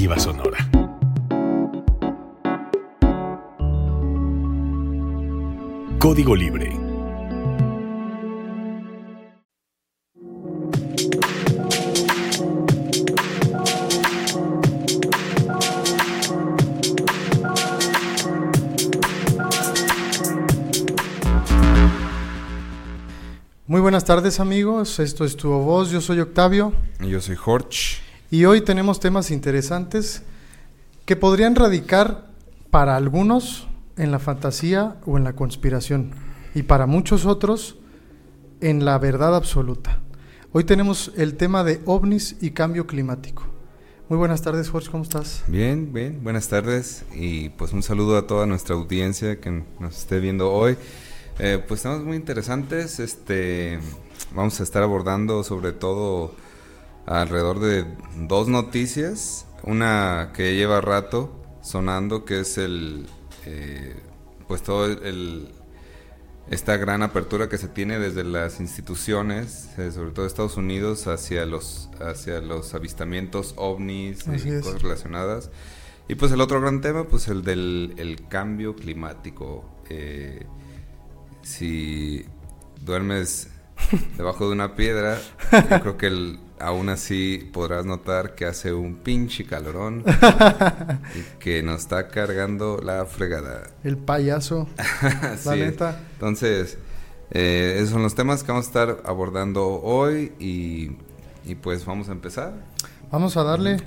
Sonora. 0.00 0.58
Código 5.98 6.34
Libre. 6.34 6.70
Muy 23.66 23.80
buenas 23.80 24.04
tardes 24.04 24.40
amigos, 24.40 24.98
esto 24.98 25.26
es 25.26 25.36
Tu 25.36 25.48
Voz, 25.50 25.90
yo 25.90 26.00
soy 26.00 26.20
Octavio. 26.20 26.72
Y 27.00 27.10
yo 27.10 27.20
soy 27.20 27.36
Jorge. 27.36 27.99
Y 28.32 28.44
hoy 28.44 28.60
tenemos 28.60 29.00
temas 29.00 29.32
interesantes 29.32 30.22
que 31.04 31.16
podrían 31.16 31.56
radicar 31.56 32.30
para 32.70 32.94
algunos 32.94 33.66
en 33.96 34.12
la 34.12 34.20
fantasía 34.20 34.98
o 35.04 35.18
en 35.18 35.24
la 35.24 35.32
conspiración 35.32 36.12
y 36.54 36.62
para 36.62 36.86
muchos 36.86 37.26
otros 37.26 37.76
en 38.60 38.84
la 38.84 38.96
verdad 38.98 39.34
absoluta. 39.34 39.98
Hoy 40.52 40.62
tenemos 40.62 41.10
el 41.16 41.36
tema 41.36 41.64
de 41.64 41.80
ovnis 41.86 42.36
y 42.40 42.52
cambio 42.52 42.86
climático. 42.86 43.42
Muy 44.08 44.16
buenas 44.16 44.42
tardes, 44.42 44.70
Jorge, 44.70 44.92
¿cómo 44.92 45.02
estás? 45.02 45.42
Bien, 45.48 45.92
bien, 45.92 46.22
buenas 46.22 46.46
tardes 46.46 47.04
y 47.12 47.48
pues 47.48 47.72
un 47.72 47.82
saludo 47.82 48.16
a 48.16 48.28
toda 48.28 48.46
nuestra 48.46 48.76
audiencia 48.76 49.40
que 49.40 49.64
nos 49.80 49.98
esté 49.98 50.20
viendo 50.20 50.52
hoy. 50.52 50.76
Eh, 51.40 51.60
pues 51.66 51.82
temas 51.82 52.00
muy 52.02 52.16
interesantes. 52.16 53.00
Este, 53.00 53.80
vamos 54.32 54.60
a 54.60 54.62
estar 54.62 54.84
abordando 54.84 55.42
sobre 55.42 55.72
todo 55.72 56.32
alrededor 57.10 57.58
de 57.60 57.84
dos 58.16 58.48
noticias. 58.48 59.46
Una 59.62 60.32
que 60.34 60.54
lleva 60.54 60.80
rato 60.80 61.36
sonando, 61.62 62.24
que 62.24 62.40
es 62.40 62.56
el, 62.56 63.06
eh, 63.44 63.94
pues 64.48 64.62
todo 64.62 64.86
el, 64.86 65.48
esta 66.48 66.76
gran 66.76 67.02
apertura 67.02 67.48
que 67.48 67.58
se 67.58 67.68
tiene 67.68 67.98
desde 67.98 68.24
las 68.24 68.60
instituciones, 68.60 69.68
eh, 69.78 69.90
sobre 69.92 70.12
todo 70.12 70.24
Estados 70.24 70.56
Unidos, 70.56 71.06
hacia 71.08 71.44
los, 71.44 71.90
hacia 72.00 72.40
los 72.40 72.72
avistamientos 72.74 73.54
ovnis 73.56 74.20
y 74.26 74.60
cosas 74.60 74.80
relacionadas. 74.80 75.50
Y 76.08 76.14
pues 76.14 76.32
el 76.32 76.40
otro 76.40 76.60
gran 76.60 76.80
tema, 76.80 77.04
pues 77.04 77.28
el 77.28 77.42
del 77.42 77.94
el 77.98 78.26
cambio 78.28 78.74
climático. 78.74 79.64
Eh, 79.90 80.46
si 81.42 82.24
duermes 82.80 83.48
debajo 84.16 84.46
de 84.46 84.52
una 84.52 84.74
piedra, 84.74 85.20
yo 85.52 85.80
creo 85.80 85.96
que 85.98 86.06
aún 86.60 86.88
así 86.88 87.48
podrás 87.52 87.84
notar 87.84 88.34
que 88.34 88.44
hace 88.44 88.72
un 88.72 88.96
pinche 88.96 89.44
calorón 89.44 90.04
y 91.14 91.38
que 91.38 91.62
nos 91.62 91.80
está 91.80 92.08
cargando 92.08 92.78
la 92.82 93.06
fregada. 93.06 93.64
El 93.82 93.96
payaso, 93.96 94.68
la 95.44 95.56
neta. 95.56 96.00
Entonces, 96.14 96.78
eh, 97.30 97.74
esos 97.76 97.90
son 97.90 98.02
los 98.02 98.14
temas 98.14 98.42
que 98.42 98.52
vamos 98.52 98.66
a 98.66 98.68
estar 98.68 99.02
abordando 99.04 99.80
hoy 99.82 100.32
y, 100.38 100.90
pues 101.56 101.84
vamos 101.84 102.08
a 102.08 102.12
empezar. 102.12 102.52
Vamos 103.10 103.36
a 103.36 103.42
darle. 103.42 103.78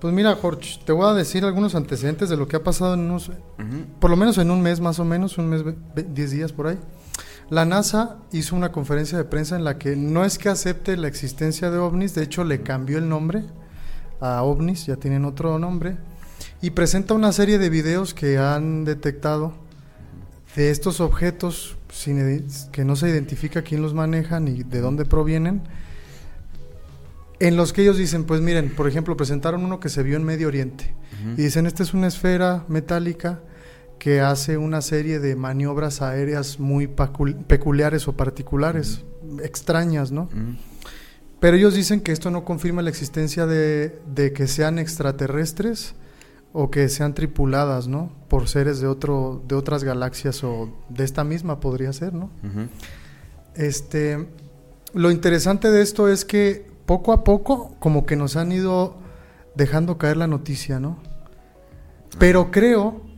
Pues 0.00 0.12
mira, 0.12 0.34
Jorge, 0.34 0.80
te 0.84 0.92
voy 0.92 1.08
a 1.08 1.14
decir 1.14 1.44
algunos 1.44 1.74
antecedentes 1.74 2.28
de 2.28 2.36
lo 2.36 2.48
que 2.48 2.56
ha 2.56 2.64
pasado 2.64 2.94
en 2.94 3.00
unos, 3.00 3.30
por 4.00 4.10
lo 4.10 4.16
menos 4.16 4.36
en 4.38 4.50
un 4.50 4.60
mes 4.60 4.80
más 4.80 4.98
o 4.98 5.04
menos, 5.04 5.38
un 5.38 5.48
mes, 5.48 5.62
10 5.94 6.30
días 6.30 6.52
por 6.52 6.66
ahí. 6.66 6.78
La 7.50 7.64
NASA 7.64 8.18
hizo 8.32 8.56
una 8.56 8.72
conferencia 8.72 9.18
de 9.18 9.24
prensa 9.24 9.56
en 9.56 9.64
la 9.64 9.78
que 9.78 9.96
no 9.96 10.24
es 10.24 10.38
que 10.38 10.48
acepte 10.48 10.96
la 10.96 11.08
existencia 11.08 11.70
de 11.70 11.78
ovnis, 11.78 12.14
de 12.14 12.22
hecho 12.22 12.44
le 12.44 12.62
cambió 12.62 12.98
el 12.98 13.08
nombre 13.08 13.44
a 14.20 14.42
ovnis, 14.42 14.86
ya 14.86 14.96
tienen 14.96 15.24
otro 15.24 15.58
nombre, 15.58 15.96
y 16.60 16.70
presenta 16.70 17.14
una 17.14 17.32
serie 17.32 17.58
de 17.58 17.68
videos 17.70 18.14
que 18.14 18.38
han 18.38 18.84
detectado 18.84 19.54
de 20.56 20.70
estos 20.70 21.00
objetos 21.00 21.76
sin, 21.90 22.46
que 22.70 22.84
no 22.84 22.96
se 22.96 23.08
identifica 23.08 23.62
quién 23.62 23.82
los 23.82 23.94
maneja 23.94 24.40
ni 24.40 24.62
de 24.62 24.80
dónde 24.80 25.04
provienen 25.04 25.62
en 27.42 27.56
los 27.56 27.72
que 27.72 27.82
ellos 27.82 27.96
dicen, 27.96 28.22
pues 28.22 28.40
miren, 28.40 28.72
por 28.72 28.86
ejemplo, 28.86 29.16
presentaron 29.16 29.64
uno 29.64 29.80
que 29.80 29.88
se 29.88 30.04
vio 30.04 30.16
en 30.16 30.22
Medio 30.22 30.46
Oriente. 30.46 30.94
Y 31.36 31.42
dicen, 31.42 31.66
esta 31.66 31.82
es 31.82 31.92
una 31.92 32.06
esfera 32.06 32.64
metálica 32.68 33.40
que 34.02 34.20
hace 34.20 34.56
una 34.56 34.82
serie 34.82 35.20
de 35.20 35.36
maniobras 35.36 36.02
aéreas 36.02 36.58
muy 36.58 36.88
peculiares 36.88 38.08
o 38.08 38.14
particulares, 38.14 39.04
extrañas, 39.44 40.10
¿no? 40.10 40.28
Pero 41.38 41.56
ellos 41.56 41.74
dicen 41.74 42.00
que 42.00 42.10
esto 42.10 42.32
no 42.32 42.44
confirma 42.44 42.82
la 42.82 42.90
existencia 42.90 43.46
de, 43.46 44.32
que 44.34 44.48
sean 44.48 44.80
extraterrestres 44.80 45.94
o 46.52 46.68
que 46.68 46.88
sean 46.88 47.14
tripuladas, 47.14 47.86
¿no? 47.86 48.12
Por 48.26 48.48
seres 48.48 48.80
de 48.80 48.88
otro, 48.88 49.40
de 49.46 49.54
otras 49.54 49.84
galaxias 49.84 50.42
o 50.42 50.76
de 50.88 51.04
esta 51.04 51.22
misma 51.22 51.60
podría 51.60 51.92
ser, 51.92 52.12
¿no? 52.12 52.28
Este, 53.54 54.26
lo 54.94 55.12
interesante 55.12 55.70
de 55.70 55.80
esto 55.80 56.08
es 56.08 56.24
que 56.24 56.66
poco 56.86 57.12
a 57.12 57.22
poco 57.22 57.76
como 57.78 58.04
que 58.04 58.16
nos 58.16 58.34
han 58.34 58.50
ido 58.50 58.96
dejando 59.54 59.96
caer 59.96 60.16
la 60.16 60.26
noticia, 60.26 60.80
¿no? 60.80 60.98
Pero 62.18 62.50
creo, 62.50 63.11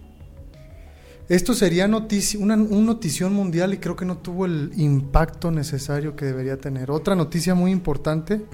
esto 1.29 1.55
sería 1.55 1.89
noticia, 1.89 2.39
una, 2.39 2.55
un 2.55 2.85
notición 2.85 3.33
mundial 3.33 3.73
y 3.73 3.79
creo 3.79 3.97
que 3.97 4.05
no 4.05 4.19
tuvo 4.19 4.45
el 4.45 4.73
impacto 4.77 5.51
necesario 5.51 6.17
que 6.17 6.27
debería 6.27 6.59
tener. 6.59 6.91
Otra 6.91 7.15
noticia 7.15 7.55
muy 7.55 7.71
importante 7.71 8.45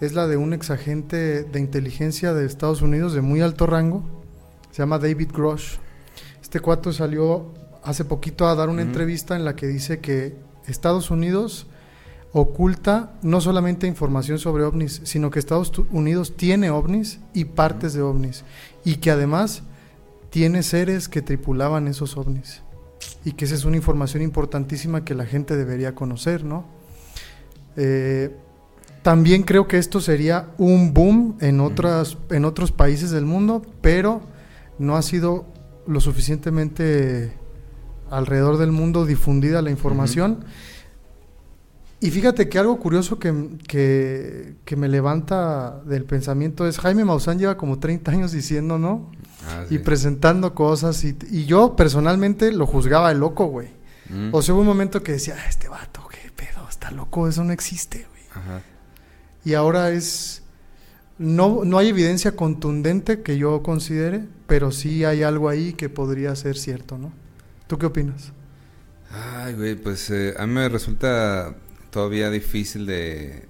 es 0.00 0.12
la 0.12 0.26
de 0.26 0.36
un 0.36 0.52
exagente 0.52 1.44
de 1.44 1.60
inteligencia 1.60 2.34
de 2.34 2.44
Estados 2.44 2.82
Unidos 2.82 3.12
de 3.12 3.20
muy 3.20 3.42
alto 3.42 3.66
rango, 3.66 4.02
se 4.72 4.82
llama 4.82 4.98
David 4.98 5.30
Grosh. 5.32 5.76
Este 6.42 6.60
cuarto 6.60 6.92
salió 6.92 7.54
hace 7.84 8.04
poquito 8.04 8.48
a 8.48 8.54
dar 8.56 8.68
una 8.68 8.82
entrevista 8.82 9.36
en 9.36 9.44
la 9.44 9.54
que 9.54 9.68
dice 9.68 10.00
que 10.00 10.34
Estados 10.66 11.10
Unidos 11.12 11.66
oculta 12.32 13.12
no 13.22 13.40
solamente 13.40 13.86
información 13.86 14.38
sobre 14.38 14.64
ovnis, 14.64 15.00
sino 15.04 15.30
que 15.30 15.38
Estados 15.38 15.72
Unidos 15.90 16.36
tiene 16.36 16.70
ovnis 16.70 17.20
y 17.32 17.46
partes 17.46 17.94
de 17.94 18.02
ovnis, 18.02 18.44
y 18.84 18.96
que 18.96 19.10
además 19.10 19.62
tiene 20.36 20.62
seres 20.62 21.08
que 21.08 21.22
tripulaban 21.22 21.88
esos 21.88 22.18
ovnis, 22.18 22.60
y 23.24 23.32
que 23.32 23.46
esa 23.46 23.54
es 23.54 23.64
una 23.64 23.78
información 23.78 24.22
importantísima 24.22 25.02
que 25.02 25.14
la 25.14 25.24
gente 25.24 25.56
debería 25.56 25.94
conocer, 25.94 26.44
¿no? 26.44 26.66
Eh, 27.78 28.36
también 29.00 29.44
creo 29.44 29.66
que 29.66 29.78
esto 29.78 29.98
sería 29.98 30.50
un 30.58 30.92
boom 30.92 31.38
en, 31.40 31.60
otras, 31.60 32.18
en 32.28 32.44
otros 32.44 32.70
países 32.70 33.10
del 33.12 33.24
mundo, 33.24 33.62
pero 33.80 34.20
no 34.78 34.96
ha 34.96 35.00
sido 35.00 35.46
lo 35.86 36.00
suficientemente 36.00 37.32
alrededor 38.10 38.58
del 38.58 38.72
mundo 38.72 39.06
difundida 39.06 39.62
la 39.62 39.70
información. 39.70 40.44
Y 41.98 42.10
fíjate 42.10 42.48
que 42.48 42.58
algo 42.58 42.78
curioso 42.78 43.18
que, 43.18 43.56
que, 43.66 44.76
me 44.76 44.88
levanta 44.88 45.80
del 45.86 46.04
pensamiento 46.04 46.66
es 46.66 46.78
Jaime 46.78 47.06
Maussan 47.06 47.38
lleva 47.38 47.56
como 47.56 47.78
30 47.78 48.10
años 48.10 48.32
diciendo, 48.32 48.78
¿no? 48.78 49.10
Ah, 49.48 49.64
y 49.70 49.78
presentando 49.78 50.54
cosas 50.54 51.02
y, 51.04 51.16
y, 51.30 51.46
yo 51.46 51.74
personalmente 51.74 52.52
lo 52.52 52.66
juzgaba 52.66 53.08
de 53.08 53.14
loco, 53.14 53.46
güey. 53.46 53.68
Mm. 54.10 54.28
O 54.32 54.42
sea, 54.42 54.54
hubo 54.54 54.60
un 54.60 54.66
momento 54.66 55.02
que 55.02 55.12
decía, 55.12 55.36
ah, 55.38 55.48
este 55.48 55.68
vato, 55.68 56.06
qué 56.10 56.30
pedo, 56.30 56.68
está 56.68 56.90
loco, 56.90 57.28
eso 57.28 57.42
no 57.44 57.52
existe, 57.52 58.06
güey. 58.10 58.60
Y 59.44 59.54
ahora 59.54 59.90
es... 59.90 60.42
No, 61.18 61.64
no 61.64 61.78
hay 61.78 61.88
evidencia 61.88 62.36
contundente 62.36 63.22
que 63.22 63.38
yo 63.38 63.62
considere, 63.62 64.26
pero 64.46 64.70
sí 64.70 65.04
hay 65.04 65.22
algo 65.22 65.48
ahí 65.48 65.72
que 65.72 65.88
podría 65.88 66.36
ser 66.36 66.58
cierto, 66.58 66.98
¿no? 66.98 67.10
¿Tú 67.66 67.78
qué 67.78 67.86
opinas? 67.86 68.32
Ay, 69.10 69.54
güey, 69.54 69.76
pues 69.76 70.10
eh, 70.10 70.34
a 70.36 70.46
mí 70.46 70.52
me 70.52 70.68
resulta 70.68 71.54
todavía 71.96 72.28
difícil 72.28 72.84
de, 72.84 73.48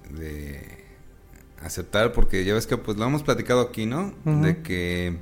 aceptar 1.61 2.13
porque 2.13 2.45
ya 2.45 2.53
ves 2.53 2.65
que 2.65 2.77
pues 2.77 2.95
lo 2.95 3.03
hemos 3.03 3.21
platicado 3.21 3.59
aquí, 3.59 3.85
¿no? 3.85 4.13
De 4.23 4.61
que 4.61 5.17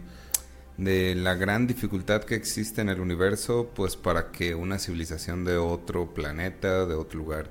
de 0.78 1.16
la 1.16 1.34
gran 1.34 1.66
dificultad 1.66 2.24
que 2.24 2.36
existe 2.36 2.82
en 2.82 2.90
el 2.90 3.00
universo 3.00 3.72
pues 3.74 3.96
para 3.96 4.32
que 4.32 4.54
una 4.54 4.78
civilización 4.78 5.44
de 5.44 5.58
otro 5.58 6.14
planeta, 6.14 6.86
de 6.86 6.94
otro 6.94 7.18
lugar 7.18 7.50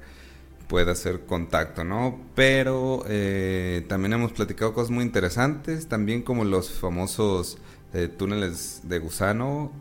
pueda 0.67 0.93
hacer 0.93 1.27
contacto, 1.27 1.85
¿no? 1.85 2.19
Pero 2.35 3.05
eh, 3.07 3.85
también 3.89 4.15
hemos 4.15 4.33
platicado 4.33 4.73
cosas 4.73 4.91
muy 4.91 5.05
interesantes, 5.05 5.89
también 5.89 6.23
como 6.23 6.45
los 6.45 6.71
famosos 6.71 7.59
eh, 7.93 8.09
túneles 8.09 8.81
de 8.85 8.99
gusano 8.99 9.73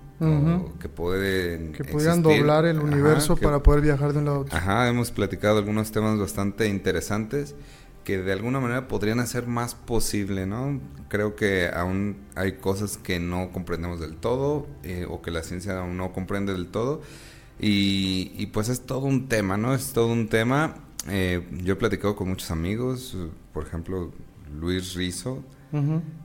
que 0.80 0.88
pueden 0.88 1.74
que 1.74 1.84
pudieran 1.84 2.24
doblar 2.24 2.64
el 2.64 2.80
universo 2.80 3.36
para 3.36 3.62
poder 3.62 3.82
viajar 3.82 4.14
de 4.14 4.20
un 4.20 4.26
lado 4.26 4.38
a 4.38 4.40
otro. 4.42 4.58
Ajá, 4.58 4.88
hemos 4.88 5.12
platicado 5.12 5.58
algunos 5.58 5.92
temas 5.92 6.18
bastante 6.18 6.68
interesantes 6.68 7.56
que 8.04 8.20
de 8.20 8.32
alguna 8.32 8.60
manera 8.60 8.88
podrían 8.88 9.20
hacer 9.20 9.48
más 9.48 9.76
posible, 9.76 10.46
¿no? 10.46 10.80
Creo 11.10 11.36
que 11.36 11.70
aún 11.74 12.18
hay 12.36 12.54
cosas 12.54 12.98
que 12.98 13.20
no 13.20 13.52
comprendemos 13.52 14.00
del 14.00 14.16
todo 14.16 14.68
eh, 14.84 15.06
o 15.10 15.22
que 15.22 15.32
la 15.32 15.44
ciencia 15.44 15.80
aún 15.80 15.98
no 15.98 16.14
comprende 16.14 16.54
del 16.54 16.68
todo 16.68 17.02
y, 17.60 18.48
pues 18.48 18.70
es 18.70 18.82
todo 18.82 19.06
un 19.06 19.28
tema, 19.28 19.58
¿no? 19.58 19.74
Es 19.74 19.94
todo 19.94 20.08
un 20.08 20.28
tema. 20.28 20.76
Eh, 21.08 21.48
yo 21.64 21.74
he 21.74 21.76
platicado 21.76 22.16
con 22.16 22.30
muchos 22.30 22.52
amigos, 22.52 23.18
por 23.54 23.66
ejemplo, 23.66 24.12
Luis 24.60 24.96
Rizo, 24.96 25.44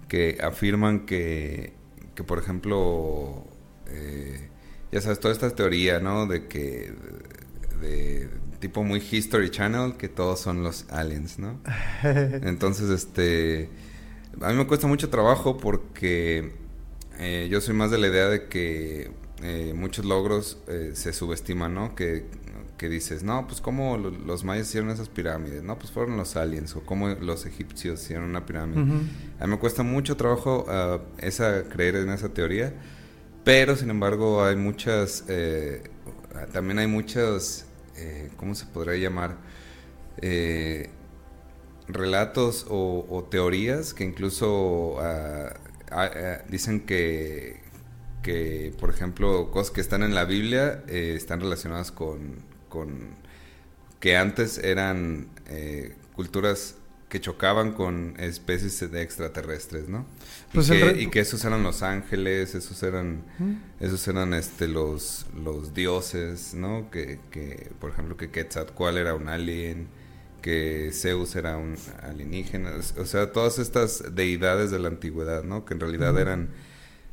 que 0.08 0.38
afirman 0.42 1.06
que, 1.06 1.72
que 2.14 2.24
por 2.24 2.38
ejemplo, 2.38 3.44
eh, 3.88 4.48
ya 4.92 5.00
sabes, 5.00 5.20
toda 5.20 5.32
esta 5.32 5.50
teoría, 5.54 6.00
¿no? 6.00 6.26
De 6.26 6.46
que, 6.46 6.92
de, 7.80 8.28
tipo 8.60 8.82
muy 8.82 9.00
History 9.00 9.50
Channel, 9.50 9.96
que 9.96 10.08
todos 10.08 10.40
son 10.40 10.62
los 10.62 10.86
aliens, 10.90 11.38
¿no? 11.38 11.60
Entonces, 12.02 12.90
este, 12.90 13.70
a 14.40 14.48
mí 14.50 14.54
me 14.54 14.66
cuesta 14.66 14.86
mucho 14.86 15.08
trabajo 15.10 15.56
porque 15.56 16.52
eh, 17.18 17.48
yo 17.50 17.60
soy 17.60 17.74
más 17.74 17.90
de 17.90 17.98
la 17.98 18.08
idea 18.08 18.28
de 18.28 18.48
que 18.48 19.10
eh, 19.42 19.72
muchos 19.74 20.04
logros 20.04 20.58
eh, 20.66 20.92
se 20.94 21.12
subestiman, 21.12 21.72
¿no? 21.72 21.94
Que, 21.94 22.24
que, 22.76 22.88
dices, 22.88 23.22
no, 23.22 23.46
pues 23.46 23.60
cómo 23.60 23.96
los 23.96 24.42
mayas 24.42 24.68
hicieron 24.68 24.90
esas 24.90 25.08
pirámides, 25.08 25.62
no, 25.62 25.78
pues 25.78 25.92
fueron 25.92 26.16
los 26.16 26.36
aliens, 26.36 26.74
o 26.74 26.80
cómo 26.80 27.08
los 27.08 27.46
egipcios 27.46 28.02
hicieron 28.02 28.24
una 28.24 28.46
pirámide. 28.46 28.80
A 29.38 29.46
mí 29.46 29.50
me 29.52 29.58
cuesta 29.58 29.82
mucho 29.82 30.16
trabajo 30.16 30.66
uh, 30.68 31.00
esa, 31.18 31.64
creer 31.64 31.96
en 31.96 32.10
esa 32.10 32.30
teoría, 32.30 32.74
pero 33.44 33.76
sin 33.76 33.90
embargo 33.90 34.44
hay 34.44 34.56
muchas, 34.56 35.24
eh, 35.28 35.82
también 36.52 36.78
hay 36.80 36.86
muchas, 36.86 37.66
¿cómo 38.36 38.54
se 38.54 38.66
podría 38.66 38.96
llamar? 38.96 39.36
relatos 41.88 42.66
o, 42.68 43.26
teorías 43.30 43.94
que 43.94 44.04
incluso 44.04 44.96
uh, 44.96 45.48
dicen 46.50 46.80
que 46.80 47.67
que, 48.22 48.74
por 48.78 48.90
ejemplo, 48.90 49.50
cosas 49.50 49.70
que 49.70 49.80
están 49.80 50.02
en 50.02 50.14
la 50.14 50.24
Biblia 50.24 50.82
eh, 50.88 51.14
están 51.16 51.40
relacionadas 51.40 51.92
con, 51.92 52.36
con, 52.68 53.14
que 54.00 54.16
antes 54.16 54.58
eran 54.58 55.28
eh, 55.48 55.94
culturas 56.14 56.76
que 57.08 57.20
chocaban 57.20 57.72
con 57.72 58.14
especies 58.18 58.90
de 58.90 59.02
extraterrestres, 59.02 59.88
¿no? 59.88 60.04
Pues 60.52 60.70
y, 60.70 61.06
que, 61.08 61.20
esos 61.20 61.42
eran 61.44 61.62
los 61.62 61.82
ángeles, 61.82 62.54
esos 62.54 62.82
eran, 62.82 63.22
esos 63.80 64.06
eran 64.08 64.34
este 64.34 64.68
los, 64.68 65.26
los 65.34 65.72
dioses, 65.72 66.52
¿no? 66.52 66.90
Que, 66.90 67.18
que, 67.30 67.70
por 67.80 67.90
ejemplo, 67.90 68.16
que 68.18 68.30
Quetzalcoatl 68.30 68.98
era 68.98 69.14
un 69.14 69.28
alien, 69.28 69.88
que 70.42 70.90
Zeus 70.92 71.34
era 71.34 71.56
un 71.56 71.76
alienígena, 72.02 72.72
o 72.98 73.06
sea, 73.06 73.32
todas 73.32 73.58
estas 73.58 74.14
deidades 74.14 74.70
de 74.70 74.78
la 74.78 74.88
antigüedad, 74.88 75.44
¿no? 75.44 75.64
Que 75.64 75.74
en 75.74 75.80
realidad 75.80 76.18
eran 76.18 76.50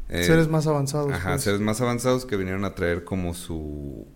eh, 0.10 0.24
seres 0.24 0.48
más 0.48 0.68
avanzados. 0.68 1.12
Ajá, 1.12 1.32
pues. 1.32 1.44
seres 1.44 1.62
más 1.62 1.82
avanzados 1.82 2.26
que 2.26 2.38
vinieron 2.38 2.66
a 2.66 2.76
traer 2.76 3.04
como 3.04 3.34
su, 3.34 4.08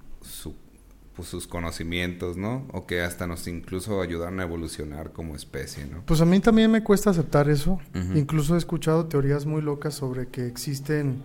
pues, 1.15 1.27
sus 1.27 1.47
conocimientos, 1.47 2.37
¿no? 2.37 2.65
O 2.71 2.85
que 2.85 3.01
hasta 3.01 3.27
nos 3.27 3.47
incluso 3.47 4.01
ayudaron 4.01 4.39
a 4.39 4.43
evolucionar 4.43 5.11
como 5.11 5.35
especie, 5.35 5.85
¿no? 5.85 6.01
Pues 6.05 6.21
a 6.21 6.25
mí 6.25 6.39
también 6.39 6.71
me 6.71 6.81
cuesta 6.83 7.09
aceptar 7.09 7.49
eso. 7.49 7.79
Incluso 8.15 8.55
he 8.55 8.57
escuchado 8.57 9.07
teorías 9.07 9.45
muy 9.45 9.61
locas 9.61 9.95
sobre 9.95 10.27
que 10.27 10.47
existen 10.47 11.23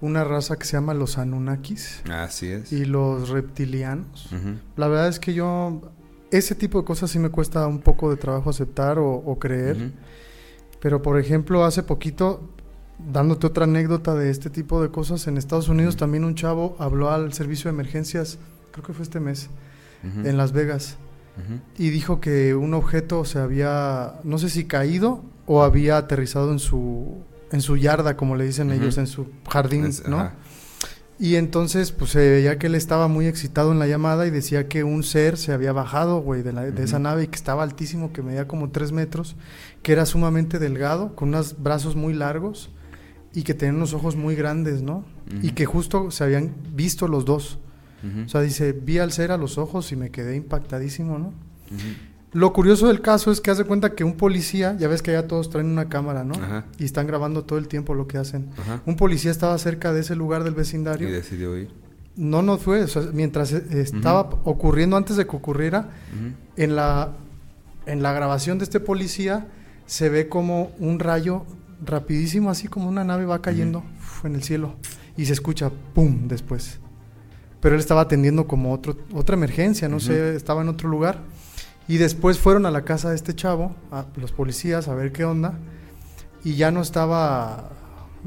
una 0.00 0.24
raza 0.24 0.56
que 0.56 0.64
se 0.64 0.72
llama 0.72 0.94
los 0.94 1.18
Anunnakis. 1.18 2.02
Así 2.10 2.48
es. 2.48 2.72
Y 2.72 2.84
los 2.84 3.28
reptilianos. 3.28 4.30
La 4.76 4.88
verdad 4.88 5.08
es 5.08 5.18
que 5.18 5.34
yo 5.34 5.92
ese 6.30 6.54
tipo 6.54 6.80
de 6.80 6.86
cosas 6.86 7.10
sí 7.10 7.18
me 7.18 7.28
cuesta 7.28 7.66
un 7.66 7.80
poco 7.80 8.10
de 8.10 8.16
trabajo 8.16 8.50
aceptar 8.50 8.98
o, 8.98 9.38
creer. 9.38 9.92
Pero 10.80 11.02
por 11.02 11.18
ejemplo, 11.18 11.64
hace 11.64 11.82
poquito 11.82 12.53
dándote 12.98 13.46
otra 13.46 13.64
anécdota 13.64 14.14
de 14.14 14.30
este 14.30 14.50
tipo 14.50 14.82
de 14.82 14.90
cosas, 14.90 15.26
en 15.26 15.36
Estados 15.36 15.68
Unidos 15.68 15.96
también 15.96 16.24
un 16.24 16.34
chavo 16.34 16.76
habló 16.78 17.10
al 17.10 17.32
servicio 17.32 17.70
de 17.70 17.74
emergencias, 17.74 18.38
creo 18.72 18.84
que 18.84 18.92
fue 18.92 19.02
este 19.02 19.20
mes, 19.20 19.50
en 20.02 20.36
Las 20.36 20.52
Vegas, 20.52 20.96
y 21.78 21.88
dijo 21.88 22.20
que 22.20 22.54
un 22.54 22.74
objeto 22.74 23.24
se 23.24 23.38
había, 23.38 24.20
no 24.22 24.38
sé 24.38 24.50
si 24.50 24.66
caído 24.66 25.22
o 25.46 25.62
había 25.62 25.96
aterrizado 25.96 26.52
en 26.52 26.58
su, 26.58 27.22
en 27.50 27.62
su 27.62 27.76
yarda, 27.76 28.16
como 28.16 28.36
le 28.36 28.44
dicen 28.44 28.70
ellos, 28.70 28.98
en 28.98 29.06
su 29.06 29.26
jardín, 29.48 29.90
¿no? 30.06 30.30
Y 31.18 31.36
entonces, 31.36 31.92
pues 31.92 32.10
se 32.10 32.18
veía 32.28 32.58
que 32.58 32.66
él 32.66 32.74
estaba 32.74 33.06
muy 33.06 33.26
excitado 33.28 33.70
en 33.70 33.78
la 33.78 33.86
llamada 33.86 34.26
y 34.26 34.30
decía 34.30 34.68
que 34.68 34.82
un 34.82 35.04
ser 35.04 35.36
se 35.36 35.52
había 35.52 35.72
bajado, 35.72 36.20
güey, 36.20 36.42
de, 36.42 36.72
de 36.72 36.82
esa 36.82 36.98
nave 36.98 37.24
y 37.24 37.26
que 37.28 37.36
estaba 37.36 37.62
altísimo, 37.62 38.12
que 38.12 38.20
medía 38.20 38.48
como 38.48 38.70
tres 38.70 38.90
metros, 38.90 39.36
que 39.82 39.92
era 39.92 40.06
sumamente 40.06 40.58
delgado, 40.58 41.14
con 41.14 41.28
unos 41.28 41.62
brazos 41.62 41.94
muy 41.94 42.14
largos 42.14 42.70
y 43.34 43.42
que 43.42 43.52
tenían 43.54 43.76
unos 43.76 43.92
ojos 43.94 44.16
muy 44.16 44.36
grandes, 44.36 44.82
¿no? 44.82 45.04
Y 45.42 45.50
que 45.50 45.66
justo 45.66 46.10
se 46.10 46.24
habían 46.24 46.54
visto 46.74 47.08
los 47.08 47.24
dos. 47.24 47.58
O 48.24 48.28
sea, 48.28 48.42
dice, 48.42 48.72
vi 48.72 48.98
al 48.98 49.12
ser 49.12 49.32
a 49.32 49.38
los 49.38 49.58
ojos 49.58 49.90
y 49.92 49.96
me 49.96 50.10
quedé 50.10 50.36
impactadísimo, 50.36 51.18
¿no? 51.18 51.32
Lo 52.32 52.52
curioso 52.52 52.88
del 52.88 53.00
caso 53.00 53.30
es 53.30 53.40
que 53.40 53.50
hace 53.50 53.64
cuenta 53.64 53.94
que 53.94 54.02
un 54.04 54.16
policía, 54.16 54.76
ya 54.78 54.88
ves 54.88 55.02
que 55.02 55.12
ya 55.12 55.26
todos 55.26 55.50
traen 55.50 55.68
una 55.68 55.88
cámara, 55.88 56.24
¿no? 56.24 56.34
Y 56.78 56.84
están 56.84 57.06
grabando 57.06 57.44
todo 57.44 57.58
el 57.58 57.68
tiempo 57.68 57.94
lo 57.94 58.06
que 58.06 58.18
hacen. 58.18 58.50
Un 58.86 58.96
policía 58.96 59.30
estaba 59.30 59.56
cerca 59.58 59.92
de 59.92 60.00
ese 60.00 60.14
lugar 60.14 60.44
del 60.44 60.54
vecindario. 60.54 61.08
Y 61.08 61.12
decidió 61.12 61.56
ir. 61.56 61.70
No, 62.16 62.42
no 62.42 62.58
fue. 62.58 62.82
O 62.82 62.88
sea, 62.88 63.02
mientras 63.12 63.52
e, 63.52 63.80
estaba 63.80 64.30
ocurriendo, 64.44 64.96
antes 64.96 65.16
de 65.16 65.26
que 65.26 65.36
ocurriera, 65.36 65.90
en, 66.56 66.76
la, 66.76 67.12
en 67.86 68.02
la 68.02 68.12
grabación 68.12 68.58
de 68.58 68.64
este 68.64 68.80
policía 68.80 69.48
se 69.86 70.08
ve 70.08 70.28
como 70.28 70.72
un 70.78 70.98
rayo 70.98 71.44
rapidísimo, 71.84 72.50
así 72.50 72.68
como 72.68 72.88
una 72.88 73.04
nave 73.04 73.24
va 73.26 73.40
cayendo 73.40 73.82
en 74.24 74.34
el 74.34 74.42
cielo 74.42 74.76
y 75.16 75.26
se 75.26 75.32
escucha 75.32 75.70
pum 75.94 76.28
después. 76.28 76.78
Pero 77.60 77.74
él 77.74 77.80
estaba 77.80 78.02
atendiendo 78.02 78.46
como 78.46 78.72
otro, 78.72 78.96
otra 79.14 79.36
emergencia, 79.36 79.88
no 79.88 79.98
sé, 79.98 80.36
estaba 80.36 80.62
en 80.62 80.68
otro 80.68 80.88
lugar. 80.88 81.20
Y 81.88 81.98
después 81.98 82.38
fueron 82.38 82.66
a 82.66 82.70
la 82.70 82.84
casa 82.84 83.10
de 83.10 83.16
este 83.16 83.34
chavo, 83.34 83.74
a 83.90 84.06
los 84.16 84.32
policías, 84.32 84.88
a 84.88 84.94
ver 84.94 85.12
qué 85.12 85.24
onda. 85.24 85.58
Y 86.42 86.56
ya 86.56 86.70
no 86.70 86.82
estaba 86.82 87.70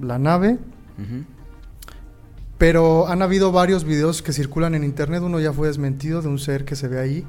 la 0.01 0.17
nave. 0.17 0.57
Pero 2.57 3.07
han 3.07 3.21
habido 3.21 3.51
varios 3.51 3.83
videos 3.83 4.23
que 4.23 4.33
circulan 4.33 4.73
en 4.73 4.83
internet. 4.83 5.21
Uno 5.21 5.39
ya 5.39 5.53
fue 5.53 5.67
desmentido 5.67 6.23
de 6.23 6.27
un 6.27 6.39
ser 6.39 6.65
que 6.65 6.75
se 6.75 6.87
ve 6.87 6.99
ahí. 6.99 7.25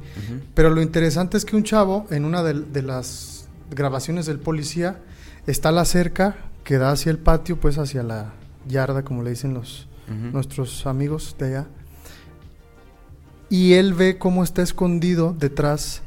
Pero 0.54 0.70
lo 0.70 0.80
interesante 0.80 1.36
es 1.36 1.44
que 1.44 1.56
un 1.56 1.64
chavo, 1.64 2.06
en 2.10 2.24
una 2.24 2.42
de 2.42 2.82
las 2.82 3.48
grabaciones 3.70 4.24
del 4.24 4.38
policía, 4.38 5.00
Está 5.48 5.72
la 5.72 5.86
cerca 5.86 6.36
que 6.62 6.76
da 6.76 6.90
hacia 6.90 7.08
el 7.08 7.16
patio, 7.16 7.58
pues 7.58 7.78
hacia 7.78 8.02
la 8.02 8.34
yarda, 8.68 9.02
como 9.02 9.22
le 9.22 9.30
dicen 9.30 9.54
los 9.54 9.88
nuestros 10.30 10.86
amigos 10.86 11.36
de 11.38 11.46
allá. 11.46 11.66
Y 13.48 13.72
él 13.72 13.94
ve 13.94 14.18
cómo 14.18 14.44
está 14.44 14.60
escondido 14.60 15.32
detrás 15.32 16.02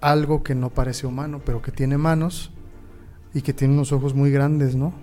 algo 0.00 0.44
que 0.44 0.54
no 0.54 0.70
parece 0.70 1.08
humano, 1.08 1.40
pero 1.44 1.60
que 1.60 1.72
tiene 1.72 1.98
manos 1.98 2.52
y 3.34 3.42
que 3.42 3.52
tiene 3.52 3.74
unos 3.74 3.90
ojos 3.90 4.14
muy 4.14 4.30
grandes, 4.30 4.76
¿no? 4.76 4.94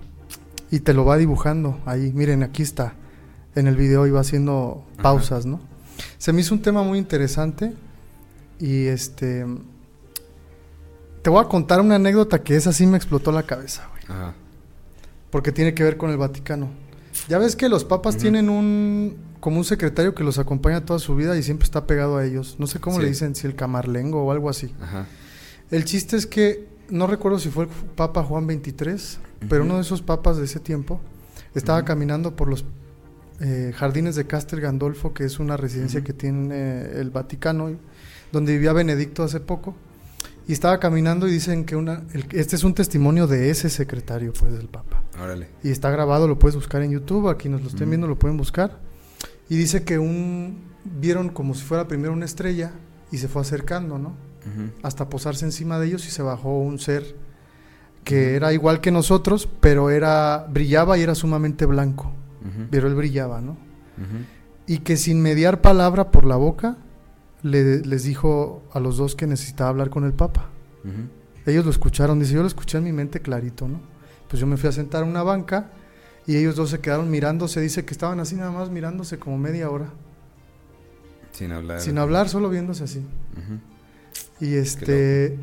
Y 0.71 0.79
te 0.79 0.93
lo 0.93 1.03
va 1.03 1.17
dibujando 1.17 1.77
ahí. 1.85 2.13
Miren, 2.13 2.43
aquí 2.43 2.63
está. 2.63 2.93
En 3.55 3.67
el 3.67 3.75
video 3.75 4.07
iba 4.07 4.21
haciendo 4.21 4.85
pausas, 5.01 5.45
¿no? 5.45 5.59
Se 6.17 6.31
me 6.31 6.39
hizo 6.39 6.53
un 6.53 6.61
tema 6.61 6.81
muy 6.81 6.97
interesante 6.97 7.73
y 8.57 8.85
este 8.85 9.45
te 11.25 11.31
voy 11.31 11.43
a 11.43 11.45
contar 11.45 11.81
una 11.81 11.95
anécdota 11.95 12.43
que 12.43 12.55
esa 12.55 12.71
sí 12.71 12.85
me 12.85 12.97
explotó 12.97 13.31
la 13.31 13.41
cabeza, 13.41 13.89
güey. 13.89 14.03
Ajá. 14.15 14.35
Porque 15.31 15.51
tiene 15.51 15.73
que 15.73 15.83
ver 15.83 15.97
con 15.97 16.11
el 16.11 16.17
Vaticano. 16.17 16.69
Ya 17.27 17.39
ves 17.39 17.55
que 17.55 17.67
los 17.67 17.83
papas 17.83 18.15
tienen 18.15 18.47
un 18.47 19.17
como 19.39 19.57
un 19.57 19.65
secretario 19.65 20.13
que 20.13 20.23
los 20.23 20.37
acompaña 20.37 20.85
toda 20.85 20.99
su 20.99 21.15
vida 21.15 21.35
y 21.35 21.41
siempre 21.41 21.65
está 21.65 21.87
pegado 21.87 22.17
a 22.17 22.25
ellos. 22.25 22.57
No 22.59 22.67
sé 22.67 22.79
cómo 22.79 22.99
le 22.99 23.07
dicen, 23.07 23.33
si 23.33 23.47
el 23.47 23.55
camarlengo 23.55 24.23
o 24.23 24.31
algo 24.31 24.51
así. 24.51 24.71
Ajá. 24.79 25.07
El 25.71 25.83
chiste 25.85 26.15
es 26.15 26.27
que 26.27 26.67
no 26.89 27.07
recuerdo 27.07 27.39
si 27.39 27.49
fue 27.49 27.63
el 27.63 27.71
Papa 27.95 28.21
Juan 28.21 28.45
XXIII, 28.45 29.17
pero 29.49 29.63
uno 29.63 29.77
de 29.77 29.81
esos 29.81 30.03
papas 30.03 30.37
de 30.37 30.45
ese 30.45 30.59
tiempo 30.59 31.01
estaba 31.55 31.83
caminando 31.85 32.35
por 32.35 32.49
los 32.49 32.65
eh, 33.39 33.73
jardines 33.75 34.15
de 34.15 34.27
Castel 34.27 34.61
Gandolfo, 34.61 35.11
que 35.15 35.23
es 35.23 35.39
una 35.39 35.57
residencia 35.57 36.03
que 36.03 36.13
tiene 36.13 36.83
el 36.83 37.09
Vaticano, 37.09 37.71
donde 38.31 38.53
vivía 38.53 38.73
Benedicto 38.73 39.23
hace 39.23 39.39
poco. 39.39 39.73
Y 40.47 40.53
estaba 40.53 40.79
caminando 40.79 41.27
y 41.27 41.31
dicen 41.31 41.65
que 41.65 41.75
una, 41.75 42.03
este 42.31 42.55
es 42.55 42.63
un 42.63 42.73
testimonio 42.73 43.25
de 43.25 43.49
ese 43.49 43.69
secretario, 43.69 44.31
pues, 44.33 44.53
del 44.53 44.67
Papa. 44.67 45.03
Órale. 45.21 45.49
Y 45.63 45.71
está 45.71 45.89
grabado, 45.89 46.27
lo 46.27 46.37
puedes 46.37 46.55
buscar 46.55 46.83
en 46.83 46.91
YouTube, 46.91 47.29
aquí 47.29 47.49
nos 47.49 47.61
lo 47.61 47.69
estén 47.69 47.89
viendo 47.89 48.07
lo 48.07 48.19
pueden 48.19 48.37
buscar. 48.37 48.79
Y 49.49 49.57
dice 49.57 49.83
que 49.83 49.97
un, 49.97 50.63
vieron 50.83 51.29
como 51.29 51.55
si 51.55 51.63
fuera 51.63 51.87
primero 51.87 52.13
una 52.13 52.25
estrella 52.25 52.73
y 53.11 53.17
se 53.17 53.27
fue 53.27 53.41
acercando, 53.41 53.97
¿no? 53.97 54.13
Hasta 54.83 55.09
posarse 55.09 55.43
encima 55.43 55.79
de 55.79 55.87
ellos 55.87 56.05
y 56.07 56.11
se 56.11 56.21
bajó 56.21 56.59
un 56.59 56.77
ser 56.77 57.15
que 58.03 58.35
era 58.35 58.53
igual 58.53 58.79
que 58.79 58.91
nosotros, 58.91 59.49
pero 59.59 59.89
era, 59.89 60.45
brillaba 60.47 60.97
y 60.97 61.01
era 61.01 61.15
sumamente 61.15 61.65
blanco. 61.65 62.13
Pero 62.69 62.87
él 62.87 62.93
brillaba, 62.93 63.41
¿no? 63.41 63.57
Y 64.67 64.79
que 64.79 64.97
sin 64.97 65.21
mediar 65.21 65.61
palabra 65.61 66.11
por 66.11 66.25
la 66.25 66.35
boca, 66.35 66.77
les 67.45 68.03
dijo 68.03 68.63
a 68.73 68.79
los 68.79 68.97
dos 68.97 69.15
que 69.15 69.27
necesitaba 69.27 69.69
hablar 69.69 69.89
con 69.89 70.03
el 70.03 70.13
Papa. 70.13 70.49
Ellos 71.45 71.65
lo 71.65 71.71
escucharon, 71.71 72.19
dice, 72.19 72.33
yo 72.33 72.41
lo 72.41 72.47
escuché 72.47 72.77
en 72.77 72.83
mi 72.83 72.91
mente 72.91 73.21
clarito, 73.21 73.67
¿no? 73.67 73.79
Pues 74.27 74.39
yo 74.39 74.47
me 74.47 74.57
fui 74.57 74.69
a 74.69 74.71
sentar 74.71 75.03
a 75.03 75.05
una 75.05 75.23
banca 75.23 75.71
y 76.25 76.35
ellos 76.37 76.55
dos 76.55 76.71
se 76.71 76.79
quedaron 76.79 77.09
mirándose, 77.09 77.61
dice 77.61 77.85
que 77.85 77.93
estaban 77.93 78.19
así 78.19 78.35
nada 78.35 78.51
más 78.51 78.69
mirándose 78.69 79.19
como 79.19 79.37
media 79.37 79.69
hora. 79.69 79.89
Sin 81.31 81.51
hablar. 81.51 81.81
Sin 81.81 81.97
hablar, 81.97 82.29
solo 82.29 82.49
viéndose 82.49 82.83
así. 82.83 83.05
Y 84.39 84.55
este, 84.55 85.37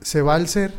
se 0.00 0.22
va 0.22 0.36
el 0.36 0.48
ser 0.48 0.72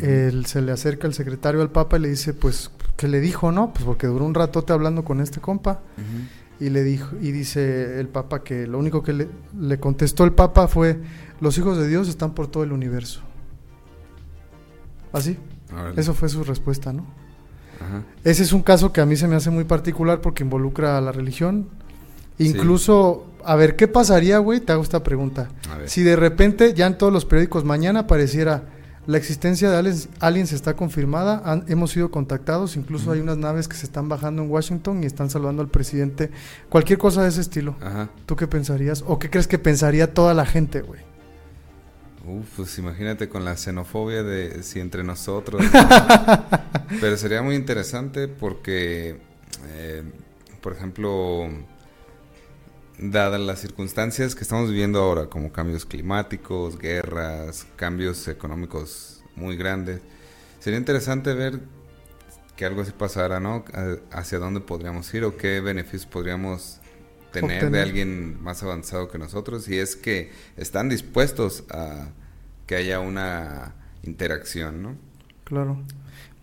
él 0.00 0.46
se 0.46 0.60
le 0.60 0.72
acerca 0.72 1.06
el 1.06 1.14
secretario 1.14 1.62
al 1.62 1.70
Papa 1.70 1.96
y 1.98 2.00
le 2.00 2.08
dice, 2.08 2.34
pues, 2.34 2.70
¿qué 2.96 3.08
le 3.08 3.20
dijo, 3.20 3.52
no? 3.52 3.72
Pues 3.72 3.84
porque 3.84 4.06
duró 4.06 4.24
un 4.24 4.34
ratote 4.34 4.72
hablando 4.72 5.04
con 5.04 5.20
este 5.20 5.40
compa. 5.40 5.80
Y 6.60 6.70
le 6.70 6.84
dijo, 6.84 7.16
y 7.20 7.32
dice 7.32 7.98
el 7.98 8.08
Papa 8.08 8.42
que 8.42 8.66
lo 8.66 8.78
único 8.78 9.02
que 9.02 9.12
le, 9.12 9.28
le 9.58 9.78
contestó 9.80 10.24
el 10.24 10.32
Papa 10.32 10.68
fue, 10.68 11.00
los 11.40 11.58
hijos 11.58 11.76
de 11.78 11.88
Dios 11.88 12.08
están 12.08 12.34
por 12.34 12.46
todo 12.46 12.62
el 12.62 12.72
universo. 12.72 13.20
Así. 15.12 15.38
Eso 15.96 16.14
fue 16.14 16.28
su 16.28 16.44
respuesta, 16.44 16.92
¿no? 16.92 17.06
Ajá. 17.80 18.02
Ese 18.22 18.42
es 18.44 18.52
un 18.52 18.62
caso 18.62 18.92
que 18.92 19.00
a 19.00 19.06
mí 19.06 19.16
se 19.16 19.26
me 19.26 19.36
hace 19.36 19.50
muy 19.50 19.64
particular 19.64 20.20
porque 20.20 20.44
involucra 20.44 20.96
a 20.96 21.00
la 21.00 21.12
religión. 21.12 21.68
Incluso, 22.38 23.26
a 23.44 23.54
ver, 23.56 23.76
¿qué 23.76 23.88
pasaría, 23.88 24.38
güey? 24.38 24.60
Te 24.60 24.72
hago 24.72 24.82
esta 24.82 25.02
pregunta. 25.02 25.48
Si 25.86 26.02
de 26.02 26.16
repente 26.16 26.74
ya 26.74 26.86
en 26.86 26.98
todos 26.98 27.12
los 27.12 27.24
periódicos 27.24 27.64
mañana 27.64 28.00
apareciera 28.00 28.64
la 29.06 29.18
existencia 29.18 29.70
de 29.70 29.76
aliens, 29.76 30.08
aliens 30.20 30.52
está 30.52 30.74
confirmada, 30.74 31.42
han- 31.44 31.64
hemos 31.68 31.90
sido 31.90 32.10
contactados, 32.10 32.76
incluso 32.76 33.12
hay 33.12 33.20
unas 33.20 33.36
naves 33.36 33.68
que 33.68 33.76
se 33.76 33.84
están 33.86 34.08
bajando 34.08 34.42
en 34.42 34.50
Washington 34.50 35.02
y 35.02 35.06
están 35.06 35.28
saludando 35.30 35.62
al 35.62 35.68
presidente, 35.68 36.30
cualquier 36.68 36.98
cosa 36.98 37.22
de 37.22 37.28
ese 37.28 37.40
estilo. 37.42 37.76
Ajá. 37.82 38.08
¿Tú 38.26 38.36
qué 38.36 38.46
pensarías? 38.46 39.04
¿O 39.06 39.18
qué 39.18 39.28
crees 39.30 39.46
que 39.46 39.58
pensaría 39.58 40.14
toda 40.14 40.32
la 40.34 40.46
gente, 40.46 40.80
güey? 40.80 41.00
Uf, 42.26 42.46
pues 42.56 42.78
imagínate 42.78 43.28
con 43.28 43.44
la 43.44 43.54
xenofobia 43.56 44.22
de 44.22 44.62
si 44.62 44.80
entre 44.80 45.04
nosotros. 45.04 45.60
Pero 47.00 47.16
sería 47.18 47.42
muy 47.42 47.54
interesante 47.54 48.28
porque, 48.28 49.20
eh, 49.68 50.02
por 50.62 50.72
ejemplo, 50.72 51.48
dadas 52.98 53.40
las 53.40 53.60
circunstancias 53.60 54.34
que 54.34 54.42
estamos 54.42 54.70
viviendo 54.70 55.00
ahora, 55.00 55.26
como 55.26 55.52
cambios 55.52 55.84
climáticos, 55.84 56.78
guerras, 56.78 57.66
cambios 57.76 58.28
económicos 58.28 59.22
muy 59.36 59.56
grandes, 59.56 60.00
sería 60.60 60.78
interesante 60.78 61.34
ver 61.34 61.60
que 62.56 62.64
algo 62.64 62.82
así 62.82 62.92
pasara, 62.92 63.40
¿no? 63.40 63.64
Hacia 64.12 64.38
dónde 64.38 64.60
podríamos 64.60 65.12
ir 65.12 65.24
o 65.24 65.36
qué 65.36 65.60
beneficios 65.60 66.06
podríamos 66.06 66.80
tener 67.32 67.68
de 67.70 67.80
alguien 67.80 68.40
más 68.42 68.62
avanzado 68.62 69.08
que 69.08 69.18
nosotros 69.18 69.68
y 69.68 69.78
es 69.78 69.96
que 69.96 70.30
están 70.56 70.88
dispuestos 70.88 71.64
a 71.68 72.10
que 72.66 72.76
haya 72.76 73.00
una 73.00 73.74
interacción, 74.04 74.82
¿no? 74.82 74.96
Claro. 75.42 75.82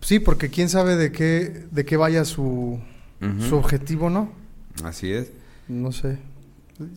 Sí, 0.02 0.18
porque 0.18 0.50
quién 0.50 0.68
sabe 0.68 0.96
de 0.96 1.10
qué, 1.10 1.64
de 1.70 1.84
qué 1.84 1.96
vaya 1.96 2.24
su, 2.24 2.78
su 3.48 3.56
objetivo, 3.56 4.10
¿no? 4.10 4.32
Así 4.84 5.12
es. 5.12 5.30
No 5.68 5.92
sé. 5.92 6.18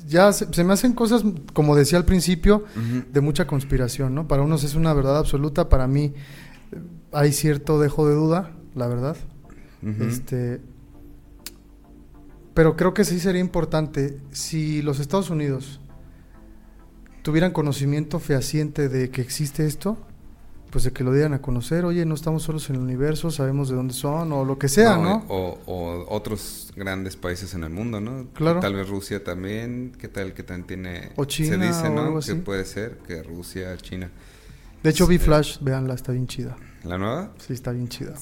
Ya 0.07 0.31
se, 0.31 0.51
se 0.53 0.63
me 0.63 0.73
hacen 0.73 0.93
cosas, 0.93 1.23
como 1.53 1.75
decía 1.75 1.97
al 1.97 2.05
principio, 2.05 2.63
de 3.11 3.21
mucha 3.21 3.45
conspiración, 3.45 4.15
¿no? 4.15 4.27
Para 4.27 4.41
unos 4.41 4.63
es 4.63 4.75
una 4.75 4.93
verdad 4.93 5.17
absoluta, 5.17 5.69
para 5.69 5.87
mí 5.87 6.13
eh, 6.71 6.81
hay 7.11 7.33
cierto 7.33 7.79
dejo 7.79 8.07
de 8.07 8.15
duda, 8.15 8.51
la 8.73 8.87
verdad. 8.87 9.17
Este, 9.99 10.61
pero 12.55 12.75
creo 12.75 12.93
que 12.93 13.03
sí 13.03 13.19
sería 13.19 13.41
importante 13.41 14.17
si 14.31 14.81
los 14.81 14.99
Estados 14.99 15.29
Unidos 15.29 15.79
tuvieran 17.21 17.51
conocimiento 17.51 18.19
fehaciente 18.19 18.89
de 18.89 19.09
que 19.11 19.21
existe 19.21 19.65
esto, 19.65 19.97
pues 20.75 20.83
de 20.83 20.91
que 20.91 21.05
lo 21.05 21.13
dieran 21.13 21.33
a 21.33 21.41
conocer, 21.41 21.85
oye, 21.85 22.05
no 22.05 22.15
estamos 22.15 22.43
solos 22.43 22.69
en 22.69 22.75
el 22.75 22.81
universo, 22.81 23.31
sabemos 23.31 23.69
de 23.69 23.75
dónde 23.77 23.93
son 23.93 24.33
o 24.33 24.43
lo 24.43 24.59
que 24.59 24.67
sea, 24.67 24.97
¿no? 24.97 25.23
O, 25.29 25.57
o 25.67 26.05
otros 26.13 26.73
grandes 26.75 27.15
países 27.15 27.53
en 27.53 27.63
el 27.63 27.69
mundo, 27.69 28.01
¿no? 28.01 28.27
Claro. 28.33 28.59
Tal 28.59 28.73
vez 28.75 28.89
Rusia 28.89 29.23
también, 29.23 29.93
¿qué 29.97 30.09
tal 30.09 30.33
que 30.33 30.43
también 30.43 30.67
tiene... 30.67 31.11
O 31.15 31.23
China 31.23 31.51
Se 31.57 31.67
dice, 31.67 31.87
o 31.87 31.93
¿no? 31.93 32.01
algo 32.01 32.19
Que 32.19 32.35
puede 32.35 32.65
ser 32.65 32.97
que 33.07 33.23
Rusia, 33.23 33.77
China. 33.77 34.09
De 34.83 34.89
hecho, 34.89 35.07
vi 35.07 35.17
Sí. 35.17 35.23
Flash, 35.23 35.59
véanla, 35.61 35.93
está 35.93 36.11
bien 36.11 36.27
chida. 36.27 36.57
¿La 36.83 36.97
nueva? 36.97 37.31
Sí, 37.37 37.53
está 37.53 37.71
bien 37.71 37.87
chida. 37.87 38.13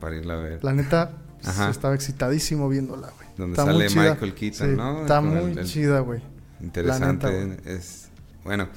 Para 0.00 0.16
irla 0.16 0.32
a 0.32 0.36
ver. 0.38 0.64
La 0.64 0.72
neta, 0.72 1.18
Ajá. 1.44 1.68
estaba 1.68 1.94
excitadísimo 1.94 2.66
viéndola, 2.70 3.10
güey. 3.14 3.28
Donde 3.36 3.60
Está 3.60 3.66
sale. 3.66 3.88
Michael 3.90 4.32
Keaton, 4.34 4.70
Sí, 4.70 4.74
¿no? 4.74 5.02
Está 5.02 5.16
Con 5.20 5.28
muy 5.34 5.52
el- 5.52 5.58
el- 5.58 5.66
chida, 5.66 6.00
güey. 6.00 6.22
Interesante. 6.62 7.26
La 7.26 7.44
neta, 7.44 7.70
es 7.70 8.08
Bueno, 8.42 8.68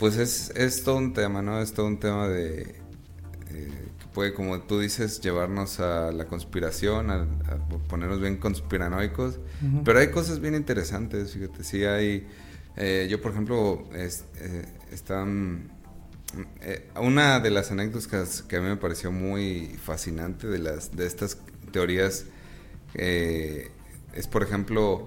pues 0.00 0.16
es, 0.16 0.50
es 0.56 0.82
todo 0.82 0.96
un 0.96 1.12
tema, 1.12 1.42
¿no? 1.42 1.62
Es 1.62 1.72
todo 1.72 1.86
un 1.86 2.00
tema 2.00 2.26
de... 2.26 2.62
eh, 2.62 3.88
que 4.00 4.06
puede, 4.12 4.34
como 4.34 4.60
tú 4.62 4.80
dices, 4.80 5.20
llevarnos 5.20 5.78
a 5.78 6.10
la 6.10 6.24
conspiración, 6.26 7.10
a, 7.10 7.22
a 7.22 7.68
ponernos 7.88 8.20
bien 8.20 8.38
conspiranoicos. 8.38 9.38
Pero 9.84 10.00
hay 10.00 10.10
cosas 10.10 10.40
bien 10.40 10.56
interesantes, 10.56 11.34
fíjate, 11.34 11.62
sí 11.62 11.84
hay... 11.84 12.26
eh, 12.76 13.06
yo, 13.08 13.20
por 13.20 13.30
ejemplo, 13.30 13.84
es, 13.94 14.24
eh, 14.38 14.64
están... 14.90 15.70
una 16.96 17.40
de 17.40 17.50
las 17.50 17.70
anécdotas 17.70 18.42
que 18.42 18.56
a 18.56 18.60
mí 18.60 18.68
me 18.68 18.76
pareció 18.76 19.12
muy 19.12 19.76
fascinante 19.82 20.46
de, 20.46 20.58
las, 20.58 20.96
de 20.96 21.06
estas 21.06 21.36
teorías 21.72 22.24
es, 22.94 24.26
por 24.26 24.42
ejemplo, 24.42 25.06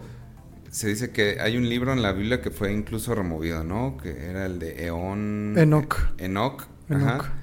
se 0.73 0.87
dice 0.87 1.11
que 1.11 1.37
hay 1.39 1.55
un 1.57 1.69
libro 1.69 1.93
en 1.93 2.01
la 2.01 2.11
Biblia 2.13 2.41
que 2.41 2.49
fue 2.49 2.73
incluso 2.73 3.13
removido, 3.13 3.63
¿no? 3.63 3.95
Que 4.01 4.09
era 4.25 4.45
el 4.47 4.57
de 4.57 4.85
Eón... 4.87 5.53
Enoc. 5.57 5.99
Enoc, 6.17 6.67
Enoc. 6.89 7.01
ajá, 7.09 7.33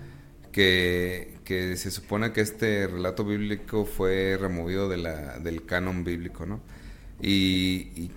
que, 0.52 1.38
que 1.44 1.76
se 1.76 1.90
supone 1.92 2.32
que 2.32 2.40
este 2.40 2.88
relato 2.88 3.24
bíblico 3.24 3.84
fue 3.86 4.36
removido 4.40 4.88
de 4.88 4.96
la, 4.96 5.38
del 5.38 5.64
canon 5.64 6.02
bíblico, 6.02 6.44
¿no? 6.44 6.60
Y, 7.20 7.92
y- 7.94 8.10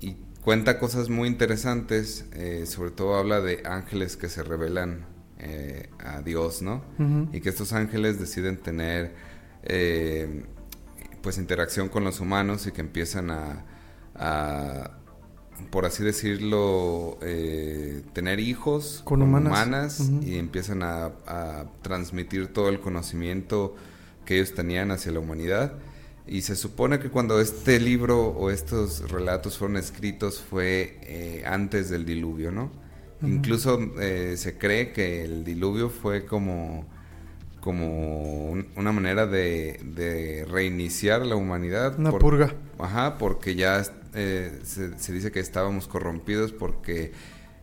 y 0.00 0.16
cuenta 0.42 0.78
cosas 0.78 1.08
muy 1.08 1.28
interesantes, 1.28 2.26
eh, 2.34 2.64
sobre 2.66 2.90
todo 2.90 3.16
habla 3.16 3.40
de 3.40 3.62
ángeles 3.64 4.16
que 4.18 4.28
se 4.28 4.42
revelan 4.42 5.06
eh, 5.38 5.88
a 5.98 6.20
Dios, 6.20 6.60
¿no? 6.62 6.84
Y 7.32 7.40
que 7.40 7.48
estos 7.48 7.72
ángeles 7.72 8.18
deciden 8.20 8.58
tener 8.58 9.14
eh, 9.62 10.44
pues 11.22 11.38
interacción 11.38 11.88
con 11.88 12.04
los 12.04 12.20
humanos 12.20 12.66
y 12.66 12.72
que 12.72 12.80
empiezan 12.82 13.30
a, 13.30 13.64
a, 14.18 14.90
por 15.70 15.86
así 15.86 16.02
decirlo, 16.04 17.18
eh, 17.22 18.02
tener 18.12 18.40
hijos 18.40 19.02
Con 19.04 19.22
humanas. 19.22 20.10
Y 20.22 20.36
empiezan 20.36 20.82
a, 20.82 21.12
a 21.26 21.66
transmitir 21.82 22.52
todo 22.52 22.68
el 22.68 22.80
conocimiento 22.80 23.74
que 24.24 24.36
ellos 24.36 24.54
tenían 24.54 24.90
hacia 24.90 25.12
la 25.12 25.20
humanidad. 25.20 25.72
Y 26.28 26.42
se 26.42 26.56
supone 26.56 26.98
que 26.98 27.08
cuando 27.08 27.40
este 27.40 27.80
libro 27.80 28.28
o 28.28 28.50
estos 28.50 29.10
relatos 29.10 29.56
fueron 29.56 29.78
escritos 29.78 30.40
fue 30.40 30.98
eh, 31.02 31.42
antes 31.46 31.88
del 31.88 32.04
diluvio, 32.04 32.52
¿no? 32.52 32.70
Incluso 33.22 33.80
eh, 33.98 34.34
se 34.36 34.58
cree 34.58 34.92
que 34.92 35.24
el 35.24 35.42
diluvio 35.42 35.88
fue 35.88 36.26
como, 36.26 36.86
como 37.60 38.50
un- 38.50 38.68
una 38.76 38.92
manera 38.92 39.26
de, 39.26 39.80
de 39.84 40.46
reiniciar 40.48 41.26
la 41.26 41.36
humanidad. 41.36 41.98
Una 41.98 42.10
por- 42.10 42.20
purga. 42.20 42.54
Ajá, 42.78 43.18
porque 43.18 43.54
ya 43.54 43.82
eh, 44.14 44.58
se, 44.64 44.98
se 44.98 45.12
dice 45.12 45.30
que 45.32 45.40
estábamos 45.40 45.88
corrompidos 45.88 46.52
porque 46.52 47.12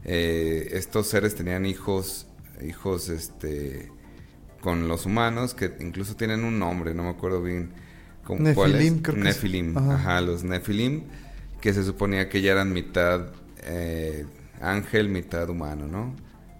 eh, 0.04 0.70
estos 0.74 1.08
seres 1.08 1.36
tenían 1.36 1.66
hijos, 1.66 2.28
hijos 2.62 3.10
este, 3.10 3.92
con 4.62 4.88
los 4.88 5.06
humanos 5.06 5.54
que 5.54 5.72
incluso 5.80 6.16
tienen 6.16 6.44
un 6.44 6.60
nombre, 6.60 6.94
no 6.94 7.04
me 7.04 7.10
acuerdo 7.10 7.42
bien 7.42 7.70
cómo, 8.24 8.54
cuál 8.54 8.72
es. 8.76 8.78
Nefilim, 8.82 9.02
creo 9.02 9.16
que. 9.16 9.22
Nefilim, 9.22 9.78
Ajá. 9.78 9.96
ajá. 9.96 10.22
los 10.22 10.44
Nefilim, 10.44 11.04
que 11.62 11.74
se 11.74 11.84
suponía 11.84 12.30
que 12.30 12.42
ya 12.42 12.52
eran 12.52 12.74
mitad 12.74 13.28
eh, 13.64 14.26
ángel, 14.62 15.10
mitad 15.10 15.50
humano, 15.50 15.88
¿no? 15.88 16.14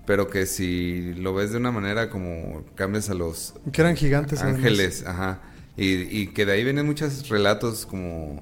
Pero 0.06 0.28
que 0.30 0.46
si 0.46 1.14
lo 1.16 1.34
ves 1.34 1.52
de 1.52 1.58
una 1.58 1.72
manera 1.72 2.10
como 2.10 2.64
cambias 2.76 3.10
a 3.10 3.14
los 3.16 3.56
Que 3.72 3.82
eran 3.82 3.96
gigantes. 3.96 4.40
además. 4.42 4.58
ángeles, 4.60 5.04
ajá. 5.08 5.42
Y, 5.78 5.94
y 6.04 6.28
que 6.28 6.46
de 6.46 6.54
ahí 6.54 6.64
vienen 6.64 6.86
muchos 6.86 7.28
relatos 7.28 7.86
como 7.86 8.42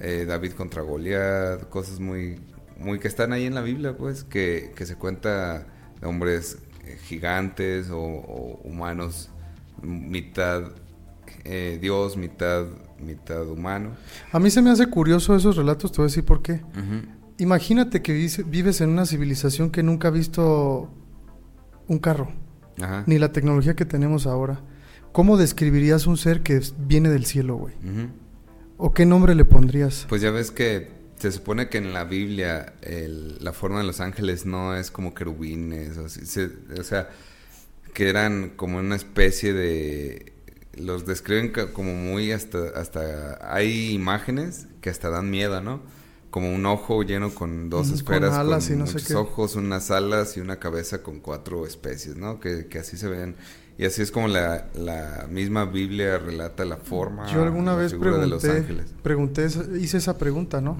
eh, 0.00 0.24
David 0.28 0.52
contra 0.52 0.82
Goliat, 0.82 1.68
cosas 1.68 2.00
muy, 2.00 2.38
muy 2.78 2.98
que 2.98 3.08
están 3.08 3.32
ahí 3.32 3.46
en 3.46 3.54
la 3.54 3.62
Biblia, 3.62 3.96
pues, 3.96 4.24
que, 4.24 4.72
que 4.76 4.84
se 4.86 4.96
cuenta 4.96 5.66
de 6.00 6.06
hombres 6.06 6.58
eh, 6.84 6.98
gigantes 7.04 7.88
o, 7.90 7.98
o 7.98 8.60
humanos, 8.64 9.30
mitad 9.82 10.64
eh, 11.44 11.78
Dios, 11.80 12.16
mitad, 12.16 12.66
mitad 13.00 13.46
humano. 13.48 13.96
A 14.32 14.38
mí 14.38 14.50
se 14.50 14.62
me 14.62 14.70
hace 14.70 14.86
curioso 14.86 15.34
esos 15.34 15.56
relatos, 15.56 15.92
te 15.92 15.96
voy 15.98 16.04
a 16.04 16.08
decir 16.08 16.24
por 16.24 16.42
qué. 16.42 16.52
Ujú. 16.54 17.23
Imagínate 17.38 18.02
que 18.02 18.12
vives- 18.12 18.80
en 18.80 18.90
una 18.90 19.06
civilización 19.06 19.70
que 19.70 19.82
nunca 19.82 20.08
ha 20.08 20.10
visto 20.10 20.90
un 21.88 21.98
carro, 21.98 22.32
Ajá. 22.80 23.04
ni 23.06 23.18
la 23.18 23.32
tecnología 23.32 23.74
que 23.74 23.84
tenemos 23.84 24.26
ahora. 24.26 24.60
¿Cómo 25.12 25.36
describirías 25.36 26.06
un 26.06 26.16
ser 26.16 26.42
que 26.42 26.60
viene 26.78 27.08
del 27.08 27.24
cielo, 27.24 27.56
güey? 27.56 27.74
¿O 28.76 28.92
qué 28.92 29.06
nombre 29.06 29.34
le 29.34 29.44
pondrías? 29.44 30.06
Pues 30.08 30.22
ya 30.22 30.30
ves 30.30 30.50
que 30.50 30.88
se 31.18 31.30
supone 31.32 31.68
que 31.68 31.78
en 31.78 31.92
la 31.92 32.04
Biblia 32.04 32.74
el- 32.82 33.38
la 33.40 33.52
forma 33.52 33.78
de 33.78 33.84
los 33.84 34.00
ángeles 34.00 34.44
no 34.46 34.74
es 34.76 34.90
como 34.90 35.14
querubines, 35.14 35.96
o, 35.98 36.08
se- 36.08 36.50
o 36.78 36.82
sea, 36.82 37.08
que 37.92 38.08
eran 38.08 38.50
como 38.56 38.78
una 38.78 38.96
especie 38.96 39.52
de... 39.52 40.32
Los 40.76 41.06
describen 41.06 41.52
como 41.72 41.94
muy 41.94 42.32
hasta... 42.32 42.70
hasta 42.74 43.38
Hay 43.54 43.90
imágenes 43.92 44.66
que 44.80 44.90
hasta 44.90 45.08
dan 45.10 45.30
miedo, 45.30 45.60
¿no? 45.60 45.80
Como 46.34 46.52
un 46.52 46.66
ojo 46.66 47.04
lleno 47.04 47.32
con 47.32 47.70
dos 47.70 47.92
esferas, 47.92 48.30
con, 48.30 48.40
alas 48.40 48.68
y 48.68 48.72
no 48.74 48.88
sé 48.88 48.94
muchos 48.94 49.06
qué. 49.06 49.14
ojos, 49.14 49.54
unas 49.54 49.92
alas 49.92 50.36
y 50.36 50.40
una 50.40 50.58
cabeza 50.58 51.00
con 51.00 51.20
cuatro 51.20 51.64
especies, 51.64 52.16
¿no? 52.16 52.40
Que, 52.40 52.66
que 52.66 52.80
así 52.80 52.96
se 52.96 53.08
ven. 53.08 53.36
Y 53.78 53.84
así 53.84 54.02
es 54.02 54.10
como 54.10 54.26
la, 54.26 54.66
la 54.74 55.28
misma 55.30 55.64
Biblia 55.64 56.18
relata 56.18 56.64
la 56.64 56.76
forma. 56.76 57.32
Yo 57.32 57.44
alguna 57.44 57.76
vez 57.76 57.92
figura 57.92 58.18
de 58.18 58.26
los 58.26 58.42
pregunté, 58.42 58.62
ángeles. 58.62 58.94
pregunté, 59.00 59.46
hice 59.80 59.96
esa 59.96 60.18
pregunta, 60.18 60.60
¿no? 60.60 60.76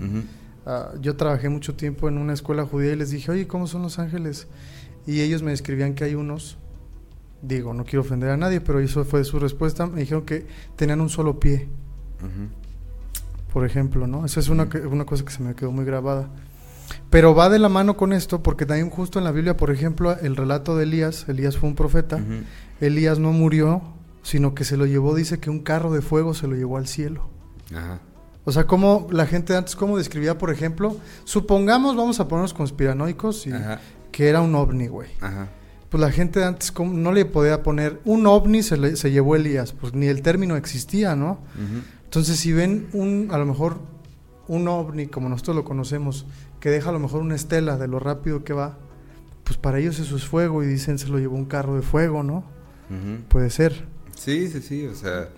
Ah, 0.66 0.92
yo 1.00 1.14
trabajé 1.14 1.49
mucho 1.49 1.76
tiempo 1.76 2.08
en 2.08 2.18
una 2.18 2.32
escuela 2.32 2.66
judía 2.66 2.92
y 2.92 2.96
les 2.96 3.11
dije, 3.11 3.30
oye, 3.30 3.46
¿cómo 3.46 3.68
son 3.68 3.82
los 3.82 4.00
ángeles? 4.00 4.49
Y 5.06 5.20
ellos 5.20 5.44
me 5.44 5.52
describían 5.52 5.94
que 5.94 6.02
hay 6.02 6.16
unos, 6.16 6.58
digo, 7.42 7.75
no 7.75 7.84
quiero 7.84 8.00
ofender 8.00 8.30
a 8.30 8.37
nadie, 8.37 8.61
pero 8.61 8.80
eso 8.80 9.04
fue 9.04 9.23
su 9.23 9.38
respuesta, 9.38 9.87
me 9.87 10.00
dijeron 10.00 10.25
que 10.25 10.49
tenían 10.75 11.00
un 11.00 11.11
solo 11.11 11.38
pie, 11.38 11.68
Ujú. 12.18 12.63
Por 13.54 13.64
ejemplo, 13.64 14.06
¿no? 14.06 14.26
Esa 14.26 14.40
es 14.40 14.49
una, 14.50 14.68
una 14.90 15.06
cosa 15.06 15.25
que 15.25 15.32
se 15.32 15.42
me 15.42 15.54
quedó 15.54 15.73
muy 15.73 15.87
grabada. 15.87 16.28
Pero 17.08 17.34
va 17.34 17.49
de 17.49 17.58
la 17.58 17.68
mano 17.70 17.96
con 17.96 18.12
esto, 18.12 18.42
porque 18.42 18.66
también 18.66 18.90
justo 18.90 19.18
en 19.18 19.25
la 19.25 19.30
Biblia, 19.32 19.56
por 19.56 19.70
ejemplo, 19.70 20.14
el 20.20 20.37
relato 20.37 20.76
de 20.76 20.82
Elías, 20.82 21.26
Elías 21.28 21.56
fue 21.56 21.68
un 21.70 21.75
profeta. 21.76 22.20
Elías 22.80 23.18
no 23.18 23.32
murió, 23.32 23.80
sino 24.23 24.54
que 24.54 24.64
se 24.64 24.76
lo 24.76 24.84
llevó, 24.87 25.14
dice 25.14 25.38
que 25.38 25.49
un 25.50 25.61
carro 25.61 25.92
de 25.92 26.02
fuego 26.02 26.34
se 26.34 26.46
lo 26.49 26.56
llevó 26.56 26.76
al 26.76 26.87
cielo. 26.88 27.28
Ajá. 27.75 28.00
O 28.44 28.52
sea, 28.52 28.66
como 28.66 29.06
la 29.11 29.25
gente 29.26 29.56
antes, 29.56 29.76
cómo 29.76 29.96
describía, 29.96 30.37
por 30.37 30.50
ejemplo, 30.50 30.96
supongamos, 31.25 31.96
vamos 31.96 32.20
a 32.20 32.28
ponernos 32.28 32.52
conspiranoicos, 32.52 33.46
y 33.46 33.52
Ajá. 33.52 33.80
que 34.12 34.28
era 34.28 34.40
un 34.42 34.54
ovni, 34.54 34.88
güey. 34.88 35.08
Ajá. 35.20 35.49
Pues 35.88 36.00
la 36.00 36.11
gente 36.11 36.40
de 36.40 36.46
antes 36.46 36.73
¿cómo? 36.73 36.92
no 36.92 37.12
le 37.12 37.25
podía 37.25 37.62
poner 37.62 38.00
un 38.04 38.26
ovni 38.26 38.62
se, 38.64 38.76
le- 38.76 38.96
se 38.96 39.12
llevó 39.12 39.37
Elías, 39.37 39.73
pues 39.73 39.94
ni 39.94 40.06
el 40.06 40.23
término 40.23 40.56
existía, 40.56 41.14
¿no? 41.14 41.38
Ujú. 41.54 41.82
Entonces, 42.14 42.38
si 42.38 42.52
ven 42.52 42.87
un, 42.92 43.30
a 43.33 43.38
lo 43.38 43.44
mejor, 43.44 43.80
un 44.47 44.68
ovni, 44.68 45.09
como 45.09 45.28
nosotros 45.28 45.56
lo 45.56 45.64
conocemos, 45.64 46.26
que 46.61 46.71
deja 46.71 46.90
a 46.90 46.92
lo 46.92 47.00
mejor 47.00 47.23
una 47.23 47.35
estela 47.35 47.76
de 47.76 47.88
lo 47.88 47.99
rápido 47.99 48.44
que 48.44 48.52
va, 48.52 48.78
pues 49.42 49.59
para 49.59 49.80
ellos 49.80 49.99
eso 49.99 50.14
es 50.14 50.25
fuego 50.25 50.62
y 50.62 50.66
dicen 50.68 50.97
se 50.97 51.09
lo 51.09 51.18
llevó 51.18 51.35
un 51.35 51.47
carro 51.47 51.75
de 51.75 51.83
fuego, 51.83 52.23
¿no? 52.23 52.44
Puede 53.26 53.50
ser. 53.50 53.88
Sí, 54.14 54.47
sí, 54.47 54.62
sí, 54.62 54.87
o 54.87 54.94
sea, 54.94 55.30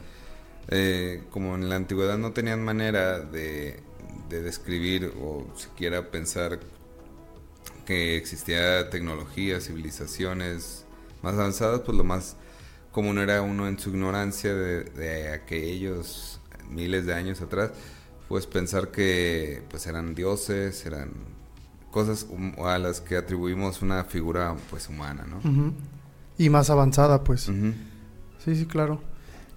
eh, 0.69 1.23
como 1.31 1.55
en 1.55 1.71
la 1.71 1.77
antigüedad 1.77 2.19
no 2.19 2.33
tenían 2.33 2.63
manera 2.63 3.21
de, 3.21 3.81
de 4.29 4.43
describir 4.43 5.15
o 5.19 5.47
siquiera 5.57 6.11
pensar 6.11 6.61
que 7.87 8.19
existía 8.19 8.91
tecnología, 8.91 9.63
civilizaciones 9.63 10.85
más 11.23 11.37
avanzadas, 11.37 11.81
pues 11.87 11.97
lo 11.97 12.05
más 12.05 12.37
común 12.93 13.19
era 13.19 13.41
uno 13.41 13.67
en 13.67 13.79
su 13.79 13.89
ignorancia 13.89 14.55
de, 14.55 14.85
de 14.85 15.33
aquellos 15.33 16.43
miles 16.71 17.07
de 17.07 17.15
años 17.15 17.41
atrás, 17.41 17.71
pues 18.29 18.47
pensar 18.47 18.91
que 18.91 19.63
pues 19.71 19.87
eran 19.87 20.15
dioses, 20.15 20.85
eran 20.87 21.11
cosas 21.91 22.27
a 22.65 22.79
las 22.79 23.01
que 23.01 23.17
atribuimos 23.17 23.83
una 23.83 24.05
figura 24.05 24.57
pues 24.71 24.89
humana, 24.89 25.27
¿no? 25.27 25.41
Y 26.39 26.51
más 26.51 26.69
avanzada, 26.71 27.25
pues. 27.25 27.43
Sí, 28.45 28.55
sí, 28.57 28.67
claro. 28.67 29.01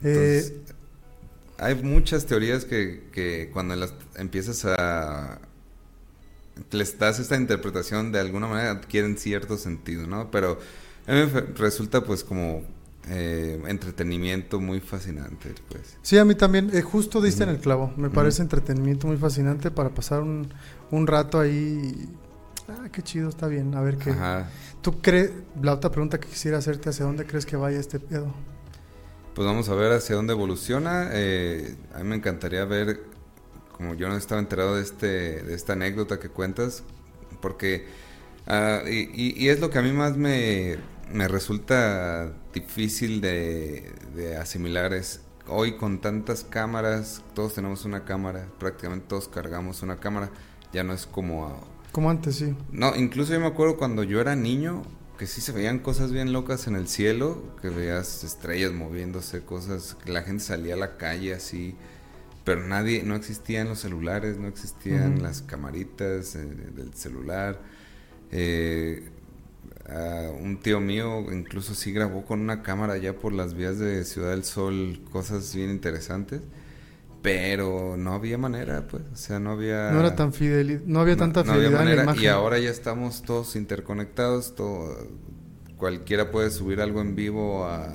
Entonces, 0.01 0.51
Eh, 0.51 0.62
hay 1.58 1.75
muchas 1.75 2.25
teorías 2.25 2.63
que, 2.66 3.10
que 3.12 3.50
cuando 3.51 3.75
las 3.75 3.94
empiezas 4.16 4.63
a... 4.66 5.39
les 6.72 6.98
das 6.98 7.20
esta 7.20 7.36
interpretación 7.36 8.12
de 8.12 8.20
alguna 8.20 8.48
manera 8.48 8.72
adquieren 8.72 9.18
cierto 9.18 9.58
sentido, 9.58 10.08
¿no? 10.08 10.32
Pero 10.32 10.60
a 11.08 11.12
mí 11.12 11.20
me 11.34 11.42
resulta 11.58 12.04
pues 12.04 12.24
como 12.24 12.63
eh, 13.10 13.62
entretenimiento 13.68 14.60
muy 14.60 14.80
fascinante, 14.80 15.54
pues. 15.70 15.98
Sí, 16.01 16.18
a 16.18 16.25
mí 16.25 16.36
también, 16.36 16.70
eh, 16.74 16.82
justo 16.82 17.22
diste 17.22 17.44
en 17.44 17.50
Ujú. 17.50 17.56
el 17.58 17.62
clavo. 17.62 17.94
Me 17.98 18.10
parece 18.10 18.42
entretenimiento 18.42 19.08
muy 19.08 19.18
fascinante 19.18 19.72
para 19.72 19.89
pasar 19.89 20.22
un, 20.22 20.48
un 20.92 21.08
rato 21.08 21.39
ahí. 21.39 22.08
Ah, 22.68 22.88
qué 22.92 23.01
chido, 23.01 23.30
está 23.30 23.48
bien. 23.48 23.74
A 23.75 23.82
ver 23.82 23.98
qué. 23.98 24.12
Ajá. 24.12 24.50
¿Tú 24.82 25.01
crees, 25.01 25.32
la 25.62 25.74
otra 25.74 25.92
pregunta 25.92 26.20
que 26.20 26.28
quisiera 26.30 26.60
hacerte, 26.60 26.89
¿hacia 26.89 27.06
dónde 27.06 27.25
crees 27.25 27.46
que 27.46 27.56
vaya 27.58 27.80
este 27.80 28.00
pedo? 28.00 28.34
Pues 29.34 29.45
vamos 29.48 29.69
a 29.69 29.76
ver 29.76 29.91
hacia 29.91 30.15
dónde 30.15 30.34
evoluciona. 30.34 31.10
Eh, 31.12 31.76
a 31.93 32.00
mí 32.00 32.04
me 32.10 32.15
encantaría 32.15 32.63
ver, 32.65 33.02
como 33.76 33.95
yo 33.95 34.08
no 34.08 34.15
estaba 34.17 34.39
enterado 34.39 34.76
de, 34.76 34.84
este, 34.84 35.08
de 35.43 35.54
esta 35.56 35.74
anécdota 35.74 36.19
que 36.19 36.30
cuentas, 36.30 36.84
porque 37.41 37.88
ah, 38.48 38.82
y, 38.88 39.10
y- 39.13 39.34
y 39.38 39.50
es 39.50 39.60
lo 39.62 39.69
que 39.69 39.80
a 39.80 39.82
mí 39.82 39.91
más 39.93 40.17
me, 40.17 40.78
me 41.12 41.28
resulta 41.28 42.34
difícil 42.54 43.22
de, 43.22 43.91
de 44.15 44.38
asimilar 44.38 44.93
es 44.93 45.22
hoy 45.48 45.78
con 45.78 46.00
tantas 46.00 46.43
cámaras, 46.43 47.24
todos 47.34 47.56
tenemos 47.56 47.86
una 47.86 48.06
cámara, 48.06 48.48
prácticamente 48.60 49.06
todos 49.08 49.28
cargamos 49.28 49.82
una 49.82 50.00
cámara, 50.00 50.30
ya 50.72 50.84
no 50.84 50.93
es 50.93 51.06
como 51.06 51.67
Como 51.91 52.10
antes, 52.10 52.36
sí. 52.36 52.56
no, 52.72 52.95
incluso 52.95 53.34
yo 53.34 53.39
me 53.39 53.48
acuerdo 53.48 53.78
cuando 53.78 54.04
yo 54.04 54.22
era 54.22 54.36
niño 54.36 54.84
que 55.17 55.28
sí 55.28 55.41
se 55.41 55.52
veían 55.52 55.80
cosas 55.80 56.13
bien 56.13 56.32
locas 56.32 56.67
en 56.67 56.76
el 56.76 56.88
cielo, 56.88 57.43
que 57.62 57.69
veías 57.69 58.24
estrellas 58.24 58.72
moviéndose, 58.72 59.41
cosas, 59.41 59.98
que 60.06 60.13
la 60.13 60.22
gente 60.22 60.41
salía 60.41 60.76
a 60.76 60.78
la 60.78 60.95
calle 60.95 61.34
así, 61.34 61.76
pero 62.45 62.65
nadie, 62.65 63.04
no 63.04 63.15
existían 63.15 63.67
los 63.67 63.80
celulares, 63.80 64.38
no 64.38 64.48
existían 64.48 65.22
las 65.22 65.41
camaritas 65.41 66.36
eh, 66.36 66.45
del 66.74 66.93
celular. 66.93 67.60
Eh, 68.32 69.10
a 69.91 70.32
un 70.32 70.60
tío 70.60 70.80
mío 70.80 71.32
incluso 71.32 71.73
sí 71.75 71.91
grabó 71.91 72.25
con 72.25 72.39
una 72.41 72.62
cámara 72.63 72.97
ya 72.97 73.13
por 73.13 73.34
las 73.34 73.54
vías 73.54 73.80
de 73.80 74.04
Ciudad 74.06 74.32
del 74.32 74.43
Sol 74.43 75.02
cosas 75.12 75.54
bien 75.56 75.69
interesantes, 75.71 76.41
pero 77.21 77.97
no 77.97 78.13
había 78.13 78.38
manera, 78.38 78.88
pues, 78.88 79.04
o 79.13 79.15
sea, 79.15 79.39
no 79.39 79.52
había... 79.52 79.91
No 79.91 79.99
era 79.99 80.15
tan 80.15 80.34
fidel, 80.34 80.84
no 80.86 81.02
había 81.02 81.15
No- 81.15 81.19
tanta 81.19 81.43
no 81.43 81.54
había 81.54 81.69
fidelidad 81.69 81.84
en 81.84 81.89
la 81.89 81.95
manera, 81.95 82.04
imagen. 82.04 82.23
Y 82.23 82.28
ahora 82.28 82.60
ya 82.60 82.69
estamos 82.69 83.23
todos 83.23 83.56
interconectados, 83.58 84.56
todo, 84.56 84.95
cualquiera 85.78 86.32
puede 86.32 86.49
subir 86.52 86.82
algo 86.82 87.02
en 87.02 87.15
vivo 87.15 87.65
a, 87.65 87.86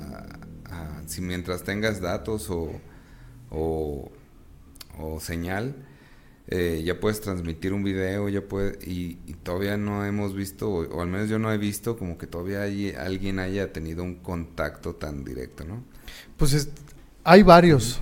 a- 0.65 1.03
si 1.07 1.21
mientras 1.21 1.63
tengas 1.63 2.01
datos 2.01 2.49
o, 2.51 2.71
o, 3.49 4.11
o 4.99 5.19
señal, 5.19 5.75
eh, 6.47 6.83
ya 6.85 6.99
puedes 6.99 7.21
transmitir 7.21 7.73
un 7.73 7.83
video, 7.83 8.29
ya 8.29 8.41
puede, 8.41 8.77
y, 8.85 9.17
y 9.25 9.33
todavía 9.41 9.77
no 9.77 10.05
hemos 10.05 10.35
visto, 10.35 10.69
o, 10.69 10.87
o 10.87 11.01
al 11.01 11.07
menos 11.07 11.29
yo 11.29 11.39
no 11.39 11.51
he 11.51 11.57
visto 11.57 11.97
como 11.97 12.17
que 12.17 12.27
todavía 12.27 12.61
hay- 12.61 12.91
alguien 12.93 13.39
haya 13.39 13.73
tenido 13.73 14.03
un 14.03 14.15
contacto 14.15 14.95
tan 14.95 15.23
directo, 15.23 15.63
¿no? 15.65 15.83
Pues 16.37 16.53
es- 16.53 16.69
hay 17.23 17.41
varios 17.43 18.01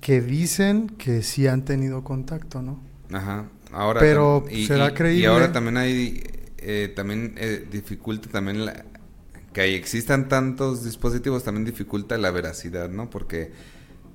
que 0.00 0.20
dicen 0.20 0.88
que 0.98 1.22
sí 1.22 1.46
han 1.46 1.64
tenido 1.64 2.04
contacto, 2.04 2.62
¿no? 2.62 2.80
Ajá. 3.12 3.48
Ahora 3.72 4.00
Pero, 4.00 4.44
y, 4.50 4.66
¿será 4.66 4.90
y- 4.90 4.94
creíble? 4.94 5.22
Y 5.22 5.24
ahora 5.26 5.52
también 5.52 5.76
hay 5.78 6.22
eh, 6.58 6.92
también 6.94 7.34
eh, 7.38 7.66
dificulta 7.70 8.28
también 8.30 8.64
la- 8.66 8.84
que 9.52 9.74
existan 9.76 10.28
tantos 10.28 10.84
dispositivos 10.84 11.42
también 11.44 11.64
dificulta 11.64 12.18
la 12.18 12.30
veracidad, 12.30 12.88
¿no? 12.90 13.10
Porque 13.10 13.50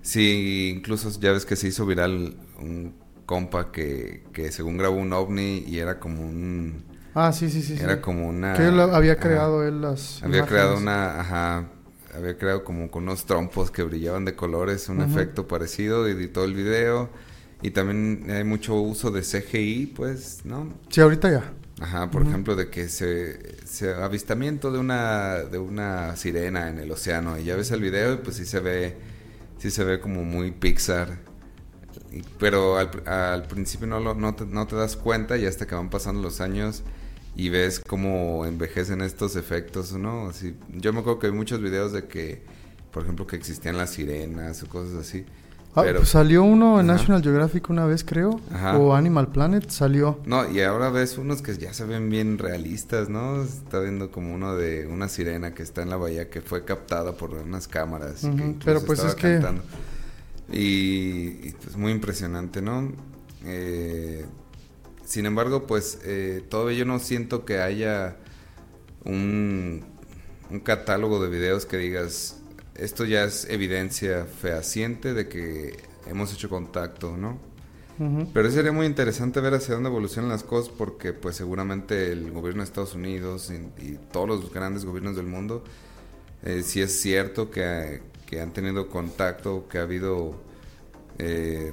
si 0.01 0.69
incluso 0.75 1.09
ya 1.19 1.31
ves 1.31 1.45
que 1.45 1.55
se 1.55 1.67
hizo 1.69 1.85
viral 1.85 2.35
un 2.59 2.93
compa 3.25 3.71
que, 3.71 4.23
que 4.33 4.51
según 4.51 4.77
grabó 4.77 4.97
un 4.97 5.13
ovni 5.13 5.63
y 5.67 5.79
era 5.79 5.99
como 5.99 6.21
un 6.23 6.83
Ah, 7.15 7.31
sí, 7.31 7.49
sí, 7.49 7.61
sí. 7.61 7.77
sí. 7.77 7.83
era 7.83 8.01
como 8.01 8.27
una 8.27 8.53
que 8.53 8.67
él 8.67 8.79
había 8.79 9.13
ajá. 9.13 9.21
creado 9.21 9.63
él 9.67 9.81
las 9.81 10.21
Había 10.23 10.39
imágenes. 10.39 10.49
creado 10.49 10.77
una, 10.77 11.19
ajá, 11.19 11.69
había 12.15 12.37
creado 12.37 12.63
como 12.63 12.89
con 12.91 13.03
unos 13.03 13.25
trompos 13.25 13.71
que 13.71 13.83
brillaban 13.83 14.25
de 14.25 14.35
colores, 14.35 14.89
un 14.89 15.01
efecto 15.01 15.47
parecido, 15.47 16.07
editó 16.07 16.43
el 16.43 16.53
video 16.55 17.09
y 17.61 17.71
también 17.71 18.25
hay 18.29 18.43
mucho 18.43 18.75
uso 18.75 19.11
de 19.11 19.21
CGI, 19.21 19.87
pues, 19.95 20.41
¿no? 20.43 20.73
Sí, 20.89 21.01
ahorita 21.01 21.31
ya. 21.31 21.53
Ajá, 21.81 22.09
por 22.11 22.21
ejemplo, 22.23 22.55
de 22.55 22.69
que 22.69 22.87
se, 22.89 23.65
se 23.65 23.93
avistamiento 23.93 24.71
de 24.71 24.79
una 24.79 25.37
de 25.39 25.57
una 25.57 26.15
sirena 26.15 26.69
en 26.69 26.79
el 26.79 26.91
océano 26.91 27.37
y 27.39 27.45
ya 27.45 27.55
ves 27.55 27.71
el 27.71 27.81
video 27.81 28.13
y 28.13 28.17
pues 28.17 28.35
sí 28.37 28.45
se 28.45 28.59
ve 28.59 28.95
sí 29.57 29.71
se 29.71 29.83
ve 29.83 29.99
como 29.99 30.23
muy 30.23 30.51
Pixar. 30.51 31.17
Y- 32.13 32.23
pero 32.39 32.77
al, 32.77 32.89
al 33.07 33.43
principio 33.43 33.87
no, 33.87 33.99
lo, 33.99 34.13
no, 34.15 34.35
te, 34.35 34.45
no 34.45 34.67
te 34.67 34.75
das 34.75 34.95
cuenta 34.95 35.37
y 35.37 35.45
hasta 35.45 35.65
que 35.65 35.75
van 35.75 35.89
pasando 35.89 36.21
los 36.21 36.41
años 36.41 36.83
y 37.35 37.49
ves 37.49 37.79
cómo 37.79 38.45
envejecen 38.45 39.01
estos 39.01 39.35
efectos, 39.35 39.93
¿no? 39.93 40.27
Así, 40.29 40.55
yo 40.69 40.93
me 40.93 40.99
acuerdo 40.99 41.19
que 41.19 41.27
hay 41.27 41.33
muchos 41.33 41.59
videos 41.61 41.91
de 41.91 42.05
que, 42.07 42.43
por 42.91 43.03
ejemplo, 43.03 43.25
que 43.25 43.35
existían 43.35 43.77
las 43.77 43.89
sirenas 43.91 44.61
o 44.63 44.67
cosas 44.69 44.93
así. 44.95 45.25
Ah, 45.75 45.81
Pero, 45.81 46.01
pues 46.01 46.09
salió 46.09 46.43
uno 46.43 46.79
en 46.79 46.87
Ajá. 46.91 46.99
National 46.99 47.23
Geographic 47.23 47.67
una 47.71 47.87
vez, 47.87 48.03
creo. 48.03 48.39
Ajá. 48.53 48.77
O 48.77 48.93
Animal 48.93 49.29
Planet 49.31 49.67
salió. 49.71 50.19
No, 50.27 50.47
y 50.51 50.61
ahora 50.61 50.91
ves 50.91 51.17
unos 51.17 51.41
que 51.41 51.57
ya 51.57 51.73
se 51.73 51.83
ven 51.85 52.11
bien 52.11 52.37
realistas, 52.37 53.09
¿no? 53.09 53.41
Está 53.41 53.79
viendo 53.79 54.11
como 54.11 54.35
uno 54.35 54.53
de 54.55 54.85
una 54.85 55.09
sirena 55.09 55.55
que 55.55 55.63
está 55.63 55.81
en 55.81 55.89
la 55.89 55.97
bahía 55.97 56.29
que 56.29 56.41
fue 56.41 56.63
captada 56.63 57.13
por 57.13 57.31
unas 57.33 57.67
cámaras. 57.67 58.23
y 58.23 58.27
que 58.27 58.33
Ujú, 58.35 58.43
incluso 58.49 58.65
pero 58.65 58.81
pues 58.85 58.99
estaba 58.99 59.09
es 59.09 59.15
que- 59.15 59.33
cantando. 59.41 59.63
Y, 60.51 61.47
y, 61.47 61.55
pues 61.61 61.77
muy 61.77 61.91
impresionante, 61.91 62.61
¿no? 62.61 62.91
Eh, 63.45 64.25
sin 65.05 65.25
embargo, 65.25 65.67
pues 65.67 65.99
eh, 66.03 66.43
todavía 66.49 66.79
yo 66.79 66.85
no 66.85 66.99
siento 66.99 67.45
que 67.45 67.59
haya 67.59 68.17
un, 69.05 69.85
un 70.49 70.59
catálogo 70.59 71.21
de 71.21 71.29
videos 71.29 71.65
que 71.65 71.77
digas, 71.77 72.41
esto 72.75 73.05
ya 73.05 73.23
es 73.23 73.45
evidencia 73.49 74.25
fehaciente 74.25 75.13
de 75.13 75.27
que 75.27 75.77
hemos 76.07 76.33
hecho 76.33 76.49
contacto, 76.49 77.17
¿no? 77.17 77.39
Ujú. 77.99 78.27
Pero 78.33 78.49
sería 78.49 78.71
muy 78.71 78.87
interesante 78.87 79.39
ver 79.39 79.53
hacia 79.53 79.75
dónde 79.75 79.89
evolucionan 79.89 80.29
las 80.29 80.43
cosas 80.43 80.73
porque 80.75 81.13
pues 81.13 81.35
seguramente 81.35 82.11
el 82.11 82.31
gobierno 82.31 82.63
de 82.63 82.65
Estados 82.65 82.95
Unidos 82.95 83.51
y, 83.51 83.85
y 83.85 83.99
todos 84.11 84.27
los 84.27 84.51
grandes 84.51 84.83
gobiernos 84.83 85.15
del 85.15 85.27
mundo, 85.27 85.63
eh, 86.43 86.63
sí 86.63 86.81
es 86.81 86.99
cierto 86.99 87.51
que, 87.51 88.01
que 88.33 88.41
han 88.41 88.51
tenido 88.51 88.89
contacto, 88.89 89.67
que 89.69 89.77
ha 89.77 89.83
habido 89.83 90.33
eh, 91.19 91.71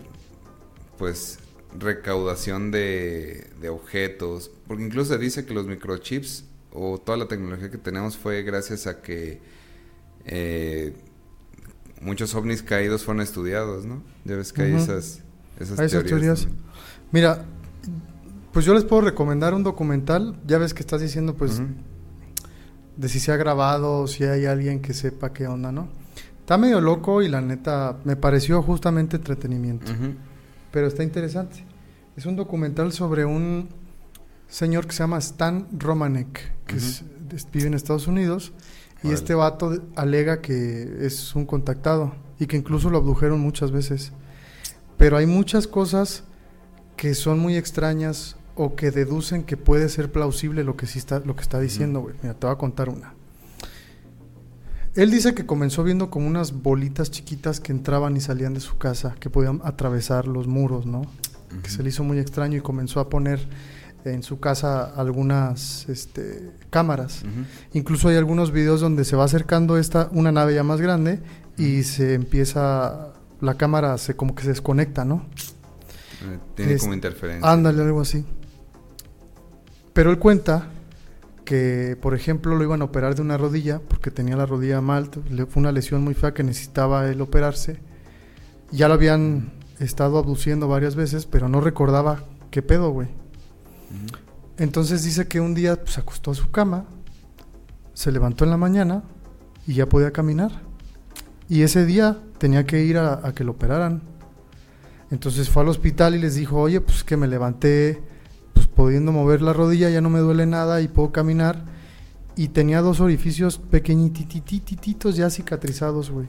pues 0.98 1.38
recaudación 1.78 2.70
de, 2.70 3.48
de 3.62 3.70
objetos, 3.70 4.50
porque 4.66 4.84
incluso 4.84 5.14
se 5.14 5.18
dice 5.18 5.46
que 5.46 5.54
los 5.54 5.66
microchips 5.66 6.44
o 6.72 6.98
toda 6.98 7.16
la 7.16 7.28
tecnología 7.28 7.70
que 7.70 7.78
tenemos 7.78 8.18
fue 8.18 8.42
gracias 8.42 8.86
a 8.86 9.00
que 9.00 9.40
eh, 10.26 10.92
muchos 12.02 12.34
ovnis 12.34 12.62
caídos 12.62 13.04
fueron 13.04 13.22
estudiados, 13.22 13.86
¿no? 13.86 14.02
Ya 14.26 14.36
ves 14.36 14.52
que 14.52 14.62
hay 14.62 14.74
esas, 14.74 15.22
esas, 15.58 15.78
Hay 15.78 15.86
esas 15.86 16.04
teorías. 16.04 16.46
Mira, 17.10 17.46
pues 18.52 18.66
yo 18.66 18.74
les 18.74 18.84
puedo 18.84 19.00
recomendar 19.00 19.54
un 19.54 19.62
documental. 19.62 20.38
Ya 20.46 20.58
ves 20.58 20.74
que 20.74 20.80
estás 20.80 21.00
diciendo, 21.00 21.34
pues, 21.36 21.62
de 22.96 23.08
si 23.08 23.18
se 23.18 23.32
ha 23.32 23.36
grabado 23.36 24.06
si 24.06 24.24
hay 24.24 24.44
alguien 24.44 24.82
que 24.82 24.92
sepa 24.92 25.32
qué 25.32 25.46
onda, 25.46 25.72
¿no? 25.72 25.88
Está 26.50 26.58
medio 26.58 26.80
loco 26.80 27.22
y 27.22 27.28
la 27.28 27.40
neta 27.40 27.98
me 28.02 28.16
pareció 28.16 28.60
justamente 28.60 29.14
entretenimiento. 29.14 29.92
Pero 30.72 30.88
está 30.88 31.04
interesante. 31.04 31.64
Es 32.16 32.26
un 32.26 32.34
documental 32.34 32.90
sobre 32.92 33.24
un 33.24 33.68
señor 34.48 34.88
que 34.88 34.92
se 34.92 34.98
llama 35.04 35.18
Stan 35.18 35.68
Romanek, 35.70 36.52
que 36.66 36.74
es- 36.74 37.04
vive 37.52 37.68
en 37.68 37.74
Estados 37.74 38.08
Unidos. 38.08 38.52
Y 39.04 39.12
este 39.12 39.32
vato 39.34 39.80
alega 39.94 40.40
que 40.40 41.06
es 41.06 41.36
un 41.36 41.46
contactado 41.46 42.16
y 42.40 42.46
que 42.46 42.56
incluso 42.56 42.90
lo 42.90 42.98
abdujeron 42.98 43.38
muchas 43.38 43.70
veces. 43.70 44.10
Pero 44.96 45.18
hay 45.18 45.26
muchas 45.26 45.68
cosas 45.68 46.24
que 46.96 47.14
son 47.14 47.38
muy 47.38 47.54
extrañas 47.54 48.34
o 48.56 48.74
que 48.74 48.90
deducen 48.90 49.44
que 49.44 49.56
puede 49.56 49.88
ser 49.88 50.10
plausible 50.10 50.64
lo 50.64 50.76
que 50.76 50.86
sí 50.88 50.98
está, 50.98 51.20
lo 51.20 51.36
que 51.36 51.42
está 51.42 51.60
diciendo, 51.60 52.00
güey. 52.00 52.16
Mira, 52.22 52.34
te 52.34 52.44
voy 52.44 52.54
a 52.54 52.58
contar 52.58 52.88
una. 52.88 53.14
Él 54.94 55.10
dice 55.10 55.34
que 55.34 55.46
comenzó 55.46 55.84
viendo 55.84 56.10
como 56.10 56.26
unas 56.26 56.52
bolitas 56.52 57.10
chiquitas 57.10 57.60
que 57.60 57.72
entraban 57.72 58.16
y 58.16 58.20
salían 58.20 58.54
de 58.54 58.60
su 58.60 58.76
casa, 58.78 59.14
que 59.20 59.30
podían 59.30 59.60
atravesar 59.64 60.26
los 60.26 60.46
muros, 60.48 60.84
¿no? 60.86 61.02
Que 61.62 61.70
se 61.70 61.82
le 61.82 61.88
hizo 61.88 62.04
muy 62.04 62.18
extraño 62.18 62.58
y 62.58 62.60
comenzó 62.60 63.00
a 63.00 63.08
poner 63.08 63.40
en 64.04 64.22
su 64.22 64.40
casa 64.40 64.84
algunas 64.84 65.88
este, 65.88 66.50
cámaras. 66.70 67.22
Incluso 67.72 68.08
hay 68.08 68.16
algunos 68.16 68.50
videos 68.52 68.80
donde 68.80 69.04
se 69.04 69.14
va 69.16 69.24
acercando 69.24 69.76
esta 69.78 70.08
una 70.12 70.32
nave 70.32 70.54
ya 70.54 70.62
más 70.64 70.80
grande 70.80 71.20
y 71.58 71.82
se 71.84 72.14
empieza 72.14 73.12
la 73.40 73.54
cámara 73.54 73.96
se 73.98 74.14
como 74.16 74.34
que 74.34 74.42
se 74.42 74.48
desconecta, 74.50 75.04
¿no? 75.04 75.26
Eh, 76.22 76.38
Tiene 76.54 76.72
Es- 76.74 76.80
como 76.82 76.94
interferencia. 76.94 77.50
Ándale, 77.50 77.82
algo 77.82 78.00
así. 78.00 78.24
Pero 79.92 80.10
él 80.10 80.18
cuenta 80.18 80.68
que, 81.50 81.98
por 82.00 82.14
ejemplo, 82.14 82.54
lo 82.54 82.62
iban 82.62 82.80
a 82.80 82.84
operar 82.84 83.16
de 83.16 83.22
una 83.22 83.36
rodilla 83.36 83.80
porque 83.80 84.12
tenía 84.12 84.36
la 84.36 84.46
rodilla 84.46 84.80
mal, 84.80 85.10
fue 85.48 85.60
una 85.60 85.72
lesión 85.72 86.00
muy 86.00 86.14
fea 86.14 86.32
que 86.32 86.44
necesitaba 86.44 87.10
él 87.10 87.20
operarse. 87.20 87.80
Ya 88.70 88.86
lo 88.86 88.94
habían 88.94 89.50
estado 89.80 90.18
abduciendo 90.18 90.68
varias 90.68 90.94
veces, 90.94 91.26
pero 91.26 91.48
no 91.48 91.60
recordaba 91.60 92.22
qué 92.52 92.62
pedo, 92.62 92.92
güey. 92.92 93.08
Entonces 94.58 95.02
dice 95.02 95.26
que 95.26 95.40
un 95.40 95.56
día 95.56 95.74
pues, 95.74 95.94
se 95.94 96.00
acostó 96.00 96.30
a 96.30 96.36
su 96.36 96.52
cama, 96.52 96.84
se 97.94 98.12
levantó 98.12 98.44
en 98.44 98.50
la 98.50 98.56
mañana 98.56 99.02
y 99.66 99.74
ya 99.74 99.86
podía 99.86 100.12
caminar. 100.12 100.52
Y 101.48 101.62
ese 101.62 101.84
día 101.84 102.16
tenía 102.38 102.64
que 102.64 102.84
ir 102.84 102.96
a, 102.96 103.26
a 103.26 103.34
que 103.34 103.42
lo 103.42 103.50
operaran. 103.50 104.02
Entonces 105.10 105.50
fue 105.50 105.64
al 105.64 105.68
hospital 105.68 106.14
y 106.14 106.20
les 106.20 106.36
dijo, 106.36 106.60
oye, 106.60 106.80
pues 106.80 107.02
que 107.02 107.16
me 107.16 107.26
levanté, 107.26 108.00
pues 108.66 108.76
pudiendo 108.76 109.10
mover 109.10 109.40
la 109.40 109.54
rodilla, 109.54 109.88
ya 109.88 110.02
no 110.02 110.10
me 110.10 110.18
duele 110.18 110.44
nada 110.44 110.82
y 110.82 110.88
puedo 110.88 111.12
caminar. 111.12 111.64
Y 112.36 112.48
tenía 112.48 112.82
dos 112.82 113.00
orificios 113.00 113.58
pequeñititititos 113.58 115.16
ya 115.16 115.30
cicatrizados, 115.30 116.10
güey. 116.10 116.28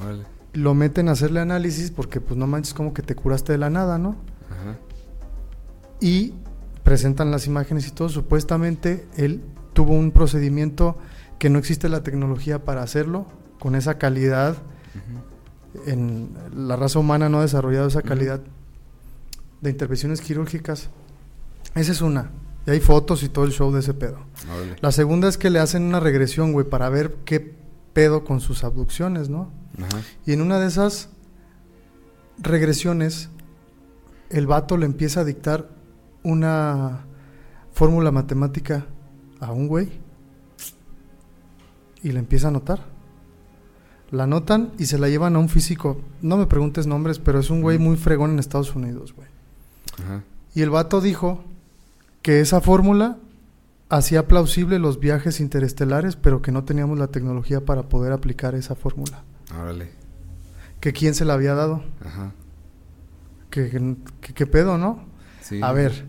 Órale. 0.00 0.24
Lo 0.52 0.74
meten 0.74 1.08
a 1.08 1.12
hacerle 1.12 1.40
análisis 1.40 1.90
porque 1.90 2.20
pues 2.20 2.38
no 2.38 2.46
manches 2.46 2.74
como 2.74 2.94
que 2.94 3.02
te 3.02 3.16
curaste 3.16 3.52
de 3.52 3.58
la 3.58 3.70
nada, 3.70 3.98
¿no? 3.98 4.16
Ajá. 4.50 4.78
y 6.00 6.32
presentan 6.84 7.32
las 7.32 7.46
imágenes 7.48 7.88
y 7.88 7.90
todo. 7.90 8.08
Supuestamente 8.08 9.06
él 9.16 9.42
tuvo 9.72 9.94
un 9.94 10.12
procedimiento 10.12 10.96
que 11.40 11.50
no 11.50 11.58
existe 11.58 11.88
la 11.88 12.04
tecnología 12.04 12.64
para 12.64 12.82
hacerlo 12.82 13.26
con 13.58 13.74
esa 13.74 13.98
calidad. 13.98 14.56
Ujú. 14.94 15.90
En 15.90 16.30
la 16.54 16.76
raza 16.76 17.00
humana 17.00 17.28
no 17.28 17.40
ha 17.40 17.42
desarrollado 17.42 17.88
esa 17.88 18.02
calidad 18.02 18.40
de 19.60 19.70
intervenciones 19.70 20.20
quirúrgicas. 20.20 20.88
Esa 21.78 21.92
es 21.92 22.02
una. 22.02 22.32
Y 22.66 22.70
hay 22.70 22.80
fotos 22.80 23.22
y 23.22 23.28
todo 23.28 23.44
el 23.44 23.52
show 23.52 23.72
de 23.72 23.80
ese 23.80 23.94
pedo. 23.94 24.18
Órale. 24.52 24.76
La 24.80 24.90
segunda 24.90 25.28
es 25.28 25.38
que 25.38 25.48
le 25.48 25.60
hacen 25.60 25.84
una 25.84 26.00
regresión, 26.00 26.52
güey, 26.52 26.68
para 26.68 26.88
ver 26.88 27.18
qué 27.24 27.56
pedo 27.92 28.24
con 28.24 28.40
sus 28.40 28.64
abducciones, 28.64 29.28
¿no? 29.28 29.52
Ajá. 29.78 30.02
Y 30.26 30.32
en 30.32 30.42
una 30.42 30.58
de 30.58 30.66
esas 30.66 31.10
regresiones, 32.38 33.30
el 34.28 34.46
vato 34.48 34.76
le 34.76 34.86
empieza 34.86 35.20
a 35.20 35.24
dictar 35.24 35.70
una 36.24 37.06
fórmula 37.72 38.10
matemática 38.10 38.86
a 39.38 39.52
un 39.52 39.68
güey 39.68 39.88
y 42.02 42.10
le 42.10 42.18
empieza 42.18 42.48
a 42.48 42.50
anotar. 42.50 42.80
La 44.10 44.24
anotan 44.24 44.72
y 44.78 44.86
se 44.86 44.98
la 44.98 45.08
llevan 45.08 45.36
a 45.36 45.38
un 45.38 45.48
físico. 45.48 46.00
No 46.22 46.36
me 46.36 46.46
preguntes 46.46 46.88
nombres, 46.88 47.20
pero 47.20 47.38
es 47.38 47.50
un 47.50 47.62
güey 47.62 47.78
muy 47.78 47.96
fregón 47.96 48.32
en 48.32 48.40
Estados 48.40 48.74
Unidos, 48.74 49.14
güey. 49.14 49.28
Ajá. 50.02 50.24
Y 50.54 50.62
el 50.62 50.70
vato 50.70 51.00
dijo 51.00 51.44
que 52.28 52.40
esa 52.42 52.60
fórmula 52.60 53.16
hacía 53.88 54.28
plausible 54.28 54.78
los 54.78 55.00
viajes 55.00 55.40
interestelares, 55.40 56.14
pero 56.14 56.42
que 56.42 56.52
no 56.52 56.62
teníamos 56.62 56.98
la 56.98 57.06
tecnología 57.06 57.64
para 57.64 57.84
poder 57.88 58.12
aplicar 58.12 58.54
esa 58.54 58.74
fórmula. 58.74 59.24
Órale. 59.58 59.92
Que 60.78 60.92
quién 60.92 61.14
se 61.14 61.24
la 61.24 61.32
había 61.32 61.54
dado. 61.54 61.82
Ajá. 62.04 62.32
que, 63.48 63.70
que- 63.70 63.96
que- 64.20 64.34
qué 64.34 64.46
pedo, 64.46 64.76
¿no? 64.76 65.06
Sí. 65.40 65.60
A 65.62 65.72
ver, 65.72 66.04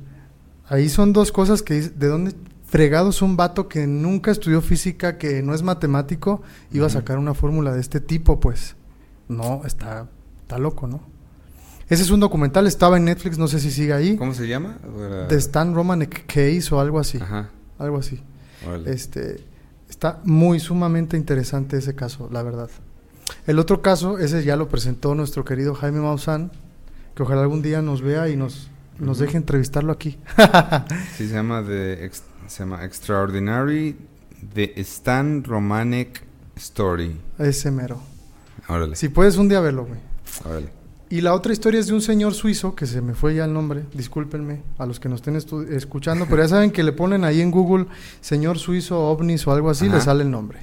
ahí 0.68 0.90
son 0.90 1.14
dos 1.14 1.32
cosas 1.32 1.62
que 1.62 1.80
de 1.84 2.08
dónde 2.08 2.36
fregados 2.66 3.22
un 3.22 3.38
vato 3.38 3.70
que 3.70 3.88
nunca 3.88 4.30
estudió 4.30 4.62
física, 4.62 5.18
que 5.18 5.42
no 5.42 5.54
es 5.54 5.64
matemático, 5.64 6.42
iba 6.74 6.88
a 6.88 6.90
sacar 6.90 7.18
una 7.18 7.34
fórmula 7.34 7.72
de 7.74 7.80
este 7.80 8.02
tipo, 8.02 8.42
pues. 8.42 8.76
No, 9.30 9.62
está, 9.66 10.10
está 10.42 10.58
loco, 10.58 10.86
¿no? 10.86 11.00
Ese 11.90 12.04
es 12.04 12.12
un 12.12 12.20
documental, 12.20 12.68
estaba 12.68 12.98
en 12.98 13.06
Netflix, 13.06 13.38
no 13.38 13.48
sé 13.48 13.60
si 13.60 13.72
sigue 13.72 13.94
ahí. 13.94 14.16
¿Cómo 14.16 14.34
se 14.34 14.48
llama? 14.48 14.78
De 15.28 15.36
Stan 15.38 15.74
Romanek 15.74 16.26
Case 16.28 16.74
o 16.74 16.80
algo 16.80 17.00
así. 17.00 17.18
Ajá. 17.20 17.50
Algo 17.80 17.98
así. 17.98 18.22
Órale. 18.68 18.92
Este, 18.92 19.44
está 19.90 20.20
muy 20.24 20.60
sumamente 20.60 21.18
interesante 21.18 21.78
ese 21.78 21.96
caso, 21.96 22.30
la 22.32 22.44
verdad. 22.44 22.70
El 23.48 23.58
otro 23.58 23.82
caso, 23.82 24.20
ese 24.20 24.44
ya 24.44 24.56
lo 24.56 24.70
presentó 24.70 25.16
nuestro 25.16 25.44
querido 25.46 25.74
Jaime 25.74 26.00
Maussan, 26.00 26.52
que 27.16 27.24
ojalá 27.24 27.42
algún 27.42 27.62
día 27.62 27.82
nos 27.82 28.02
vea 28.02 28.30
y 28.30 28.36
nos, 28.36 28.70
nos 29.00 29.18
deje 29.20 29.38
entrevistarlo 29.38 29.92
aquí. 29.92 30.18
Sí, 31.18 31.28
se 31.28 31.34
llama, 31.34 31.64
ex- 31.68 32.24
se 32.48 32.60
llama 32.60 32.84
Extraordinary 32.86 33.98
The 34.54 34.74
Stan 34.82 35.44
Romanek 35.44 36.24
Story. 36.56 37.20
ese 37.40 37.72
mero. 37.72 38.00
Órale. 38.68 38.96
Si 38.96 39.10
puedes 39.10 39.38
un 39.38 39.50
día 39.50 39.60
verlo, 39.60 39.86
güey. 39.86 40.00
Órale. 40.46 40.79
Y 41.12 41.22
la 41.22 41.34
otra 41.34 41.54
historia 41.54 41.80
es 41.80 41.88
de 41.88 41.94
un 41.94 42.02
señor 42.02 42.36
suizo, 42.36 42.76
que 42.76 42.86
se 42.86 43.02
me 43.02 43.16
fue 43.16 43.34
ya 43.34 43.46
el 43.46 43.54
nombre, 43.54 43.84
discúlpenme 43.96 44.62
a 44.78 44.86
los 44.86 45.00
que 45.00 45.10
nos 45.10 45.22
estén 45.22 45.36
escuchando, 45.72 46.28
pero 46.30 46.44
ya 46.44 46.48
saben 46.50 46.70
que 46.70 46.84
le 46.84 46.92
ponen 46.92 47.24
ahí 47.24 47.42
en 47.42 47.50
Google 47.50 47.88
señor 48.22 48.60
suizo 48.60 49.00
ovnis 49.00 49.48
o 49.48 49.52
algo 49.52 49.72
así, 49.72 49.88
Ajá. 49.88 49.96
le 49.96 50.02
sale 50.02 50.24
el 50.24 50.30
nombre. 50.30 50.60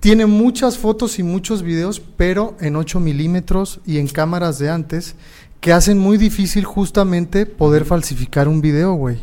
Tiene 0.00 0.26
muchas 0.26 0.76
fotos 0.76 1.18
y 1.18 1.22
muchos 1.22 1.62
videos, 1.62 2.00
pero 2.00 2.56
en 2.60 2.76
8 2.76 3.00
milímetros 3.00 3.80
y 3.86 3.98
en 3.98 4.08
cámaras 4.08 4.58
de 4.58 4.70
antes, 4.70 5.14
que 5.60 5.72
hacen 5.72 5.98
muy 5.98 6.18
difícil 6.18 6.64
justamente 6.64 7.46
poder 7.46 7.84
falsificar 7.84 8.48
un 8.48 8.60
video, 8.60 8.94
güey. 8.94 9.18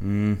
Mm, 0.00 0.34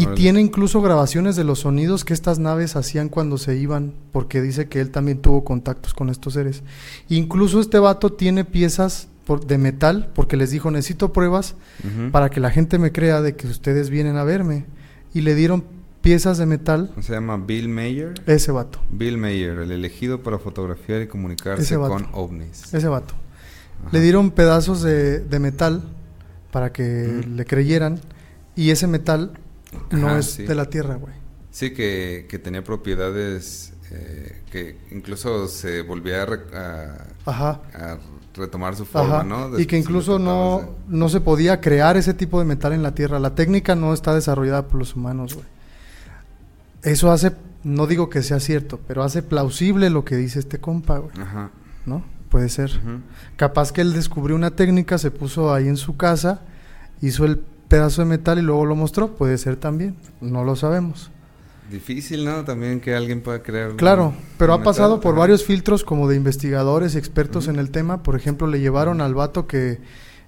Y 0.00 0.04
Órale. 0.06 0.16
tiene 0.16 0.40
incluso 0.40 0.80
grabaciones 0.80 1.36
de 1.36 1.44
los 1.44 1.60
sonidos 1.60 2.04
que 2.04 2.14
estas 2.14 2.38
naves 2.38 2.76
hacían 2.76 3.08
cuando 3.08 3.38
se 3.38 3.56
iban, 3.56 3.92
porque 4.12 4.40
dice 4.40 4.68
que 4.68 4.80
él 4.80 4.90
también 4.90 5.18
tuvo 5.20 5.44
contactos 5.44 5.94
con 5.94 6.08
estos 6.08 6.34
seres. 6.34 6.62
Incluso 7.08 7.60
este 7.60 7.78
vato 7.78 8.12
tiene 8.12 8.44
piezas 8.44 9.08
por- 9.26 9.44
de 9.46 9.58
metal, 9.58 10.10
porque 10.14 10.36
les 10.36 10.50
dijo, 10.50 10.70
necesito 10.70 11.12
pruebas 11.12 11.54
ujú. 11.84 12.10
para 12.10 12.30
que 12.30 12.40
la 12.40 12.50
gente 12.50 12.78
me 12.78 12.92
crea 12.92 13.20
de 13.20 13.36
que 13.36 13.46
ustedes 13.46 13.90
vienen 13.90 14.16
a 14.16 14.24
verme. 14.24 14.64
Y 15.12 15.20
le 15.22 15.34
dieron 15.34 15.64
piezas 16.02 16.38
de 16.38 16.46
metal 16.46 16.92
Se 17.00 17.12
llama 17.12 17.36
Bill 17.36 17.68
Mayer. 17.68 18.14
ese 18.26 18.52
vato, 18.52 18.78
Bill 18.90 19.18
Mayer, 19.18 19.58
el 19.58 19.70
elegido 19.70 20.22
para 20.22 20.38
fotografiar 20.38 21.02
y 21.02 21.08
comunicarse 21.08 21.76
con 21.76 22.06
ovnis. 22.12 22.72
ese 22.72 22.88
vato. 22.88 23.14
Ajá. 23.82 23.90
Le 23.92 24.00
dieron 24.00 24.30
pedazos 24.30 24.80
de, 24.82 25.20
de 25.20 25.38
metal 25.40 25.82
para 26.52 26.72
que 26.72 27.22
le 27.28 27.44
creyeran, 27.44 28.00
y 28.56 28.70
ese 28.70 28.86
metal 28.86 29.32
no 29.90 30.08
Ajá, 30.08 30.18
es 30.18 30.26
sí. 30.32 30.42
de 30.44 30.54
la 30.54 30.64
Tierra, 30.66 30.96
güey. 30.96 31.14
Sí, 31.50 31.70
que, 31.72 32.26
que 32.28 32.38
tenía 32.38 32.62
propiedades 32.62 33.72
eh, 33.90 34.42
que 34.50 34.78
incluso 34.92 35.48
se 35.48 35.82
volvía 35.82 36.22
a, 36.22 36.26
re- 36.26 36.56
a- 36.56 37.06
Ajá. 37.26 37.60
a 37.74 37.98
retomar 38.36 38.76
su 38.76 38.84
forma, 38.86 39.16
Ajá, 39.16 39.24
¿no? 39.24 39.58
y 39.58 39.66
que 39.66 39.76
incluso 39.76 40.18
no, 40.20 40.76
no 40.86 41.08
se 41.08 41.20
podía 41.20 41.60
crear 41.60 41.96
ese 41.96 42.14
tipo 42.14 42.38
de 42.38 42.44
metal 42.46 42.72
en 42.72 42.82
la 42.82 42.94
Tierra. 42.94 43.18
La 43.18 43.34
técnica 43.34 43.74
no 43.74 43.92
está 43.92 44.14
desarrollada 44.14 44.68
por 44.68 44.78
los 44.78 44.94
humanos, 44.94 45.34
güey. 45.34 45.46
Eso 46.82 47.10
hace, 47.10 47.32
no 47.64 47.86
digo 47.86 48.08
que 48.08 48.22
sea 48.22 48.40
cierto, 48.40 48.80
pero 48.86 49.02
hace 49.02 49.22
plausible 49.22 49.90
lo 49.90 50.04
que 50.04 50.16
dice 50.16 50.38
este 50.38 50.58
compa, 50.60 50.98
güey, 50.98 51.12
Ajá. 51.20 51.50
¿no? 51.84 52.04
Puede 52.30 52.48
ser. 52.48 52.70
Capaz 53.36 53.72
que 53.72 53.80
él 53.80 53.92
descubrió 53.92 54.36
una 54.36 54.52
técnica, 54.52 54.98
se 54.98 55.10
puso 55.10 55.52
ahí 55.52 55.66
en 55.66 55.76
su 55.76 55.96
casa, 55.96 56.42
hizo 57.02 57.24
el 57.24 57.42
pedazo 57.70 58.02
de 58.02 58.06
metal 58.08 58.38
y 58.38 58.42
luego 58.42 58.66
lo 58.66 58.76
mostró. 58.76 59.14
Puede 59.14 59.38
ser 59.38 59.56
también, 59.56 59.96
no 60.20 60.44
lo 60.44 60.56
sabemos. 60.56 61.10
Difícil, 61.70 62.24
¿no? 62.24 62.44
También 62.44 62.80
que 62.80 62.94
alguien 62.96 63.22
pueda 63.22 63.42
crear. 63.42 63.76
Claro, 63.76 64.08
un- 64.08 64.14
pero 64.36 64.54
un 64.56 64.60
ha 64.60 64.64
pasado 64.64 64.96
metal, 64.96 65.02
por 65.04 65.14
varios 65.18 65.44
filtros 65.44 65.84
como 65.84 66.08
de 66.08 66.16
investigadores, 66.16 66.96
expertos 66.96 67.44
Ujú. 67.44 67.54
en 67.54 67.60
el 67.60 67.70
tema. 67.70 68.02
Por 68.02 68.16
ejemplo, 68.16 68.46
le 68.48 68.58
llevaron 68.60 69.00
al 69.00 69.14
vato 69.14 69.46
que, 69.46 69.78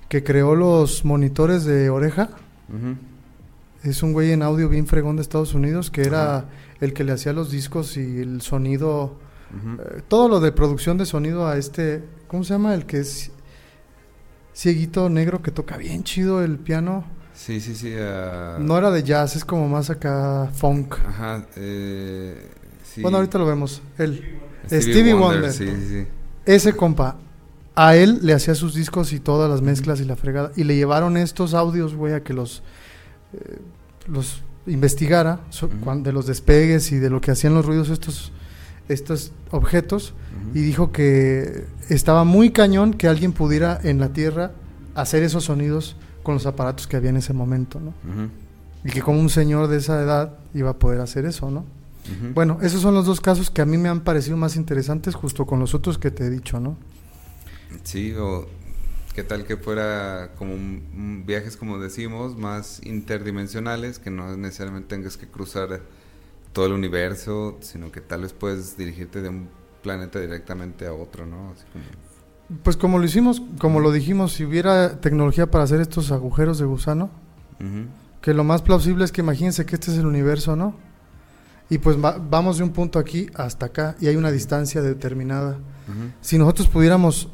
que 0.09 0.23
creó 0.23 0.55
los 0.55 1.05
monitores 1.05 1.65
de 1.65 1.91
oreja. 1.91 2.31
Es 3.83 4.03
un 4.05 4.13
güey 4.13 4.31
en 4.31 4.43
audio 4.43 4.69
bien 4.69 4.87
fregón 4.87 5.17
de 5.17 5.23
Estados 5.23 5.53
Unidos 5.55 5.91
que 5.91 6.03
era 6.03 6.45
el 6.81 6.93
que 6.95 7.03
le 7.03 7.11
hacía 7.13 7.33
los 7.33 7.51
discos 7.51 7.97
y 7.97 8.21
el 8.21 8.41
sonido, 8.41 9.19
eh, 9.53 10.03
todo 10.07 10.29
lo 10.29 10.39
de 10.39 10.53
producción 10.53 10.97
de 10.99 11.05
sonido 11.07 11.49
a 11.49 11.57
este, 11.59 12.05
¿cómo 12.29 12.45
se 12.45 12.55
llama? 12.55 12.75
El 12.75 12.87
que 12.87 13.01
es 13.01 13.33
cieguito 14.55 15.09
negro 15.09 15.43
que 15.43 15.51
toca 15.51 15.77
bien 15.77 16.05
chido 16.05 16.43
el 16.45 16.59
piano. 16.59 17.05
Sí, 17.45 17.61
sí, 17.61 17.75
sí. 17.75 17.93
ah, 17.99 18.57
No 18.61 18.79
era 18.79 18.91
de 18.91 19.03
jazz, 19.03 19.35
es 19.37 19.45
como 19.45 19.69
más 19.69 19.91
acá 19.91 20.49
funk. 20.55 20.95
Ajá. 21.07 21.45
Eh, 21.57 22.51
sí. 22.85 23.03
Bueno, 23.03 23.17
ahorita 23.19 23.39
lo 23.39 23.47
vemos. 23.47 23.83
Él, 23.99 24.39
Stevie, 24.67 24.83
Stevie 24.83 25.15
Wonder. 25.15 25.41
Wonder. 25.41 25.53
Sí, 25.53 25.67
sí, 25.67 25.89
sí. 25.89 26.07
ese 26.47 26.73
compa, 26.75 27.17
a 27.75 27.97
él 27.97 28.21
le 28.23 28.33
hacía 28.35 28.55
sus 28.55 28.75
discos 28.75 29.13
y 29.13 29.19
todas 29.19 29.51
las 29.51 29.61
mezclas 29.63 30.01
y 30.01 30.05
la 30.05 30.15
fregada. 30.17 30.53
Y 30.57 30.65
le 30.65 30.77
llevaron 30.77 31.17
estos 31.17 31.55
audios, 31.55 31.95
güey, 31.97 32.13
a 32.15 32.23
que 32.23 32.33
los, 32.33 32.63
eh, 33.33 33.59
los 34.07 34.43
investigara 34.67 35.41
so- 35.51 35.69
de 35.69 36.13
los 36.13 36.27
despegues 36.29 36.93
y 36.93 36.97
de 36.99 37.11
lo 37.11 37.21
que 37.21 37.33
hacían 37.33 37.55
los 37.55 37.67
ruidos 37.67 37.89
estos, 37.89 38.31
estos 38.89 39.33
objetos. 39.51 40.15
Y 40.55 40.61
dijo 40.61 40.93
que 40.93 41.65
estaba 41.89 42.23
muy 42.25 42.51
cañón 42.51 42.95
que 42.95 43.09
alguien 43.09 43.33
pudiera 43.33 43.81
en 43.83 43.99
la 43.99 44.11
Tierra 44.13 44.53
hacer 44.95 45.23
esos 45.25 45.45
sonidos 45.45 45.97
con 46.23 46.35
los 46.35 46.47
aparatos 46.47 46.87
que 46.87 46.97
había 46.97 47.11
en 47.11 47.17
ese 47.17 47.33
momento, 47.33 47.81
¿no? 47.81 47.93
Y 48.85 48.91
que 48.91 49.01
como 49.03 49.21
un 49.21 49.29
señor 49.31 49.69
de 49.69 49.77
esa 49.79 50.01
edad 50.03 50.39
iba 50.55 50.71
a 50.71 50.79
poder 50.79 51.01
hacer 51.01 51.25
eso, 51.25 51.51
¿no? 51.51 51.65
Bueno, 52.35 52.59
esos 52.63 52.81
son 52.83 52.95
los 52.95 53.07
dos 53.07 53.21
casos 53.21 53.49
que 53.51 53.63
a 53.63 53.65
mí 53.67 53.77
me 53.79 53.89
han 53.89 54.01
parecido 54.01 54.37
más 54.37 54.57
interesantes 54.57 55.15
justo 55.15 55.47
con 55.47 55.61
los 55.61 55.73
otros 55.75 55.99
que 55.99 56.11
te 56.11 56.25
he 56.27 56.31
dicho, 56.31 56.59
¿no? 56.59 56.77
Sí, 57.85 58.13
o 58.19 58.47
qué 59.15 59.23
tal 59.23 59.45
que 59.45 59.57
fuera 59.57 60.33
como 60.37 60.53
un 60.55 61.23
viajes, 61.27 61.57
como 61.57 61.79
decimos, 61.79 62.37
más 62.37 62.81
interdimensionales, 62.85 63.99
que 63.99 64.11
no 64.11 64.37
necesariamente 64.37 64.89
tengas 64.97 65.17
que 65.17 65.29
cruzar 65.29 65.81
todo 66.53 66.67
el 66.67 66.73
universo, 66.73 67.59
sino 67.61 67.93
que 67.93 68.01
tal 68.01 68.23
vez 68.23 68.33
puedes 68.33 68.77
dirigirte 68.77 69.23
de 69.23 69.29
un 69.29 69.49
planeta 69.83 70.19
directamente 70.21 70.87
a 70.87 70.93
otro, 70.93 71.25
¿no? 71.25 71.51
Así 71.53 71.65
como- 71.73 71.85
Pues 72.63 72.77
como 72.77 72.99
lo 72.99 73.05
hicimos, 73.05 73.43
como 73.59 73.81
lo 73.81 73.93
dijimos, 73.93 74.33
si 74.33 74.45
hubiera 74.45 75.01
tecnología 75.01 75.51
para 75.51 75.65
hacer 75.65 75.81
estos 75.81 76.11
agujeros 76.13 76.59
de 76.59 76.65
gusano, 76.67 77.11
que 78.21 78.35
lo 78.35 78.45
más 78.45 78.63
plausible 78.63 79.05
es 79.05 79.13
que 79.13 79.21
imagínense 79.21 79.65
que 79.67 79.75
este 79.77 79.91
es 79.93 79.99
el 79.99 80.07
universo, 80.07 80.57
¿no? 80.57 80.75
Y 81.71 81.79
pues 81.79 81.97
va- 82.03 82.19
vamos 82.19 82.59
de 82.59 82.65
un 82.65 82.71
punto 82.71 82.99
aquí 82.99 83.29
hasta 83.35 83.67
acá 83.67 83.97
y 84.01 84.07
hay 84.09 84.17
una 84.17 84.31
distancia 84.31 84.83
determinada. 84.83 85.57
Si 86.21 86.39
nosotros 86.39 86.69
pudiéramos 86.69 87.29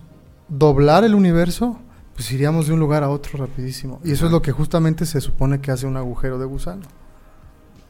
doblar 0.49 1.05
el 1.05 1.15
universo, 1.15 1.79
pues 2.15 2.31
iríamos 2.33 2.67
de 2.67 2.73
un 2.75 2.81
lugar 2.81 3.03
a 3.05 3.11
otro 3.11 3.39
rapidísimo. 3.39 4.01
Y 4.05 4.13
eso 4.13 4.27
es 4.27 4.33
lo 4.33 4.41
que 4.43 4.53
justamente 4.53 5.07
se 5.07 5.21
supone 5.21 5.61
que 5.61 5.71
hace 5.71 5.87
un 5.87 5.97
agujero 5.97 6.39
de 6.39 6.45
gusano. 6.47 6.83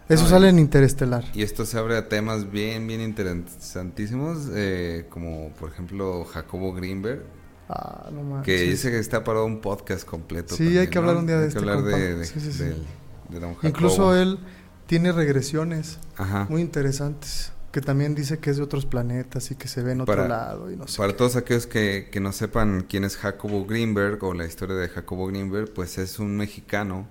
Eso 0.08 0.22
No, 0.24 0.28
sale 0.30 0.48
en 0.48 0.58
Interestelar. 0.58 1.24
Y 1.34 1.42
esto 1.42 1.66
se 1.66 1.78
abre 1.78 1.96
a 1.96 2.08
temas 2.08 2.50
bien, 2.50 2.86
bien 2.86 3.00
interesantísimos, 3.02 4.48
eh, 4.54 5.06
como 5.10 5.50
por 5.60 5.70
ejemplo 5.70 6.24
Jacobo 6.24 6.72
Greenberg, 6.72 7.22
Ah, 7.70 8.08
no 8.10 8.40
que 8.42 8.62
dice 8.62 8.90
que 8.90 8.98
está 8.98 9.22
para 9.22 9.42
un 9.42 9.60
podcast 9.60 10.06
completo. 10.06 10.54
Sí, 10.56 10.62
hay 10.62 10.68
también, 10.86 10.90
que 10.90 10.98
hablar 10.98 11.14
¿no? 11.16 11.20
un 11.20 11.26
día 11.26 11.36
de 11.36 11.42
Hay 11.42 11.48
este 11.48 11.60
que 11.60 11.68
hablar 11.68 11.82
compa. 11.84 11.98
de, 11.98 12.14
de- 12.16 12.24
Sí, 12.24 12.40
sí, 12.40 12.52
sí. 12.52 12.64
del- 12.64 12.86
de 13.28 13.40
don 13.40 13.54
Jacobo. 13.56 13.68
Incluso 13.68 14.16
él 14.16 14.38
tiene 14.86 15.12
regresiones 15.12 15.98
Ajá. 16.16 16.46
muy 16.48 16.62
interesantes, 16.62 17.52
que 17.70 17.82
también 17.82 18.14
dice 18.14 18.38
que 18.38 18.48
es 18.48 18.56
de 18.56 18.62
otros 18.62 18.86
planetas 18.86 19.50
y 19.50 19.54
que 19.56 19.68
se 19.68 19.82
ve 19.82 19.92
en 19.92 20.00
otro 20.00 20.14
Para- 20.16 20.28
lado 20.28 20.70
y 20.70 20.76
no 20.76 20.88
sé. 20.88 20.96
Para 20.96 21.12
qué. 21.12 21.18
todos 21.18 21.36
aquellos 21.36 21.66
que, 21.66 22.08
que 22.10 22.20
no 22.20 22.32
sepan 22.32 22.86
quién 22.88 23.04
es 23.04 23.18
Jacobo 23.18 23.66
Greenberg 23.66 24.24
o 24.24 24.32
la 24.32 24.46
historia 24.46 24.74
de 24.76 24.88
Jacobo 24.88 25.26
Greenberg, 25.26 25.70
pues 25.74 25.98
es 25.98 26.18
un 26.18 26.38
mexicano 26.38 27.06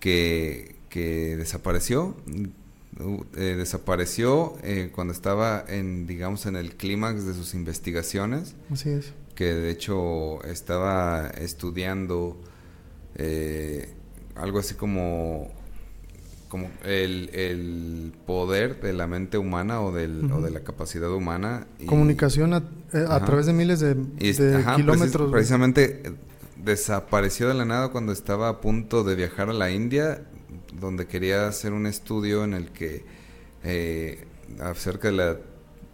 que, 0.00 0.75
que 0.88 1.36
desapareció. 1.36 2.14
uh, 3.00 3.24
eh, 3.36 3.54
desapareció 3.58 4.56
eh, 4.62 4.90
cuando 4.94 5.12
estaba 5.12 5.62
en, 5.68 6.06
digamos, 6.06 6.46
en 6.46 6.56
el 6.56 6.76
clímax 6.76 7.26
de 7.26 7.34
sus 7.34 7.52
investigaciones, 7.54 8.54
Así 8.72 8.88
es. 8.90 9.12
que 9.34 9.52
de 9.52 9.70
hecho 9.70 10.42
estaba 10.44 11.28
estudiando 11.28 12.38
eh, 13.16 13.90
algo 14.34 14.58
así 14.58 14.74
como 14.74 15.50
como 16.48 16.70
el, 16.84 17.28
el 17.34 18.12
poder 18.24 18.80
de 18.80 18.92
la 18.92 19.08
mente 19.08 19.36
humana 19.36 19.80
o, 19.82 19.90
del, 19.92 20.30
o 20.30 20.40
de 20.40 20.52
la 20.52 20.60
capacidad 20.60 21.10
humana. 21.12 21.66
y- 21.80 21.86
Comunicación 21.86 22.54
a, 22.54 22.58
eh, 22.92 23.04
a 23.08 23.24
través 23.24 23.46
de 23.46 23.52
miles 23.52 23.80
de, 23.80 23.96
y 24.20 24.28
es- 24.30 24.38
de 24.38 24.54
ajá, 24.56 24.74
precis- 24.74 24.76
kilómetros. 24.76 25.32
precisamente 25.32 26.02
eh, 26.04 26.12
desapareció 26.64 27.48
de 27.48 27.54
la 27.54 27.64
nada 27.64 27.88
cuando 27.88 28.12
estaba 28.12 28.48
a 28.48 28.60
punto 28.60 29.02
de 29.02 29.16
viajar 29.16 29.50
a 29.50 29.52
la 29.52 29.72
India, 29.72 30.22
donde 30.80 31.06
quería 31.06 31.46
hacer 31.48 31.72
un 31.72 31.86
estudio 31.86 32.44
en 32.44 32.54
el 32.54 32.70
que 32.70 33.04
eh, 33.64 34.24
acerca 34.60 35.08
de 35.08 35.14
la 35.16 35.36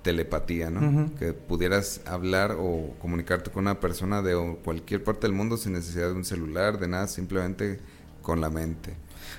telepatía, 0.02 0.68
¿no? 0.70 1.10
Que 1.18 1.32
pudieras 1.32 2.00
hablar 2.06 2.56
o 2.58 2.92
comunicarte 3.00 3.50
con 3.50 3.62
una 3.64 3.78
persona 3.78 4.20
de 4.20 4.56
cualquier 4.64 5.04
parte 5.04 5.26
del 5.28 5.32
mundo 5.36 5.56
sin 5.56 5.72
necesidad 5.74 6.08
de 6.08 6.14
un 6.14 6.24
celular, 6.24 6.78
de 6.80 6.88
nada, 6.88 7.06
simplemente 7.06 7.78
con 8.20 8.40
la 8.40 8.50
mente. 8.50 8.94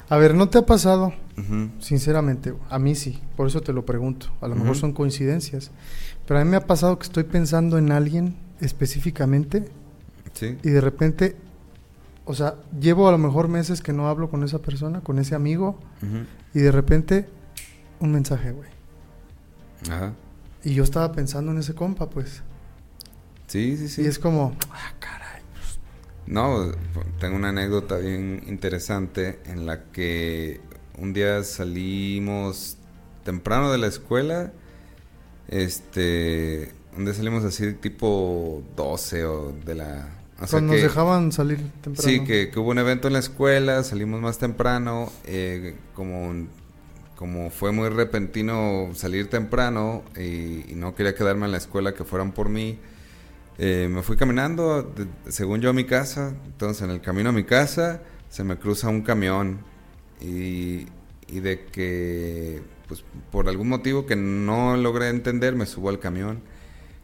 A 0.08 0.18
ver, 0.18 0.34
¿no 0.36 0.48
te 0.50 0.58
ha 0.60 0.66
pasado? 0.66 1.14
Sinceramente, 1.80 2.54
a 2.70 2.80
mí 2.80 2.96
sí, 2.96 3.22
por 3.36 3.48
eso 3.48 3.62
te 3.62 3.74
lo 3.74 3.86
pregunto. 3.86 4.28
A 4.40 4.48
lo 4.48 4.56
mejor 4.56 4.78
son 4.78 4.94
coincidencias. 4.94 5.72
Pero 6.26 6.40
a 6.40 6.44
mí 6.46 6.50
me 6.50 6.56
ha 6.58 6.66
pasado 6.66 6.98
que 6.98 7.04
estoy 7.06 7.24
pensando 7.24 7.78
en 7.78 7.92
alguien 7.92 8.36
específicamente 8.62 9.66
Sí. 10.34 10.58
y 10.64 10.70
de 10.70 10.82
repente, 10.82 11.36
o 12.26 12.34
sea, 12.34 12.56
llevo 12.80 13.08
a 13.08 13.12
lo 13.12 13.18
mejor 13.18 13.48
meses 13.48 13.82
que 13.82 13.94
no 13.94 14.08
hablo 14.08 14.30
con 14.30 14.44
esa 14.44 14.60
persona, 14.60 15.02
con 15.02 15.20
ese 15.20 15.36
amigo, 15.36 15.80
y 16.54 16.60
de 16.60 16.72
repente 16.72 17.28
un 18.00 18.12
mensaje, 18.12 18.52
güey. 18.52 18.70
Ajá. 19.90 20.14
Y 20.64 20.74
yo 20.74 20.84
estaba 20.84 21.12
pensando 21.12 21.52
en 21.52 21.58
ese 21.58 21.74
compa, 21.74 22.10
pues. 22.10 22.42
Sí, 23.48 23.76
sí, 23.78 23.90
sí. 23.90 24.04
Y 24.04 24.06
es 24.06 24.20
como, 24.20 24.56
ah, 24.72 24.94
caray. 25.00 25.42
No, 26.26 26.72
tengo 27.20 27.36
una 27.36 27.50
anécdota 27.50 27.98
bien 27.98 28.44
interesante 28.48 29.40
en 29.46 29.66
la 29.66 29.84
que 29.92 30.62
un 30.98 31.12
día 31.14 31.44
salimos 31.44 32.78
temprano 33.24 33.72
de 33.72 33.78
la 33.78 33.88
escuela, 33.88 34.54
este, 35.48 36.72
un 36.96 37.06
día 37.06 37.14
salimos 37.14 37.44
así 37.44 37.74
tipo 37.74 38.64
12 38.76 39.26
o 39.26 39.52
de 39.66 39.76
la... 39.76 40.23
o 40.42 40.48
sea 40.48 40.60
Cuando 40.60 40.74
que- 40.74 40.82
nos 40.82 40.90
dejaban 40.90 41.32
salir 41.32 41.60
temprano. 41.82 42.10
Sí, 42.10 42.24
que, 42.24 42.50
que 42.50 42.60
hubo 42.60 42.72
un 42.72 42.80
evento 42.80 43.08
en 43.08 43.14
la 43.14 43.20
escuela, 43.20 43.84
salimos 43.84 44.20
más 44.22 44.38
temprano, 44.40 45.12
eh, 45.26 45.76
como, 45.94 46.48
como 47.16 47.50
fue 47.50 47.72
muy 47.72 47.90
repentino 47.90 48.90
salir 48.94 49.30
temprano 49.30 50.04
y, 50.18 50.72
y 50.72 50.74
no 50.76 50.96
quería 50.96 51.16
quedarme 51.16 51.46
en 51.46 51.52
la 51.52 51.58
escuela 51.60 51.94
que 51.94 52.04
fueran 52.04 52.32
por 52.32 52.50
mí, 52.50 52.80
eh, 53.60 53.88
me 53.90 54.02
fui 54.02 54.18
caminando, 54.18 54.82
de- 54.84 55.32
según 55.32 55.62
yo, 55.62 55.70
a 55.70 55.74
mi 55.74 55.84
casa, 55.86 56.34
entonces 56.46 56.82
en 56.84 56.90
el 56.90 57.02
camino 57.02 57.30
a 57.30 57.32
mi 57.34 57.44
casa 57.44 58.02
se 58.30 58.44
me 58.44 58.58
cruza 58.58 58.90
un 58.90 59.04
camión 59.04 59.60
y, 60.20 60.88
y 61.28 61.40
de 61.42 61.66
que, 61.66 62.62
pues 62.88 63.04
por 63.32 63.48
algún 63.48 63.70
motivo 63.70 64.06
que 64.08 64.16
no 64.16 64.76
logré 64.76 65.10
entender, 65.10 65.56
me 65.56 65.68
subo 65.68 65.90
al 65.90 66.00
camión. 66.00 66.42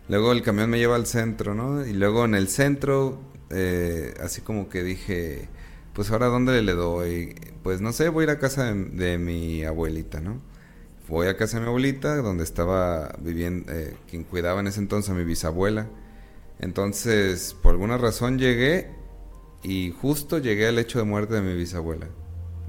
Luego 0.09 0.31
el 0.33 0.41
camión 0.41 0.69
me 0.69 0.79
lleva 0.79 0.95
al 0.97 1.05
centro, 1.05 1.55
¿no? 1.55 1.85
Y 1.85 1.93
luego 1.93 2.25
en 2.25 2.35
el 2.35 2.49
centro, 2.49 3.19
eh, 3.51 4.13
así 4.21 4.41
como 4.41 4.67
que 4.69 4.83
dije, 4.83 5.47
pues 5.93 6.11
ahora 6.11 6.27
dónde 6.27 6.61
le 6.61 6.73
doy. 6.73 7.35
Pues 7.63 7.81
no 7.81 7.93
sé, 7.93 8.09
voy 8.09 8.23
a 8.23 8.25
ir 8.25 8.29
a 8.31 8.39
casa 8.39 8.73
de, 8.73 8.85
de 8.85 9.17
mi 9.19 9.63
abuelita, 9.63 10.19
¿no? 10.21 10.41
Voy 11.07 11.27
a 11.27 11.37
casa 11.37 11.57
de 11.57 11.61
mi 11.63 11.67
abuelita, 11.69 12.17
donde 12.17 12.43
estaba 12.43 13.15
viviendo, 13.21 13.71
eh, 13.73 13.95
quien 14.09 14.23
cuidaba 14.23 14.59
en 14.61 14.67
ese 14.67 14.79
entonces 14.79 15.11
a 15.11 15.15
mi 15.15 15.23
bisabuela. 15.23 15.87
Entonces, 16.59 17.55
por 17.61 17.71
alguna 17.73 17.97
razón 17.97 18.37
llegué 18.39 18.91
y 19.63 19.91
justo 20.01 20.37
llegué 20.39 20.67
al 20.67 20.79
hecho 20.79 20.99
de 20.99 21.05
muerte 21.05 21.35
de 21.35 21.41
mi 21.41 21.55
bisabuela. 21.55 22.07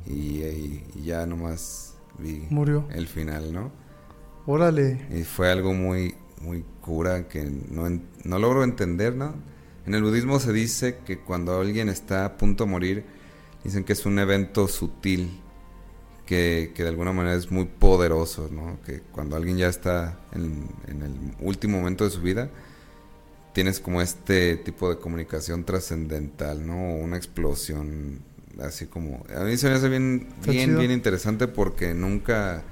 Y, 0.07 0.43
y- 0.43 0.85
y 0.97 1.03
ya 1.05 1.27
nomás 1.27 1.95
vi 2.19 2.47
Murió. 2.51 2.87
el 2.91 3.07
final, 3.09 3.53
¿no? 3.53 3.73
Órale. 4.47 5.07
Y 5.11 5.25
fue 5.25 5.51
algo 5.51 5.75
muy, 5.75 6.15
muy 6.41 6.65
cura 6.81 7.29
que 7.29 7.45
no, 7.45 7.89
no 8.25 8.39
logro 8.39 8.65
entender, 8.65 9.15
¿no? 9.15 9.35
En 9.87 9.95
el 9.95 10.03
budismo 10.03 10.41
se 10.41 10.53
dice 10.53 10.99
que 11.07 11.19
cuando 11.19 11.59
alguien 11.59 11.89
está 11.89 12.25
a 12.25 12.37
punto 12.37 12.65
de 12.65 12.71
morir, 12.71 13.05
dicen 13.65 13.85
que 13.85 13.93
es 13.93 14.07
un 14.07 14.19
evento 14.19 14.69
sutil, 14.69 15.41
que, 16.27 16.73
que 16.75 16.83
de 16.83 16.89
alguna 16.89 17.13
manera 17.13 17.37
es 17.37 17.51
muy 17.51 17.65
poderoso, 17.65 18.49
¿no? 18.53 18.79
Que 18.85 19.01
cuando 19.01 19.37
alguien 19.37 19.57
ya 19.57 19.69
está 19.69 20.21
en, 20.33 20.69
en 20.87 21.03
el 21.03 21.13
último 21.41 21.79
momento 21.79 22.05
de 22.05 22.11
su 22.11 22.21
vida, 22.21 22.51
tienes 23.53 23.81
como 23.81 24.01
este 24.01 24.57
tipo 24.57 24.89
de 24.89 24.99
comunicación 24.99 25.65
trascendental, 25.65 26.67
¿no? 26.67 26.95
Una 26.95 27.17
explosión 27.17 28.23
así 28.63 28.87
como... 28.87 29.25
A 29.35 29.45
mí 29.45 29.57
se 29.57 29.69
me 29.69 29.75
hace 29.75 29.89
bien, 29.89 30.29
bien, 30.47 30.79
bien 30.79 30.91
interesante 30.91 31.49
porque 31.49 31.95
nunca, 31.95 32.63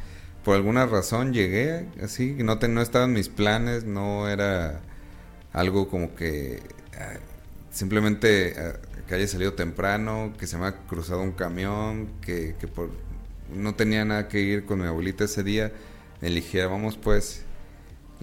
por 0.48 0.56
alguna 0.56 0.87
razón 0.87 1.34
llegué 1.34 1.88
así, 2.02 2.34
no, 2.38 2.58
te, 2.58 2.68
no 2.68 2.80
estaba 2.80 3.04
en 3.04 3.12
mis 3.12 3.28
planes, 3.28 3.84
no 3.84 4.30
era 4.30 4.80
algo 5.52 5.90
como 5.90 6.14
que 6.14 6.62
ah, 6.98 7.18
simplemente 7.70 8.54
ah, 8.56 8.78
que 9.06 9.14
haya 9.14 9.28
salido 9.28 9.52
temprano, 9.52 10.32
que 10.38 10.46
se 10.46 10.56
me 10.56 10.64
ha 10.64 10.72
cruzado 10.87 11.20
un 11.20 11.32
camión, 11.32 12.08
que, 12.22 12.56
que 12.58 12.66
por, 12.66 12.88
no 13.54 13.74
tenía 13.74 14.06
nada 14.06 14.28
que 14.28 14.40
ir 14.40 14.64
con 14.64 14.80
mi 14.80 14.87
abuelita 14.87 15.24
ese 15.24 15.42
día, 15.42 15.70
eligiera, 16.22 16.68
vamos 16.68 16.96
pues, 16.96 17.42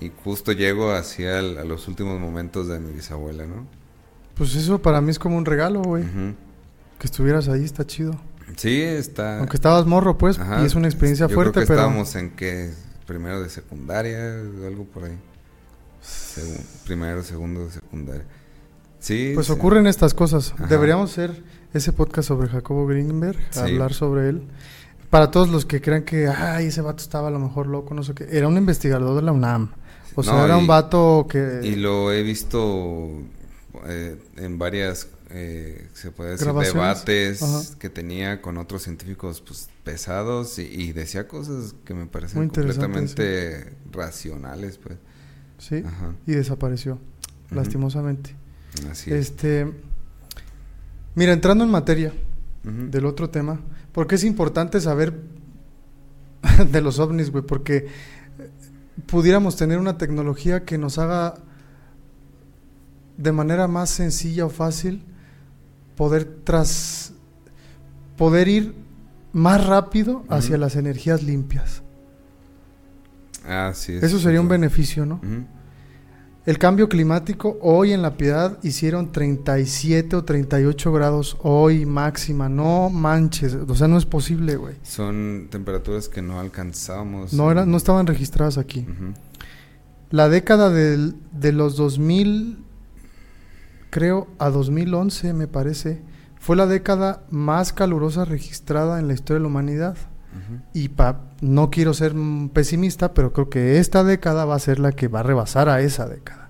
y 0.02 0.12
justo 0.24 0.52
llego 0.52 0.94
hacia 0.94 1.38
a 1.38 1.44
los 1.44 1.88
últimos 1.88 2.20
momentos 2.20 2.68
de 2.68 2.80
mi 2.80 2.92
bisabuela, 2.92 3.46
¿no? 3.46 3.68
Pues 4.34 4.56
eso 4.56 4.82
para 4.82 5.00
mí 5.00 5.12
es 5.12 5.20
como 5.20 5.38
un 5.38 5.46
regalo, 5.46 5.84
güey. 5.84 6.04
Que 6.98 7.06
estuvieras 7.06 7.50
ahí 7.50 7.64
está 7.64 7.86
chido. 7.86 8.20
Sí, 8.58 8.82
está. 8.82 9.40
Aunque 9.40 9.58
estabas 9.58 9.86
morro, 9.86 10.18
pues, 10.18 10.40
y 10.62 10.66
es 10.66 10.76
una 10.76 10.88
experiencia 10.88 11.28
fuerte, 11.28 11.52
creo 11.54 11.64
que 11.64 11.68
pero. 11.68 11.80
Estábamos 11.80 12.16
en 12.16 12.32
que 12.32 12.72
primero 13.06 13.42
de 13.42 13.50
secundaria, 13.50 14.36
algo 14.66 14.86
por 14.86 15.06
ahí. 15.06 15.18
primero, 16.86 17.24
segundo 17.24 17.66
de 17.66 17.72
secundaria. 17.72 18.26
Sí. 19.00 19.32
Pues 19.36 19.50
ocurren 19.50 19.88
estas 19.88 20.14
cosas. 20.14 20.54
Deberíamos 20.70 21.12
hacer 21.12 21.44
ese 21.74 21.92
podcast 21.92 22.28
sobre 22.28 22.48
Jacobo 22.48 22.88
Greenberg, 22.88 23.38
hablar 23.56 23.94
sobre 23.94 24.30
él. 24.30 24.44
Para 25.10 25.32
todos 25.32 25.50
los 25.50 25.66
que 25.66 25.82
crean 25.82 26.04
que, 26.04 26.28
ay, 26.28 26.68
ese 26.68 26.82
vato 26.82 27.04
estaba 27.04 27.28
a 27.28 27.32
lo 27.32 27.40
mejor 27.40 27.68
loco, 27.68 27.94
no 27.94 28.04
sé 28.04 28.14
qué. 28.14 28.28
Era 28.32 28.48
un 28.48 28.58
investigador 28.58 29.16
de 29.16 29.22
la 29.22 29.32
UNAM. 29.32 29.72
O 30.16 30.24
sea, 30.24 30.46
era 30.46 30.58
un 30.58 30.68
vato 30.68 31.28
que... 31.30 31.60
Y 31.64 31.76
lo 31.76 32.12
he 32.12 32.24
visto 32.24 33.10
eh, 33.88 34.18
en 34.38 34.58
varias 34.58 35.08
eh, 35.38 35.90
se 35.92 36.12
puede 36.12 36.32
decir, 36.32 36.48
debates 36.48 37.76
que 37.78 37.90
tenía 37.90 38.42
con 38.42 38.58
otros 38.58 38.84
científicos 38.84 39.44
pues, 39.46 39.68
pesados 39.84 40.58
y, 40.60 40.94
decía 40.94 41.28
cosas 41.28 41.76
que 41.84 41.94
me 41.94 42.06
parecen 42.06 42.48
completamente 42.48 43.74
racionales. 43.92 44.78
Pues. 44.78 44.98
Sí, 45.58 45.84
y 46.26 46.32
desapareció, 46.32 47.00
lastimosamente. 47.52 48.34
Así 48.90 49.12
es. 49.12 49.28
Este, 49.28 49.70
mira, 51.16 51.34
entrando 51.34 51.66
en 51.66 51.70
materia 51.70 52.14
del 52.64 53.06
otro 53.06 53.30
tema, 53.30 53.60
porque 53.92 54.16
es 54.16 54.24
importante 54.24 54.80
saber 54.80 55.20
de 56.72 56.80
los 56.80 56.98
ovnis, 56.98 57.30
güey, 57.30 57.44
porque 57.44 57.88
pudiéramos 59.06 59.58
tener 59.58 59.80
una 59.80 59.98
tecnología 59.98 60.64
que 60.64 60.78
nos 60.78 60.98
haga 60.98 61.36
de 63.18 63.34
manera 63.34 63.68
más 63.68 63.90
sencilla 63.90 64.46
o 64.46 64.50
fácil 64.50 65.04
poder 65.96 66.26
tras 66.44 67.14
poder 68.18 68.48
ir 68.48 68.76
más 69.34 69.66
rápido 69.66 70.24
hacia 70.30 70.58
las 70.58 70.76
energías 70.76 71.24
limpias. 71.24 71.84
es, 73.48 73.90
Eso 73.90 74.20
sería 74.20 74.40
un 74.40 74.48
beneficio, 74.48 75.06
¿no? 75.06 75.20
El 76.46 76.60
cambio 76.60 76.88
climático, 76.88 77.58
hoy 77.62 77.92
en 77.92 78.04
La 78.04 78.18
Piedad 78.18 78.60
hicieron 78.62 79.12
37 79.12 80.16
o 80.16 80.24
38 80.24 80.92
grados 80.94 81.38
hoy 81.42 81.88
máxima, 81.88 82.50
no 82.50 82.92
manches, 82.92 83.56
o 83.56 83.76
sea, 83.76 83.88
no 83.88 83.98
es 83.98 84.06
posible, 84.06 84.56
güey. 84.56 84.76
Son 84.84 85.48
temperaturas 85.50 86.08
que 86.08 86.22
no 86.22 86.40
alcanzamos. 86.40 87.34
No, 87.34 87.50
era, 87.50 87.66
no 87.66 87.78
estaban 87.78 88.06
registradas 88.06 88.60
aquí. 88.60 88.86
La 90.12 90.30
década 90.30 90.70
del, 90.70 91.16
de 91.32 91.52
los 91.52 91.76
2000 91.78 92.65
creo, 93.90 94.28
a 94.40 94.50
2011, 94.50 95.34
me 95.34 95.48
parece, 95.48 96.02
fue 96.40 96.56
la 96.56 96.68
década 96.68 97.24
más 97.30 97.74
calurosa 97.74 98.26
registrada 98.26 99.00
en 99.00 99.08
la 99.08 99.14
historia 99.14 99.40
de 99.40 99.42
la 99.42 99.48
humanidad. 99.48 99.98
Y 100.74 100.90
pa, 100.90 101.22
no 101.40 101.70
quiero 101.70 101.94
ser 101.94 102.14
pesimista, 102.52 103.14
pero 103.14 103.32
creo 103.32 103.50
que 103.50 103.80
esta 103.80 104.04
década 104.04 104.44
va 104.44 104.56
a 104.56 104.60
ser 104.60 104.80
la 104.80 104.92
que 104.92 105.08
va 105.08 105.22
a 105.22 105.24
rebasar 105.24 105.70
a 105.70 105.80
esa 105.80 106.10
década. 106.10 106.50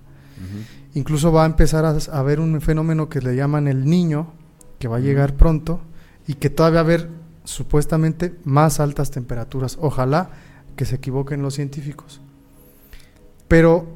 Incluso 0.95 1.31
va 1.31 1.43
a 1.43 1.45
empezar 1.45 1.85
a, 1.85 1.97
haber 2.17 2.39
un 2.39 2.59
fenómeno 2.61 3.09
que 3.09 3.21
le 3.21 3.35
llaman 3.35 3.67
el 3.67 3.85
niño, 3.85 4.33
que 4.79 4.87
va 4.87 4.97
a 4.97 5.01
llegar 5.01 5.35
pronto 5.35 5.81
y 6.27 6.33
que 6.33 6.49
todavía 6.49 6.81
va 6.81 6.89
a 6.89 6.93
haber 6.93 7.09
supuestamente 7.43 8.35
más 8.43 8.79
altas 8.79 9.11
temperaturas. 9.11 9.77
Ojalá 9.79 10.29
que 10.75 10.85
se 10.85 10.95
equivoquen 10.95 11.41
los 11.41 11.53
científicos. 11.53 12.21
Pero 13.47 13.87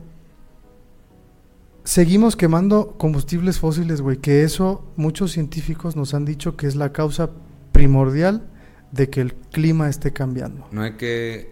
seguimos 1.90 2.36
quemando 2.36 2.96
combustibles 3.00 3.58
fósiles, 3.58 4.02
güey, 4.02 4.18
que 4.18 4.44
eso 4.44 4.94
muchos 4.96 5.32
científicos 5.32 5.96
nos 5.96 6.14
han 6.14 6.24
dicho 6.24 6.56
que 6.56 6.68
es 6.68 6.76
la 6.76 6.94
causa 6.94 7.32
primordial 7.72 8.48
de 8.92 9.10
que 9.10 9.22
el 9.22 9.34
clima 9.34 9.90
esté 9.90 10.14
cambiando. 10.14 10.68
No 10.72 10.84
hay 10.84 10.94
que, 10.94 11.52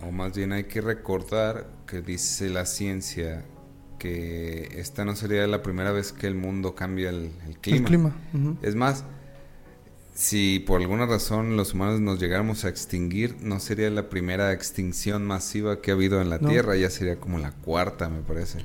o 0.00 0.12
más 0.12 0.36
bien 0.36 0.52
hay 0.52 0.64
que 0.64 0.80
recordar 0.80 1.68
que 1.88 2.00
dice 2.00 2.48
la 2.48 2.64
ciencia 2.64 3.44
que 3.98 4.68
esta 4.78 5.04
no 5.04 5.16
sería 5.16 5.48
la 5.48 5.62
primera 5.62 5.90
vez 5.90 6.12
que 6.12 6.28
el 6.28 6.36
mundo 6.36 6.76
cambia 6.76 7.10
el, 7.10 7.32
clima. 7.60 7.78
El 7.78 7.84
clima. 7.84 8.14
Es 8.62 8.76
más, 8.76 9.04
si 10.14 10.60
por 10.60 10.80
alguna 10.80 11.06
razón 11.06 11.56
los 11.56 11.74
humanos 11.74 12.00
nos 12.00 12.20
llegáramos 12.20 12.64
a 12.64 12.68
extinguir, 12.68 13.34
no 13.40 13.58
sería 13.58 13.90
la 13.90 14.08
primera 14.08 14.52
extinción 14.52 15.26
masiva 15.26 15.80
que 15.80 15.90
ha 15.90 15.94
habido 15.94 16.20
en 16.20 16.30
la 16.30 16.38
Tierra, 16.38 16.76
ya 16.76 16.88
sería 16.88 17.16
como 17.16 17.40
la 17.40 17.50
cuarta, 17.50 18.08
me 18.08 18.22
parece. 18.22 18.60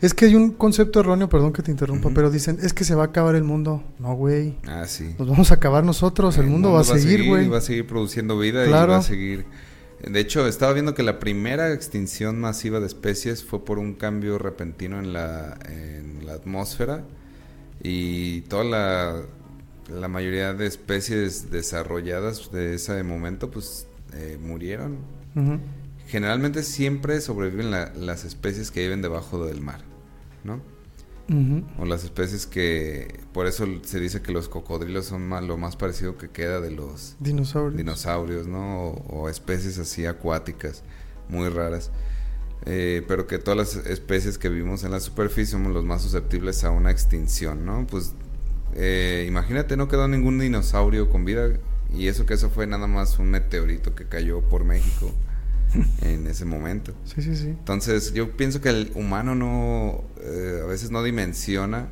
Es 0.00 0.14
que 0.14 0.24
hay 0.26 0.34
un 0.34 0.52
concepto 0.52 1.00
erróneo, 1.00 1.28
perdón 1.28 1.52
que 1.52 1.62
te 1.62 1.70
interrumpa, 1.70 2.10
pero 2.14 2.30
dicen, 2.30 2.58
es 2.62 2.72
que 2.72 2.84
se 2.84 2.94
va 2.94 3.02
a 3.02 3.06
acabar 3.06 3.34
el 3.34 3.44
mundo. 3.44 3.82
No, 3.98 4.14
güey. 4.14 4.56
Ah, 4.66 4.84
sí. 4.86 5.14
Nos 5.18 5.28
vamos 5.28 5.50
a 5.50 5.54
acabar 5.54 5.84
nosotros, 5.84 6.38
el, 6.38 6.46
mundo, 6.46 6.72
va 6.72 6.80
a 6.80 6.84
seguir, 6.84 7.26
güey. 7.26 7.48
Va 7.48 7.58
a 7.58 7.62
seguir 7.62 7.86
produciendo 7.86 8.38
vida 8.38 8.66
y 8.66 8.70
va 8.70 8.96
a 8.96 9.02
seguir... 9.02 9.44
De 10.02 10.18
hecho, 10.18 10.46
estaba 10.46 10.72
viendo 10.72 10.94
que 10.94 11.02
la 11.02 11.18
primera 11.18 11.74
extinción 11.74 12.40
masiva 12.40 12.80
de 12.80 12.86
especies 12.86 13.44
fue 13.44 13.66
por 13.66 13.78
un 13.78 13.92
cambio 13.92 14.38
repentino 14.38 14.98
en 14.98 15.12
la, 15.12 15.58
en 15.68 16.24
la 16.24 16.32
atmósfera 16.32 17.04
y 17.82 18.40
toda 18.42 18.64
la, 18.64 19.22
la 19.90 20.08
mayoría 20.08 20.54
de 20.54 20.66
especies 20.66 21.50
desarrolladas 21.50 22.50
de 22.50 22.74
ese 22.74 23.02
momento 23.02 23.50
pues 23.50 23.86
eh, 24.14 24.38
murieron. 24.40 24.98
Generalmente 26.06 26.62
siempre 26.62 27.20
sobreviven 27.20 27.70
las 27.70 28.24
especies 28.24 28.70
que 28.70 28.80
viven 28.80 29.02
debajo 29.02 29.44
del 29.44 29.60
mar. 29.60 29.89
¿No? 30.44 30.60
O 31.78 31.84
las 31.84 32.02
especies 32.02 32.44
que, 32.44 33.20
por 33.32 33.46
eso 33.46 33.64
se 33.82 34.00
dice 34.00 34.20
que 34.20 34.32
los 34.32 34.48
cocodrilos 34.48 35.06
son 35.06 35.30
lo 35.46 35.56
más 35.56 35.76
parecido 35.76 36.18
que 36.18 36.28
queda 36.28 36.60
de 36.60 36.72
los 36.72 37.14
dinosaurios, 37.20 37.76
dinosaurios 37.76 38.46
¿no? 38.48 38.88
O, 38.88 39.28
especies 39.28 39.78
así 39.78 40.06
acuáticas, 40.06 40.82
muy 41.28 41.48
raras. 41.48 41.92
Eh, 42.66 43.04
pero 43.06 43.28
que 43.28 43.38
todas 43.38 43.56
las 43.56 43.86
especies 43.86 44.38
que 44.38 44.48
vivimos 44.48 44.82
en 44.82 44.90
la 44.90 44.98
superficie 44.98 45.52
somos 45.52 45.72
los 45.72 45.84
más 45.84 46.02
susceptibles 46.02 46.64
a 46.64 46.72
una 46.72 46.90
extinción, 46.90 47.64
¿no? 47.64 47.86
Pues 47.86 48.12
eh, 48.74 49.24
imagínate, 49.28 49.76
no 49.76 49.86
quedó 49.86 50.08
ningún 50.08 50.40
dinosaurio 50.40 51.10
con 51.10 51.24
vida 51.24 51.48
y 51.94 52.08
eso 52.08 52.26
que 52.26 52.34
eso 52.34 52.50
fue 52.50 52.66
nada 52.66 52.88
más 52.88 53.20
un 53.20 53.30
meteorito 53.30 53.94
que 53.94 54.06
cayó 54.06 54.40
por 54.40 54.64
México. 54.64 55.12
en 56.02 56.26
ese 56.26 56.44
momento. 56.44 56.92
Sí, 57.04 57.22
sí, 57.22 57.36
sí. 57.36 57.48
Entonces 57.48 58.12
yo 58.12 58.36
pienso 58.36 58.60
que 58.60 58.70
el 58.70 58.92
humano 58.94 59.34
no, 59.34 60.04
eh, 60.22 60.60
a 60.62 60.66
veces 60.66 60.90
no 60.90 61.02
dimensiona 61.02 61.88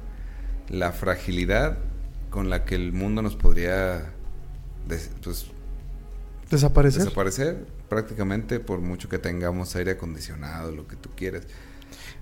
la 0.69 0.93
fragilidad 0.93 1.79
con 2.31 2.51
la 2.51 2.65
que 2.65 2.75
el 2.75 2.93
mundo 2.93 3.23
nos 3.23 3.37
podría 3.37 4.13
pues, 4.87 5.11
desaparecer. 6.51 7.05
Desaparecer 7.05 7.67
prácticamente 7.89 8.61
por 8.61 8.81
mucho 8.81 9.09
que 9.09 9.19
tengamos 9.19 9.75
aire 9.77 9.93
acondicionado, 9.93 10.73
lo 10.73 10.87
que 10.87 10.97
tú 10.97 11.11
quieras. 11.17 11.45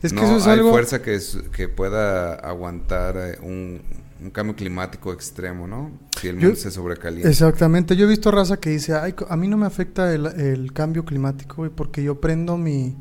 Es 0.02 0.12
que 0.12 0.22
eso 0.22 0.36
es 0.36 0.46
hay 0.46 0.60
fuerza 0.60 1.02
que, 1.02 1.18
que 1.52 1.68
pueda 1.68 2.34
aguantar 2.34 3.16
eh, 3.16 3.38
un, 3.42 3.80
un 4.20 4.30
cambio 4.30 4.56
climático 4.56 5.12
extremo, 5.12 5.66
¿no? 5.66 5.90
Si 6.20 6.28
el 6.28 6.36
mundo 6.36 6.56
se 6.56 6.70
sobrecalienta. 6.70 7.28
Exactamente. 7.28 7.96
Yo 7.96 8.06
he 8.06 8.08
visto 8.08 8.30
raza 8.30 8.58
que 8.58 8.70
dice, 8.70 8.94
Ay, 8.94 9.14
a 9.28 9.36
mí 9.36 9.48
no 9.48 9.56
me 9.56 9.66
afecta 9.66 10.12
el, 10.12 10.72
cambio 10.72 11.04
climático, 11.04 11.68
porque 11.74 12.02
yo 12.02 12.20
prendo 12.20 12.56
mi, 12.56 12.96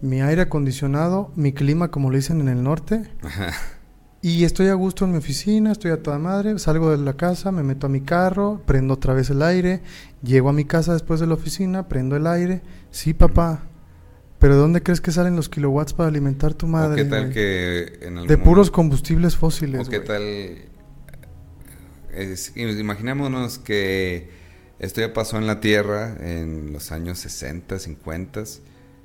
mi 0.00 0.20
aire 0.20 0.42
acondicionado, 0.42 1.30
mi 1.36 1.52
clima, 1.52 1.90
como 1.90 2.10
le 2.10 2.18
dicen 2.18 2.40
en 2.40 2.48
el 2.48 2.62
norte. 2.62 3.02
Y 4.24 4.44
estoy 4.44 4.68
a 4.68 4.74
gusto 4.74 5.04
en 5.04 5.10
mi 5.10 5.18
oficina, 5.18 5.72
estoy 5.72 5.90
a 5.90 6.00
toda 6.00 6.16
madre, 6.16 6.56
salgo 6.60 6.92
de 6.92 6.98
la 6.98 7.14
casa, 7.14 7.50
me 7.50 7.64
meto 7.64 7.88
a 7.88 7.90
mi 7.90 8.02
carro, 8.02 8.62
prendo 8.64 8.94
otra 8.94 9.14
vez 9.14 9.30
el 9.30 9.42
aire, 9.42 9.82
llego 10.22 10.48
a 10.48 10.52
mi 10.52 10.64
casa 10.64 10.92
después 10.92 11.18
de 11.18 11.26
la 11.26 11.34
oficina, 11.34 11.88
prendo 11.88 12.14
el 12.14 12.28
aire. 12.28 12.62
Sí, 12.92 13.14
papá, 13.14 13.64
Pero 14.42 14.56
¿de 14.56 14.60
dónde 14.60 14.82
crees 14.82 15.00
que 15.00 15.12
salen 15.12 15.36
los 15.36 15.48
kilowatts 15.48 15.92
para 15.94 16.08
alimentar 16.08 16.52
tu 16.52 16.66
madre? 16.66 17.00
¿O 17.00 17.04
qué 17.04 17.10
tal 17.10 17.30
que 17.32 17.98
en 18.02 18.14
algún 18.18 18.26
De 18.28 18.36
puros 18.36 18.56
momento- 18.66 18.72
combustibles 18.72 19.36
fósiles. 19.36 19.86
¿O 19.86 19.90
qué 19.90 20.00
tal? 20.00 20.22
es- 22.12 22.52
imaginémonos 22.56 23.58
que 23.58 24.28
esto 24.80 25.00
ya 25.00 25.12
pasó 25.14 25.38
en 25.38 25.46
la 25.46 25.60
Tierra 25.60 26.16
en 26.20 26.72
los 26.72 26.90
años 26.92 27.20
60, 27.20 27.78
50. 27.78 28.42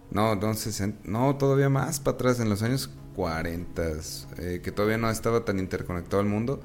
No, 0.09 0.35
no, 0.35 0.53
60, 0.55 0.99
no, 1.05 1.35
todavía 1.37 1.69
más 1.69 1.99
para 1.99 2.15
atrás, 2.15 2.39
en 2.39 2.49
los 2.49 2.63
años 2.63 2.89
40, 3.15 3.83
eh, 4.39 4.61
que 4.63 4.71
todavía 4.71 4.97
no 4.97 5.09
estaba 5.09 5.45
tan 5.45 5.59
interconectado 5.59 6.19
el 6.21 6.27
mundo. 6.27 6.61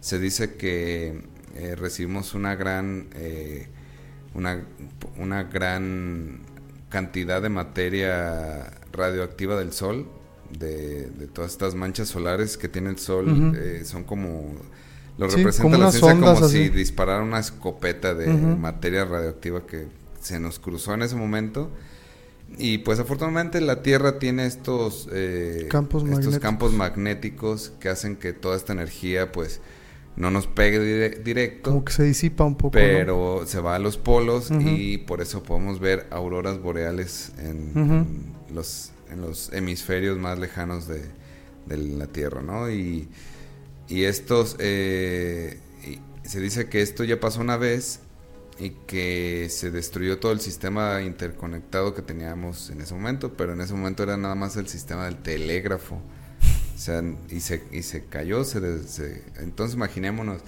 Se 0.00 0.18
dice 0.18 0.54
que 0.54 1.22
eh, 1.56 1.76
recibimos 1.76 2.34
una 2.34 2.54
gran, 2.56 3.08
eh, 3.16 3.68
una, 4.34 4.64
una 5.18 5.42
gran 5.44 6.40
cantidad 6.94 7.42
de 7.42 7.48
materia 7.48 8.72
radioactiva 8.92 9.56
del 9.58 9.72
Sol, 9.72 10.06
de, 10.56 11.10
de 11.10 11.26
todas 11.26 11.50
estas 11.50 11.74
manchas 11.74 12.06
solares 12.06 12.56
que 12.56 12.68
tiene 12.68 12.88
el 12.90 12.98
Sol, 12.98 13.52
eh, 13.56 13.82
son 13.84 14.04
como... 14.04 14.54
Lo 15.18 15.28
Sí, 15.28 15.38
representa 15.38 15.62
como 15.62 15.84
la 15.84 15.90
ciencia 15.90 16.34
como 16.34 16.48
si 16.48 16.68
disparara 16.68 17.24
una 17.24 17.40
escopeta 17.40 18.14
de 18.14 18.28
materia 18.28 19.04
radioactiva 19.04 19.66
que 19.66 19.88
se 20.20 20.38
nos 20.38 20.60
cruzó 20.60 20.94
en 20.94 21.02
ese 21.02 21.16
momento. 21.16 21.68
Y 22.58 22.78
pues 22.78 23.00
afortunadamente 23.00 23.60
la 23.60 23.82
Tierra 23.82 24.20
tiene 24.20 24.46
estos, 24.46 25.08
eh, 25.12 25.66
Campos 25.70 26.02
estos 26.04 26.16
magnéticos. 26.16 26.38
campos 26.40 26.72
magnéticos 26.74 27.72
que 27.80 27.88
hacen 27.88 28.14
que 28.14 28.32
toda 28.32 28.56
esta 28.56 28.72
energía 28.72 29.32
pues 29.32 29.60
no 30.16 30.30
nos 30.30 30.46
pegue 30.46 30.78
dire- 30.80 31.22
directo, 31.22 31.70
Como 31.70 31.84
que 31.84 31.92
se 31.92 32.04
disipa 32.04 32.44
un 32.44 32.54
poco. 32.56 32.76
¿no? 32.76 32.82
pero 32.82 33.42
se 33.46 33.60
va 33.60 33.74
a 33.74 33.78
los 33.78 33.96
polos 33.98 34.50
y 34.60 34.98
por 34.98 35.20
eso 35.20 35.42
podemos 35.42 35.80
ver 35.80 36.06
auroras 36.10 36.60
boreales 36.60 37.32
en, 37.38 38.32
los, 38.54 38.92
en 39.10 39.20
los 39.20 39.52
hemisferios 39.52 40.16
más 40.18 40.38
lejanos 40.38 40.86
de, 40.88 41.02
de 41.66 41.76
la 41.76 42.06
Tierra, 42.06 42.42
¿no? 42.42 42.70
Y, 42.70 43.08
y 43.88 44.04
estos, 44.04 44.56
eh, 44.60 45.58
y 45.84 45.98
se 46.28 46.40
dice 46.40 46.68
que 46.68 46.80
esto 46.80 47.04
ya 47.04 47.18
pasó 47.20 47.40
una 47.40 47.56
vez 47.56 48.00
y 48.58 48.70
que 48.86 49.48
se 49.50 49.72
destruyó 49.72 50.20
todo 50.20 50.30
el 50.30 50.38
sistema 50.40 51.02
interconectado 51.02 51.92
que 51.92 52.02
teníamos 52.02 52.70
en 52.70 52.80
ese 52.82 52.94
momento, 52.94 53.32
pero 53.36 53.52
en 53.52 53.60
ese 53.60 53.74
momento 53.74 54.04
era 54.04 54.16
nada 54.16 54.36
más 54.36 54.56
el 54.56 54.68
sistema 54.68 55.06
del 55.06 55.16
telégrafo. 55.16 56.00
O 56.74 56.78
sea, 56.78 57.02
y 57.30 57.40
se, 57.40 57.62
y 57.70 57.82
se 57.82 58.04
cayó, 58.04 58.42
se, 58.44 58.82
se- 58.88 59.22
entonces 59.38 59.76
imaginémonos 59.76 60.42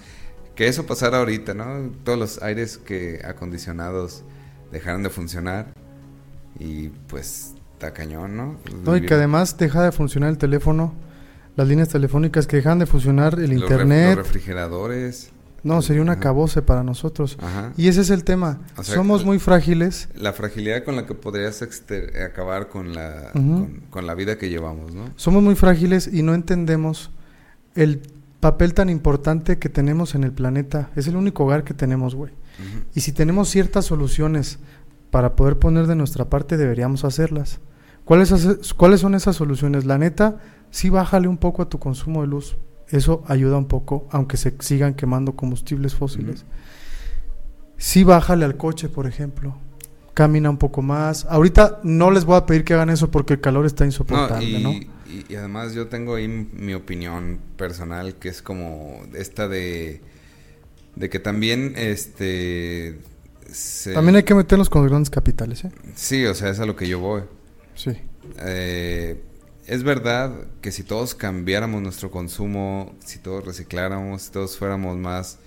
que 0.55 0.67
eso 0.67 0.85
pasara 0.85 1.19
ahorita, 1.19 1.53
¿no? 1.53 1.91
Todos 2.03 2.17
los 2.19 2.41
aires 2.41 2.77
que 2.77 3.21
acondicionados 3.23 4.23
dejaron 4.71 5.03
de 5.03 5.09
funcionar 5.09 5.73
y 6.59 6.89
pues 7.07 7.53
está 7.73 7.93
cañón, 7.93 8.35
¿no? 8.35 8.57
No, 8.83 8.97
y 8.97 9.05
que 9.05 9.13
además 9.13 9.57
deja 9.57 9.83
de 9.83 9.91
funcionar 9.91 10.29
el 10.31 10.37
teléfono, 10.37 10.93
las 11.55 11.67
líneas 11.67 11.89
telefónicas 11.89 12.47
que 12.47 12.57
dejan 12.57 12.79
de 12.79 12.87
funcionar, 12.87 13.35
el 13.39 13.51
Los 13.51 13.69
ref- 13.69 13.71
internet. 13.71 14.15
los 14.17 14.27
refrigeradores. 14.27 15.29
No, 15.63 15.81
sería 15.81 16.01
un 16.01 16.09
acabose 16.09 16.61
para 16.61 16.83
nosotros. 16.83 17.37
Ajá. 17.41 17.73
Y 17.77 17.87
ese 17.87 18.01
es 18.01 18.09
el 18.09 18.23
tema. 18.23 18.59
O 18.77 18.83
sea, 18.83 18.95
Somos 18.95 19.25
muy 19.25 19.39
frágiles. 19.39 20.07
La 20.15 20.31
fragilidad 20.33 20.83
con 20.83 20.95
la 20.95 21.05
que 21.05 21.13
podrías 21.15 21.61
exter- 21.61 22.21
acabar 22.21 22.69
con 22.69 22.93
la, 22.93 23.31
con, 23.33 23.81
con 23.89 24.07
la 24.07 24.13
vida 24.15 24.37
que 24.37 24.49
llevamos, 24.49 24.93
¿no? 24.93 25.09
Somos 25.15 25.43
muy 25.43 25.55
frágiles 25.55 26.09
y 26.11 26.21
no 26.23 26.33
entendemos 26.33 27.11
el 27.75 28.01
papel 28.39 28.73
tan 28.73 28.89
importante 28.89 29.57
que 29.57 29.67
tenemos 29.69 30.15
en 30.15 30.23
el 30.23 30.31
planeta. 30.31 30.89
Es 30.95 31.07
el 31.07 31.15
único 31.15 31.43
hogar 31.43 31.63
que 31.63 31.73
tenemos, 31.73 32.15
güey. 32.15 32.31
Y 32.95 33.01
si 33.01 33.11
tenemos 33.11 33.49
ciertas 33.49 33.85
soluciones 33.85 34.59
para 35.11 35.35
poder 35.35 35.57
poner 35.59 35.85
de 35.87 35.95
nuestra 35.95 36.25
parte, 36.25 36.57
deberíamos 36.57 37.03
hacerlas. 37.03 37.59
¿Cuáles, 38.05 38.31
hace- 38.31 38.57
¿Cuáles 38.77 39.01
son 39.01 39.15
esas 39.15 39.35
soluciones? 39.35 39.85
La 39.85 39.97
neta, 39.97 40.37
sí 40.71 40.89
bájale 40.89 41.27
un 41.27 41.37
poco 41.37 41.61
a 41.61 41.69
tu 41.69 41.77
consumo 41.79 42.21
de 42.21 42.27
luz. 42.27 42.57
Eso 42.89 43.23
ayuda 43.27 43.57
un 43.57 43.67
poco, 43.67 44.07
aunque 44.11 44.37
se 44.37 44.53
sigan 44.59 44.93
quemando 44.93 45.35
combustibles 45.35 45.93
fósiles. 45.95 46.45
Sí 47.77 48.03
bájale 48.03 48.45
al 48.45 48.57
coche, 48.57 48.89
por 48.89 49.07
ejemplo. 49.07 49.57
Camina 50.13 50.49
un 50.49 50.57
poco 50.57 50.81
más. 50.81 51.25
Ahorita 51.25 51.79
no 51.83 52.09
les 52.11 52.25
voy 52.25 52.37
a 52.37 52.45
pedir 52.45 52.63
que 52.63 52.73
hagan 52.73 52.89
eso 52.89 53.11
porque 53.11 53.33
el 53.33 53.41
calor 53.41 53.65
está 53.65 53.83
No, 53.83 53.89
insoportable, 53.89 54.45
y, 54.49 54.63
¿no? 54.63 54.71
y- 54.71 54.89
y 55.29 55.35
además 55.35 55.73
yo 55.73 55.87
tengo 55.87 56.15
ahí 56.15 56.27
mi 56.27 56.73
opinión 56.73 57.39
personal 57.55 58.15
que 58.15 58.29
es 58.29 58.41
como 58.41 59.01
esta 59.13 59.47
de 59.47 60.01
de 60.95 61.09
que 61.11 61.19
también 61.19 61.73
este 61.77 62.97
se- 63.51 63.93
También 63.93 64.15
hay 64.15 64.23
que 64.23 64.33
meterlos 64.33 64.69
con 64.69 64.81
los 64.81 64.89
grandes 64.89 65.11
capitales, 65.11 65.63
¿eh? 65.65 65.71
sí, 65.93 66.25
o 66.25 66.33
sea, 66.33 66.49
es 66.49 66.59
a 66.59 66.65
lo 66.65 66.75
que 66.75 66.87
yo 66.87 66.99
voy. 66.99 67.21
Sí. 67.75 67.91
Eh, 68.39 69.21
es 69.67 69.83
verdad 69.83 70.33
que 70.61 70.71
si 70.71 70.83
todos 70.83 71.13
cambiáramos 71.13 71.81
nuestro 71.81 72.09
consumo, 72.09 72.95
si 73.05 73.19
todos 73.19 73.45
recicláramos, 73.45 74.23
si 74.23 74.31
todos 74.31 74.57
fuéramos 74.57 74.97
más 74.97 75.39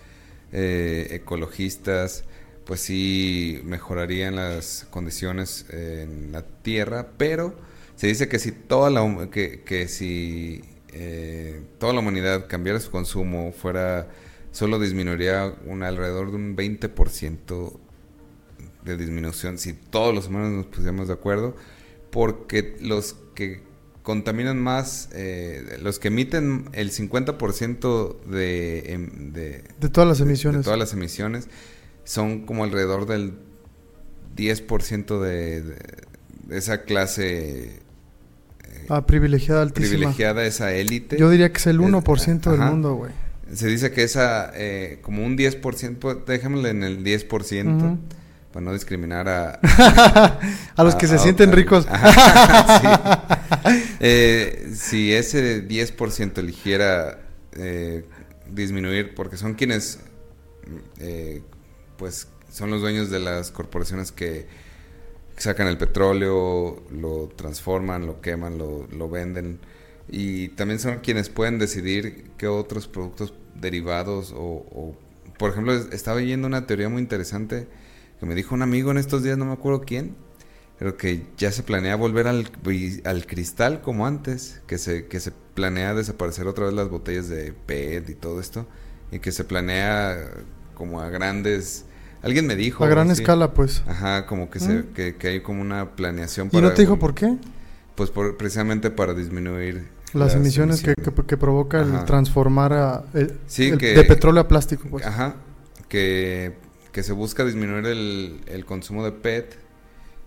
eh, 0.53 1.09
ecologistas, 1.11 2.25
pues 2.67 2.81
sí 2.81 3.61
mejorarían 3.65 4.37
las 4.37 4.87
condiciones 4.91 5.65
en 5.71 6.33
la 6.33 6.43
tierra, 6.43 7.09
pero 7.17 7.55
se 7.97 8.09
dice 8.09 8.29
que 8.29 8.39
si 8.39 8.53
toda 8.53 8.91
la 8.91 9.31
que, 9.31 9.63
que 9.63 9.89
si 9.89 10.63
eh, 10.93 11.63
toda 11.79 11.95
la 11.95 12.01
humanidad 12.01 12.47
cambiara 12.47 12.79
su 12.79 12.91
consumo, 12.91 13.53
fuera 13.53 14.09
solo 14.53 14.79
disminuiría 14.79 15.55
un 15.65 15.83
alrededor 15.83 16.31
de 16.31 16.37
un 16.37 16.57
20% 16.57 17.73
de 18.85 18.97
disminución 18.97 19.59
si 19.59 19.73
todos 19.73 20.15
los 20.15 20.29
humanos 20.29 20.51
nos 20.51 20.67
pusiéramos 20.67 21.09
de 21.09 21.15
acuerdo, 21.15 21.57
porque 22.11 22.77
los 22.81 23.17
que 23.35 23.70
contaminan 24.03 24.59
más, 24.59 25.09
eh, 25.13 25.79
los 25.83 25.99
que 25.99 26.09
emiten 26.09 26.69
el 26.73 26.91
50% 26.91 28.21
de, 28.27 28.93
em- 28.93 29.33
de, 29.33 29.65
De 29.79 29.89
todas 29.89 30.09
las 30.09 30.21
emisiones. 30.21 30.61
de 30.61 30.65
todas 30.65 30.79
las 30.79 30.93
emisiones 30.93 31.49
son 32.05 32.47
como 32.47 32.65
alrededor 32.65 33.07
del 33.07 33.35
10% 34.37 35.21
de, 35.21 35.63
de- 35.63 35.77
de 36.47 36.59
esa 36.59 36.83
clase 36.83 37.65
eh, 37.67 37.81
Ah, 38.89 39.07
privilegiada 39.07 39.63
altísima. 39.63 39.91
privilegiada, 39.99 40.45
esa 40.45 40.73
élite. 40.73 41.17
Yo 41.19 41.31
diría 41.31 41.53
que 41.53 41.59
es 41.59 41.67
el 41.67 41.77
Es- 41.81 41.87
1% 41.87 42.51
del 42.51 42.61
mundo, 42.61 42.95
güey. 42.95 43.13
Se 43.53 43.67
dice 43.67 43.91
que 43.93 44.03
esa, 44.05 44.51
eh, 44.55 44.99
como 45.03 45.25
un 45.25 45.37
10%, 45.37 45.99
pues, 45.99 46.17
dejémosle 46.27 46.71
en 46.71 46.83
el 46.85 47.03
10%, 47.05 47.77
Ujú. 47.77 47.99
para 48.53 48.65
no 48.65 48.73
discriminar 48.73 49.29
a... 49.29 49.61
A 50.77 50.85
los 50.85 50.95
que 50.95 51.07
se 51.09 51.17
a- 51.17 51.19
sienten 51.19 51.51
a- 51.51 51.53
ricos. 51.53 51.87
Ajá, 51.89 52.79
sí. 52.81 53.40
Eh, 54.01 54.71
si 54.75 55.13
ese 55.13 55.61
10% 55.63 56.41
eligiera 56.41 57.21
eh, 57.53 58.05
disminuir, 58.51 59.15
porque 59.15 59.37
son 59.37 59.55
quienes, 59.55 60.01
eh, 60.99 61.43
pues, 61.97 62.29
son 62.51 62.71
los 62.71 62.81
dueños 62.81 63.11
de 63.11 63.21
las 63.21 63.51
corporaciones 63.51 64.13
que 64.13 64.47
sacan 65.37 65.69
el 65.69 65.79
petróleo, 65.79 66.83
lo 66.91 67.29
transforman, 67.37 68.07
lo 68.07 68.21
queman, 68.21 68.59
lo, 68.59 68.87
venden. 69.11 69.61
Y 70.09 70.49
también 70.51 70.81
son 70.81 71.01
quienes 71.01 71.29
pueden 71.31 71.59
decidir 71.59 72.31
qué 72.39 72.49
otros 72.49 72.89
productos 72.89 73.35
derivados 73.55 74.33
o, 74.33 74.39
o- 74.41 74.97
por 75.39 75.51
ejemplo, 75.51 75.75
es- 75.75 75.89
estaba 75.93 76.19
oyendo 76.19 76.47
una 76.49 76.67
teoría 76.67 76.89
muy 76.89 77.03
interesante 77.03 77.69
que 78.21 78.27
me 78.27 78.35
dijo 78.35 78.55
un 78.55 78.63
amigo 78.63 78.91
en 78.91 78.99
estos 78.99 79.23
días, 79.23 79.39
no 79.39 79.47
me 79.47 79.53
acuerdo 79.53 79.83
quién, 79.83 80.17
pero 80.81 80.97
que 80.97 81.27
ya 81.37 81.53
se 81.53 81.63
planea 81.63 81.95
volver 81.95 82.27
al, 82.27 82.51
al 83.05 83.27
cristal 83.27 83.83
como 83.83 84.07
antes, 84.07 84.63
que 84.67 84.79
se, 84.79 85.07
que 85.09 85.21
se 85.21 85.31
planea 85.31 85.93
desaparecer 85.95 86.47
otra 86.47 86.65
vez 86.65 86.75
las 86.75 86.89
botellas 86.89 87.29
de 87.29 87.53
PET 87.53 88.09
y 88.09 88.15
todo 88.15 88.41
esto, 88.41 88.67
y 89.13 89.19
que 89.19 89.31
se 89.31 89.45
planea 89.45 90.17
como 90.75 91.03
a 91.03 91.11
grandes... 91.11 91.85
Alguien 92.23 92.47
me 92.47 92.57
dijo... 92.57 92.83
A 92.85 92.89
gran 92.89 93.11
escala, 93.11 93.53
pues. 93.53 93.83
Ajá, 93.87 94.25
como 94.27 94.49
que, 94.49 94.59
se, 94.59 94.73
Mm. 94.73 94.83
que, 94.95 95.17
que 95.17 95.29
hay 95.29 95.41
como 95.43 95.61
una 95.61 95.97
planeación 95.97 96.49
¿Y 96.51 96.61
no 96.63 96.73
te 96.73 96.81
dijo 96.83 96.99
por 96.99 97.15
qué? 97.15 97.37
Pues 97.95 98.09
por, 98.11 98.39
precisamente 98.39 98.91
para 98.91 99.13
disminuir 99.13 99.87
Las, 100.15 100.35
emisiones 100.35 100.81
que, 100.83 100.93
emisiones. 100.93 101.15
que, 101.21 101.27
que 101.27 101.37
provoca 101.37 101.83
el 101.83 102.05
transformar 102.07 102.73
a, 102.73 103.05
el- 103.13 103.39
Sí, 103.47 103.69
el- 103.69 103.77
que- 103.79 103.93
de 103.95 104.05
petróleo 104.05 104.41
a 104.41 104.49
plástico, 104.49 104.85
pues. 104.91 105.05
Ajá, 105.05 105.37
que, 105.89 106.55
que 106.93 107.03
se 107.03 107.13
busca 107.13 107.45
disminuir 107.45 107.85
el, 107.85 108.41
el 108.47 108.65
consumo 108.65 109.05
de 109.05 109.13
PET 109.13 109.59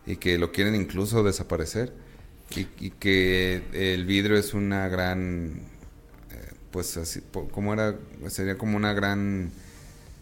y 0.05 0.17
que 0.17 0.37
lo 0.37 0.51
quieren 0.51 0.75
incluso 0.75 1.23
desaparecer 1.23 1.93
y, 2.55 2.67
y 2.79 2.89
que 2.91 3.63
el 3.73 4.05
vidrio 4.05 4.37
es 4.37 4.53
una 4.53 4.87
gran, 4.87 5.61
eh, 6.31 6.53
pues 6.71 6.97
así, 6.97 7.21
¿cómo 7.51 7.73
era? 7.73 7.95
Sería 8.27 8.57
como 8.57 8.77
una 8.77 8.93
gran 8.93 9.51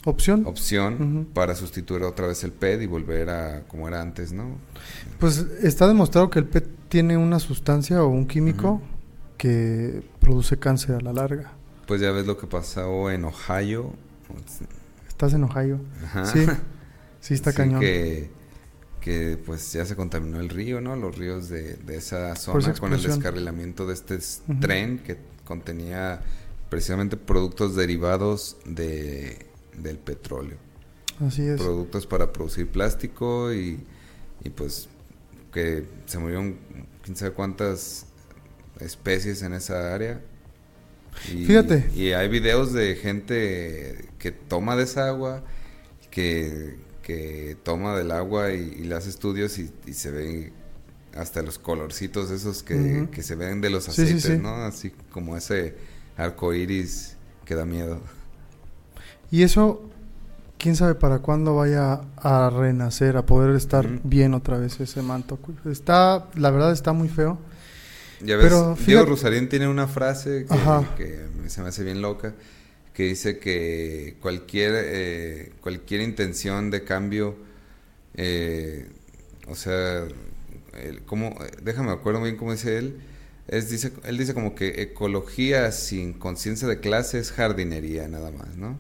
Opción. 0.04 0.46
opción 0.48 1.28
para 1.34 1.54
sustituir 1.56 2.04
otra 2.04 2.28
vez 2.28 2.44
el 2.44 2.52
PET 2.52 2.82
y 2.82 2.86
volver 2.88 3.30
a 3.30 3.64
como 3.68 3.88
era 3.88 4.02
antes, 4.02 4.32
¿no? 4.34 4.58
Pues 5.20 5.46
está 5.62 5.88
demostrado 5.88 6.30
que 6.30 6.40
el 6.40 6.46
PET 6.46 6.68
tiene 6.90 7.18
una 7.18 7.40
sustancia 7.40 8.04
o 8.04 8.08
un 8.08 8.26
químico 8.28 8.82
que 9.38 10.02
produce 10.20 10.58
cáncer 10.58 10.96
a 10.96 11.02
la 11.02 11.14
larga. 11.14 11.52
Pues 11.88 12.02
ya 12.02 12.12
ves 12.12 12.26
lo 12.26 12.38
que 12.38 12.48
pasó 12.48 13.12
en 13.12 13.26
Ohio. 13.26 13.94
Estás 15.08 15.34
en 15.34 15.44
Ohio. 15.44 15.80
Ajá. 16.04 16.26
Sí, 16.26 16.46
sí 17.20 17.34
está 17.36 17.52
Sí, 17.52 17.58
cañón. 17.58 17.80
Que, 17.80 18.32
que 19.02 19.38
pues 19.44 19.74
ya 19.74 19.84
se 19.86 19.96
contaminó 19.96 20.40
el 20.40 20.50
río, 20.50 20.80
¿no? 20.80 20.96
Los 20.96 21.18
ríos 21.18 21.50
de, 21.50 21.74
de 21.74 21.98
esa 21.98 22.36
zona 22.36 22.74
con 22.76 22.94
el 22.94 23.02
descarrilamiento 23.02 23.88
de 23.88 23.96
este 23.96 24.20
tren 24.60 25.00
que 25.00 25.18
contenía 25.44 26.22
precisamente 26.70 27.18
productos 27.18 27.76
derivados 27.76 28.58
de, 28.64 29.46
del 29.76 29.98
petróleo. 29.98 30.58
Así 31.20 31.42
es. 31.42 31.60
Productos 31.60 32.08
para 32.08 32.32
producir 32.32 32.70
plástico 32.70 33.52
y, 33.54 33.84
y 34.44 34.50
pues 34.52 34.88
que 35.52 35.86
se 36.06 36.18
murieron 36.18 36.58
quién 37.04 37.18
sabe 37.18 37.32
cuántas 37.32 38.06
especies 38.80 39.42
en 39.42 39.54
esa 39.54 39.94
área. 39.94 40.22
Y, 41.28 41.46
Fíjate. 41.46 41.90
Y 41.94 42.12
hay 42.12 42.30
videos 42.30 42.72
de 42.72 42.96
gente 42.96 44.10
que 44.18 44.32
toma 44.32 44.76
de 44.76 44.84
esa 44.84 45.08
agua, 45.08 45.44
que, 46.10 46.78
que 47.04 47.58
toma 47.64 47.96
del 47.98 48.12
agua 48.12 48.52
y, 48.54 48.60
y 48.80 48.84
le 48.86 48.96
hace 48.96 49.10
estudios 49.10 49.58
y, 49.60 49.72
y 49.86 49.94
se 49.94 50.12
ve 50.12 50.54
hasta 51.16 51.42
los 51.42 51.60
colorcitos 51.60 52.32
esos 52.32 52.64
que, 52.64 52.76
Ujú. 52.76 53.12
que 53.12 53.24
se 53.24 53.36
ven 53.36 53.62
de 53.62 53.70
los 53.70 53.88
Sí, 53.88 54.08
sí, 54.08 54.20
aceites, 54.20 54.22
sí. 54.22 54.38
¿no? 54.38 54.56
Así 54.66 54.92
como 55.12 55.38
ese 55.38 55.76
arco 56.18 56.54
iris 56.54 57.18
que 57.46 57.56
da 57.56 57.66
miedo. 57.66 58.02
Y 59.30 59.44
eso, 59.44 59.82
quién 60.58 60.76
sabe 60.76 60.96
para 60.96 61.20
cuándo 61.20 61.56
vaya 61.56 62.02
a 62.18 62.50
renacer, 62.50 63.18
a 63.18 63.26
poder 63.26 63.56
estar 63.56 63.86
Ujú. 63.86 64.00
bien 64.04 64.34
otra 64.34 64.58
vez 64.58 64.80
ese 64.80 65.02
manto. 65.02 65.40
Está, 65.66 66.28
la 66.36 66.52
verdad 66.52 66.72
está 66.74 66.94
muy 66.94 67.10
feo. 67.10 67.40
Ya 68.20 68.38
ves, 68.38 68.44
Pero 68.44 68.76
Diego 68.86 69.06
Rosarín 69.06 69.50
tiene 69.50 69.68
una 69.68 69.88
frase 69.88 70.46
que, 70.46 71.28
que 71.44 71.50
se 71.50 71.62
me 71.62 71.70
hace 71.70 71.84
bien 71.84 72.02
loca, 72.02 72.36
que 72.94 73.04
dice 73.04 73.40
que 73.40 74.16
cualquier, 74.22 74.74
eh, 74.76 75.52
cualquier 75.62 76.02
intención 76.02 76.70
de 76.72 76.84
cambio, 76.84 77.36
eh, 78.16 78.88
o 79.48 79.56
sea, 79.56 80.04
el- 80.84 81.02
¿cómo? 81.06 81.36
déjame 81.64 81.92
acuerdo 81.92 82.22
bien 82.22 82.36
cómo 82.38 82.52
dice 82.52 82.78
él, 82.78 82.98
es, 83.48 83.70
dice, 83.70 83.92
él 84.06 84.18
dice 84.18 84.34
como 84.34 84.56
que 84.56 84.82
ecología 84.82 85.72
sin 85.72 86.14
conciencia 86.14 86.68
de 86.68 86.80
clase 86.80 87.20
es 87.20 87.32
jardinería 87.32 88.08
nada 88.08 88.32
más, 88.32 88.56
¿no? 88.58 88.78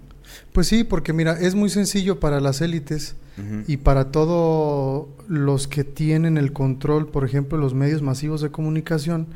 Pues 0.53 0.67
sí, 0.67 0.83
porque 0.85 1.11
mira, 1.11 1.37
es 1.39 1.55
muy 1.55 1.69
sencillo 1.69 2.19
para 2.19 2.39
las 2.39 2.61
élites 2.61 3.15
y 3.67 3.77
para 3.77 4.11
todos 4.11 5.07
los 5.27 5.67
que 5.67 5.83
tienen 5.83 6.37
el 6.37 6.53
control, 6.53 7.09
por 7.09 7.25
ejemplo, 7.25 7.57
los 7.57 7.73
medios 7.73 8.01
masivos 8.03 8.39
de 8.41 8.51
comunicación, 8.51 9.27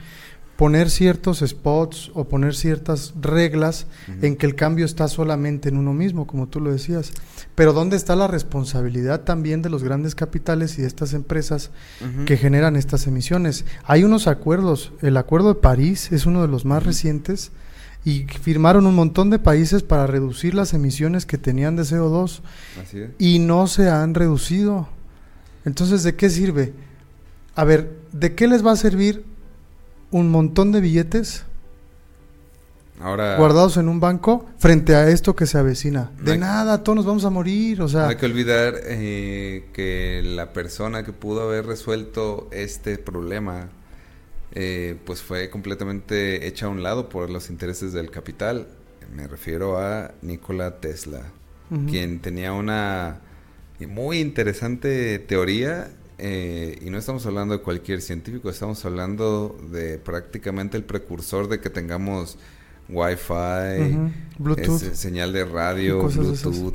poner 0.55 0.89
ciertos 0.89 1.43
spots 1.45 2.11
o 2.13 2.25
poner 2.25 2.55
ciertas 2.55 3.13
reglas 3.19 3.87
en 4.21 4.35
que 4.37 4.45
el 4.45 4.55
cambio 4.55 4.85
está 4.85 5.07
solamente 5.07 5.67
en 5.69 5.77
uno 5.77 5.93
mismo, 5.93 6.27
como 6.27 6.47
tú 6.47 6.61
lo 6.61 6.71
decías. 6.71 7.11
Pero 7.55 7.73
¿dónde 7.73 7.97
está 7.97 8.15
la 8.15 8.27
responsabilidad 8.27 9.21
también 9.21 9.61
de 9.61 9.69
los 9.69 9.83
grandes 9.83 10.15
capitales 10.15 10.77
y 10.77 10.81
de 10.81 10.87
estas 10.87 11.13
empresas 11.13 11.71
que 12.25 12.37
generan 12.37 12.75
estas 12.77 13.05
emisiones? 13.07 13.65
Hay 13.83 14.03
unos 14.03 14.27
acuerdos, 14.27 14.93
el 15.01 15.17
Acuerdo 15.17 15.49
de 15.49 15.59
París 15.59 16.11
es 16.11 16.25
uno 16.25 16.41
de 16.41 16.47
los 16.47 16.63
más 16.65 16.83
recientes 16.83 17.51
y 18.05 18.25
firmaron 18.25 18.85
un 18.85 18.95
montón 18.95 19.29
de 19.31 19.39
países 19.39 19.83
para 19.83 20.07
reducir 20.07 20.53
las 20.53 20.73
emisiones 20.73 21.25
que 21.25 21.37
tenían 21.37 21.75
de 21.75 21.83
CO2 21.83 22.41
Así 22.81 22.99
es. 22.99 23.09
y 23.17 23.39
no 23.39 23.67
se 23.67 23.89
han 23.89 24.13
reducido. 24.13 24.87
Entonces, 25.65 26.03
¿de 26.03 26.15
qué 26.15 26.29
sirve? 26.29 26.73
A 27.55 27.63
ver, 27.63 27.97
¿de 28.11 28.35
qué 28.35 28.47
les 28.47 28.65
va 28.65 28.73
a 28.73 28.75
servir 28.75 29.25
un 30.11 30.29
montón 30.31 30.71
de 30.71 30.81
billetes 30.81 31.43
Ahora... 33.01 33.35
guardados 33.37 33.75
en 33.77 33.89
un 33.89 33.99
banco 33.99 34.45
frente 34.57 34.95
a 34.95 35.09
esto 35.09 35.35
que 35.35 35.45
se 35.45 35.57
avecina? 35.57 36.11
De 36.21 36.33
hay- 36.33 36.37
nada, 36.39 36.81
todos 36.83 36.95
nos 36.95 37.05
vamos 37.05 37.25
a 37.25 37.29
morir, 37.29 37.81
o 37.81 37.89
sea, 37.89 38.03
No 38.03 38.07
hay 38.09 38.15
que 38.15 38.25
olvidar 38.25 38.75
eh, 38.83 39.65
que 39.73 40.21
la 40.23 40.53
persona 40.53 41.03
que 41.03 41.11
pudo 41.11 41.41
haber 41.41 41.65
resuelto 41.65 42.47
este 42.51 42.97
problema, 42.97 43.69
eh, 44.53 44.97
pues 45.05 45.21
fue 45.21 45.49
completamente 45.49 46.47
hecha 46.47 46.67
a 46.67 46.69
un 46.69 46.83
lado 46.83 47.09
por 47.09 47.29
los 47.29 47.49
intereses 47.49 47.91
del 47.91 48.09
capital. 48.11 48.67
Me 49.13 49.27
refiero 49.27 49.77
a 49.77 50.11
Nikola 50.21 50.79
Tesla, 50.79 51.21
quien 51.89 52.19
tenía 52.21 52.53
una 52.53 53.19
muy 53.89 54.19
interesante 54.19 55.19
teoría. 55.19 55.89
Eh, 56.18 56.80
y 56.82 56.89
no 56.89 56.97
estamos 56.97 57.26
hablando 57.26 57.57
de 57.57 57.63
cualquier 57.63 58.01
científico, 58.01 58.49
estamos 58.49 58.84
hablando 58.86 59.57
de 59.72 59.97
prácticamente 59.97 60.78
el 60.78 60.84
precursor 60.84 61.47
de 61.49 61.59
que 61.59 61.70
tengamos 61.70 62.38
Wi-Fi, 62.89 63.97
Bluetooth. 64.38 64.82
es- 64.84 64.97
señal 64.99 65.34
de 65.34 65.45
radio, 65.45 66.09
Y. 66.09 66.13
Bluetooth. 66.18 66.74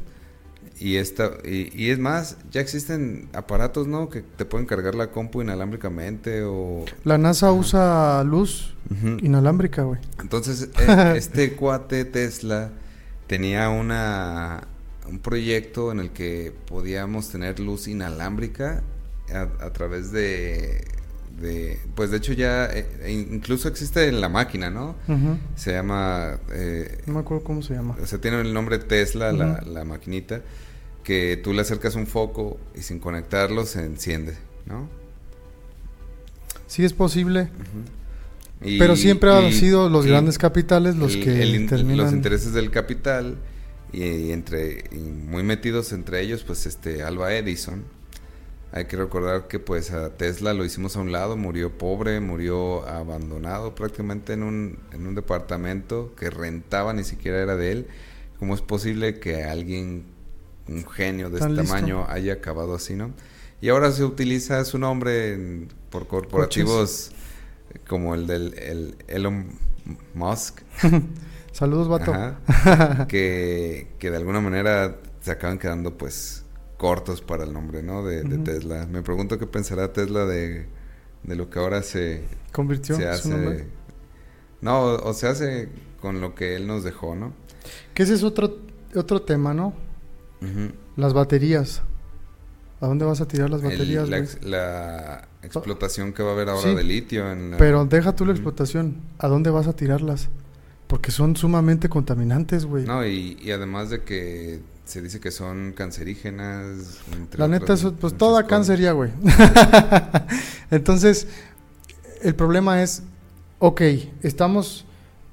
Y, 0.79 0.97
esta, 0.97 1.33
y, 1.45 1.71
y 1.75 1.91
es 1.91 1.99
más, 1.99 2.39
ya 2.51 2.63
existen 2.63 3.29
aparatos, 3.35 3.87
¿no? 3.87 4.09
Que 4.09 4.23
te 4.23 4.47
pueden 4.47 4.67
cargar 4.67 4.95
la 4.95 5.11
compu 5.11 5.43
inalámbricamente 5.43 6.43
o... 6.43 6.87
La 7.05 7.19
NASA 7.19 7.53
usa 7.53 8.25
luz 8.25 8.75
inalámbrica, 9.21 9.83
güey. 9.83 10.01
Entonces, 10.21 10.71
eh, 10.81 11.13
este 11.17 11.53
cuate 11.55 12.07
Tesla 12.07 12.71
tenía 13.27 13.69
una, 13.69 14.63
un 15.07 15.19
proyecto 15.19 15.93
en 15.93 16.01
el 16.01 16.11
que 16.13 16.53
podíamos 16.67 17.29
tener 17.29 17.61
luz 17.61 17.87
inalámbrica 17.87 18.83
a, 19.33 19.43
a 19.65 19.73
través 19.73 20.13
de, 20.13 20.85
de... 21.41 21.79
Pues 21.95 22.11
de 22.11 22.17
hecho 22.19 22.33
ya 22.33 22.67
eh, 22.67 22.87
e 23.03 23.13
incluso 23.13 23.69
existe 23.69 24.09
en 24.09 24.21
la 24.21 24.29
máquina, 24.29 24.71
¿no? 24.71 24.97
Se 25.57 25.73
llama... 25.73 26.39
eh, 26.53 26.99
No 27.07 27.15
me 27.15 27.21
acuerdo 27.21 27.45
cómo 27.45 27.63
se 27.63 27.75
llama. 27.75 27.97
O 28.03 28.07
sea, 28.07 28.21
tiene 28.21 28.41
el 28.41 28.53
nombre 28.53 28.79
Tesla, 28.79 29.33
la, 29.33 29.63
la 29.63 29.85
maquinita, 29.85 30.43
que 31.05 31.37
tú 31.43 31.53
le 31.53 31.63
acercas 31.63 31.95
un 31.95 32.07
foco 32.07 32.59
y 32.75 32.83
sin 32.83 32.99
conectarlo 32.99 33.65
se 33.65 33.85
enciende, 33.85 34.35
¿no? 34.67 34.89
Sí 36.67 36.85
es 36.85 36.93
posible, 36.93 37.49
Y- 38.63 38.79
pero 38.79 38.95
siempre 38.95 39.31
han 39.33 39.53
sido 39.53 39.89
los 39.89 40.07
grandes 40.07 40.39
capitales 40.39 40.95
los 40.97 41.15
el- 41.15 41.25
que 41.25 41.43
el 41.43 41.67
terminan... 41.67 41.97
los 41.97 42.13
intereses 42.13 42.53
del 42.53 42.71
capital 42.71 43.39
y, 43.93 44.05
y 44.05 44.33
entre 44.33 44.85
y 44.93 44.99
muy 44.99 45.43
metidos 45.43 45.93
entre 45.93 46.21
ellos, 46.21 46.45
pues 46.45 46.67
este 46.67 47.03
Alba 47.03 47.33
Edison. 47.35 47.83
Hay 48.73 48.85
que 48.85 48.97
recordar 48.97 49.49
que 49.49 49.59
pues 49.59 49.91
a 49.91 50.11
Tesla 50.17 50.55
lo 50.55 50.65
hicimos 50.65 50.97
a 50.97 51.01
un 51.01 51.11
lado, 51.11 51.37
murió 51.37 51.77
pobre, 51.77 52.21
murió 52.21 52.87
abandonado 52.87 53.75
prácticamente 53.75 54.33
en 54.35 54.45
un, 54.45 54.79
en 54.93 55.07
un 55.09 55.15
departamento 55.17 56.15
que 56.15 56.31
rentaba, 56.31 56.93
ni 56.93 57.03
siquiera 57.03 57.39
era 57.43 57.57
de 57.57 57.73
él. 57.73 57.87
¿Cómo 58.39 58.55
es 58.55 58.61
posible 58.63 59.19
que 59.19 59.43
alguien, 59.45 60.05
un 60.69 60.87
genio 60.89 61.31
de 61.31 61.39
este 61.39 61.49
listo. 61.51 61.65
tamaño, 61.65 62.07
haya 62.09 62.35
acabado 62.35 62.75
así, 62.75 62.95
no? 62.95 63.11
Y 63.61 63.69
ahora 63.71 63.91
se 63.91 64.05
utiliza 64.05 64.65
su 64.65 64.79
nombre 64.79 65.35
en- 65.35 65.69
por 65.91 66.07
corporativos 66.07 67.11
como 67.89 68.15
el 68.15 68.27
del 68.29 68.55
el 68.59 68.95
Elon 69.09 69.47
Musk, 70.15 70.61
Saludos, 71.53 71.89
vato. 71.89 72.15
Ajá. 72.15 73.07
que, 73.09 73.89
que 73.99 74.11
de 74.11 74.17
alguna 74.17 74.41
manera 74.41 74.97
se 75.21 75.33
acaban 75.33 75.59
quedando 75.59 75.99
pues 75.99 76.45
cortos 76.81 77.21
para 77.21 77.45
el 77.45 77.53
nombre, 77.53 77.83
¿no? 77.83 78.03
De. 78.03 78.23
Tesla. 78.39 78.87
Me 78.87 79.03
pregunto 79.03 79.39
qué 79.39 79.47
pensará 79.47 79.93
Tesla 79.93 80.25
de, 80.25 80.65
de 81.25 81.37
lo 81.37 81.51
que 81.51 81.59
ahora 81.59 81.83
se, 81.83 82.25
Convirtió 82.53 82.97
se 82.97 83.03
su 83.03 83.09
hace. 83.09 83.29
nombre. 83.29 83.67
No, 84.63 84.81
o, 84.81 85.11
o 85.11 85.13
se 85.13 85.27
hace 85.29 85.69
con 86.01 86.23
lo 86.23 86.35
que 86.35 86.57
él 86.57 86.67
nos 86.67 86.83
dejó, 86.83 87.15
¿no? 87.15 87.35
Que 87.93 88.05
ese 88.05 88.15
es 88.15 88.23
otro, 88.23 88.57
otro 88.95 89.21
tema, 89.21 89.53
¿no? 89.53 89.75
Las 90.97 91.13
baterías. 91.13 91.83
¿A 92.81 92.87
dónde 92.87 93.05
vas 93.05 93.21
a 93.21 93.29
tirar 93.29 93.51
las 93.51 93.63
El- 93.63 93.73
baterías, 93.73 94.09
la, 94.09 94.17
ex- 94.19 94.43
la 94.43 95.29
explotación 95.43 96.15
que 96.15 96.23
va 96.23 96.31
a 96.31 96.33
haber 96.33 96.49
ahora 96.49 96.71
Sí. 96.71 96.75
de 96.75 96.83
litio 96.83 97.31
en 97.31 97.51
la- 97.51 97.57
Pero 97.59 97.85
deja 97.85 98.17
tú 98.17 98.25
la 98.25 98.33
explotación. 98.33 99.03
¿A 99.19 99.29
dónde 99.29 99.51
vas 99.51 99.67
a 99.67 99.75
tirarlas? 99.75 100.31
Porque 100.87 101.11
son 101.11 101.37
sumamente 101.37 101.91
contaminantes, 101.91 102.65
güey. 102.65 102.87
No, 102.87 103.05
y, 103.07 103.37
y 103.43 103.51
además 103.51 103.91
de 103.91 104.03
que 104.03 104.61
se 104.85 105.03
dice 105.03 105.21
que 105.21 105.31
son 105.31 105.73
cancerígenas. 105.73 106.99
entre 107.17 107.39
La 107.39 107.49
neta, 107.49 107.75
otras 107.75 107.87
pues 108.01 108.17
toda 108.17 108.47
cáncer 108.47 108.81
ya, 108.81 108.93
güey. 108.93 109.11
Entonces, 110.71 111.29
el 112.23 112.35
problema 112.35 112.83
es, 112.83 113.03
ok, 113.59 113.83
estamos 114.23 114.85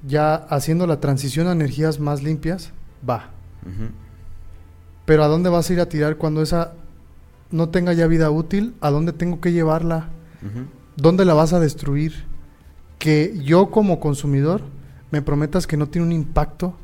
ya 0.08 0.36
haciendo 0.36 0.88
la 0.88 1.00
transición 1.00 1.48
a 1.48 1.52
energías 1.52 2.00
más 2.00 2.24
limpias, 2.24 2.72
va. 3.08 3.32
Pero 5.06 5.24
¿a 5.24 5.28
dónde 5.28 5.50
vas 5.50 5.70
a 5.70 5.74
ir 5.74 5.80
a 5.82 5.90
tirar 5.90 6.18
cuando 6.18 6.42
esa 6.42 6.74
no 7.52 7.70
tenga 7.70 7.94
ya 7.94 8.08
vida 8.08 8.30
útil? 8.30 8.76
¿A 8.82 8.92
dónde 8.92 9.14
tengo 9.14 9.42
que 9.42 9.52
llevarla? 9.52 10.10
¿Dónde 10.96 11.26
la 11.26 11.34
vas 11.34 11.54
a 11.54 11.60
destruir? 11.60 12.26
Que 13.00 13.40
yo 13.44 13.70
como 13.72 14.00
consumidor 14.00 14.62
me 15.12 15.22
prometas 15.22 15.68
que 15.68 15.78
no 15.78 15.88
tiene 15.88 16.08
un 16.08 16.14
impacto 16.14 16.76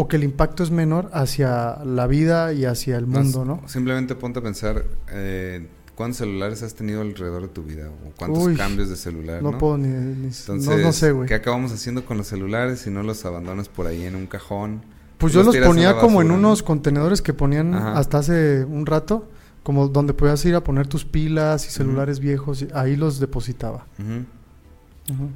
o 0.00 0.06
que 0.06 0.14
el 0.16 0.22
impacto 0.22 0.62
es 0.62 0.70
menor 0.70 1.10
hacia 1.12 1.78
la 1.84 2.06
vida 2.06 2.52
y 2.52 2.64
hacia 2.66 2.96
el 2.96 3.06
mundo, 3.06 3.44
¿no? 3.44 3.62
Simplemente 3.66 4.14
ponte 4.14 4.38
a 4.38 4.42
pensar 4.42 4.84
eh, 5.10 5.66
cuántos 5.96 6.18
celulares 6.18 6.62
has 6.62 6.74
tenido 6.74 7.00
alrededor 7.00 7.42
de 7.42 7.48
tu 7.48 7.64
vida 7.64 7.88
o 8.06 8.12
cuántos 8.16 8.44
Uy, 8.46 8.54
cambios 8.54 8.88
de 8.90 8.94
celular, 8.96 9.42
No, 9.42 9.50
¿no? 9.50 9.58
puedo 9.58 9.76
ni... 9.76 9.88
ni- 9.88 10.26
Entonces, 10.28 10.68
no, 10.68 10.78
no 10.78 10.92
sé, 10.92 11.10
güey. 11.10 11.26
¿qué 11.28 11.34
acabamos 11.34 11.72
haciendo 11.72 12.04
con 12.04 12.16
los 12.16 12.28
celulares 12.28 12.78
si 12.78 12.90
no 12.90 13.02
los 13.02 13.24
abandonas 13.24 13.68
por 13.68 13.88
ahí 13.88 14.04
en 14.04 14.14
un 14.14 14.28
cajón? 14.28 14.82
Pues 15.18 15.32
yo 15.32 15.42
los 15.42 15.56
ponía 15.56 15.98
como 15.98 16.22
en 16.22 16.30
unos 16.30 16.62
contenedores 16.62 17.20
que 17.20 17.34
ponían 17.34 17.74
Ajá. 17.74 17.98
hasta 17.98 18.18
hace 18.18 18.64
un 18.64 18.86
rato, 18.86 19.28
como 19.64 19.88
donde 19.88 20.14
podías 20.14 20.44
ir 20.44 20.54
a 20.54 20.62
poner 20.62 20.86
tus 20.86 21.04
pilas 21.04 21.66
y 21.66 21.70
celulares 21.70 22.20
viejos, 22.20 22.62
y 22.62 22.68
ahí 22.72 22.94
los 22.94 23.18
depositaba. 23.18 23.84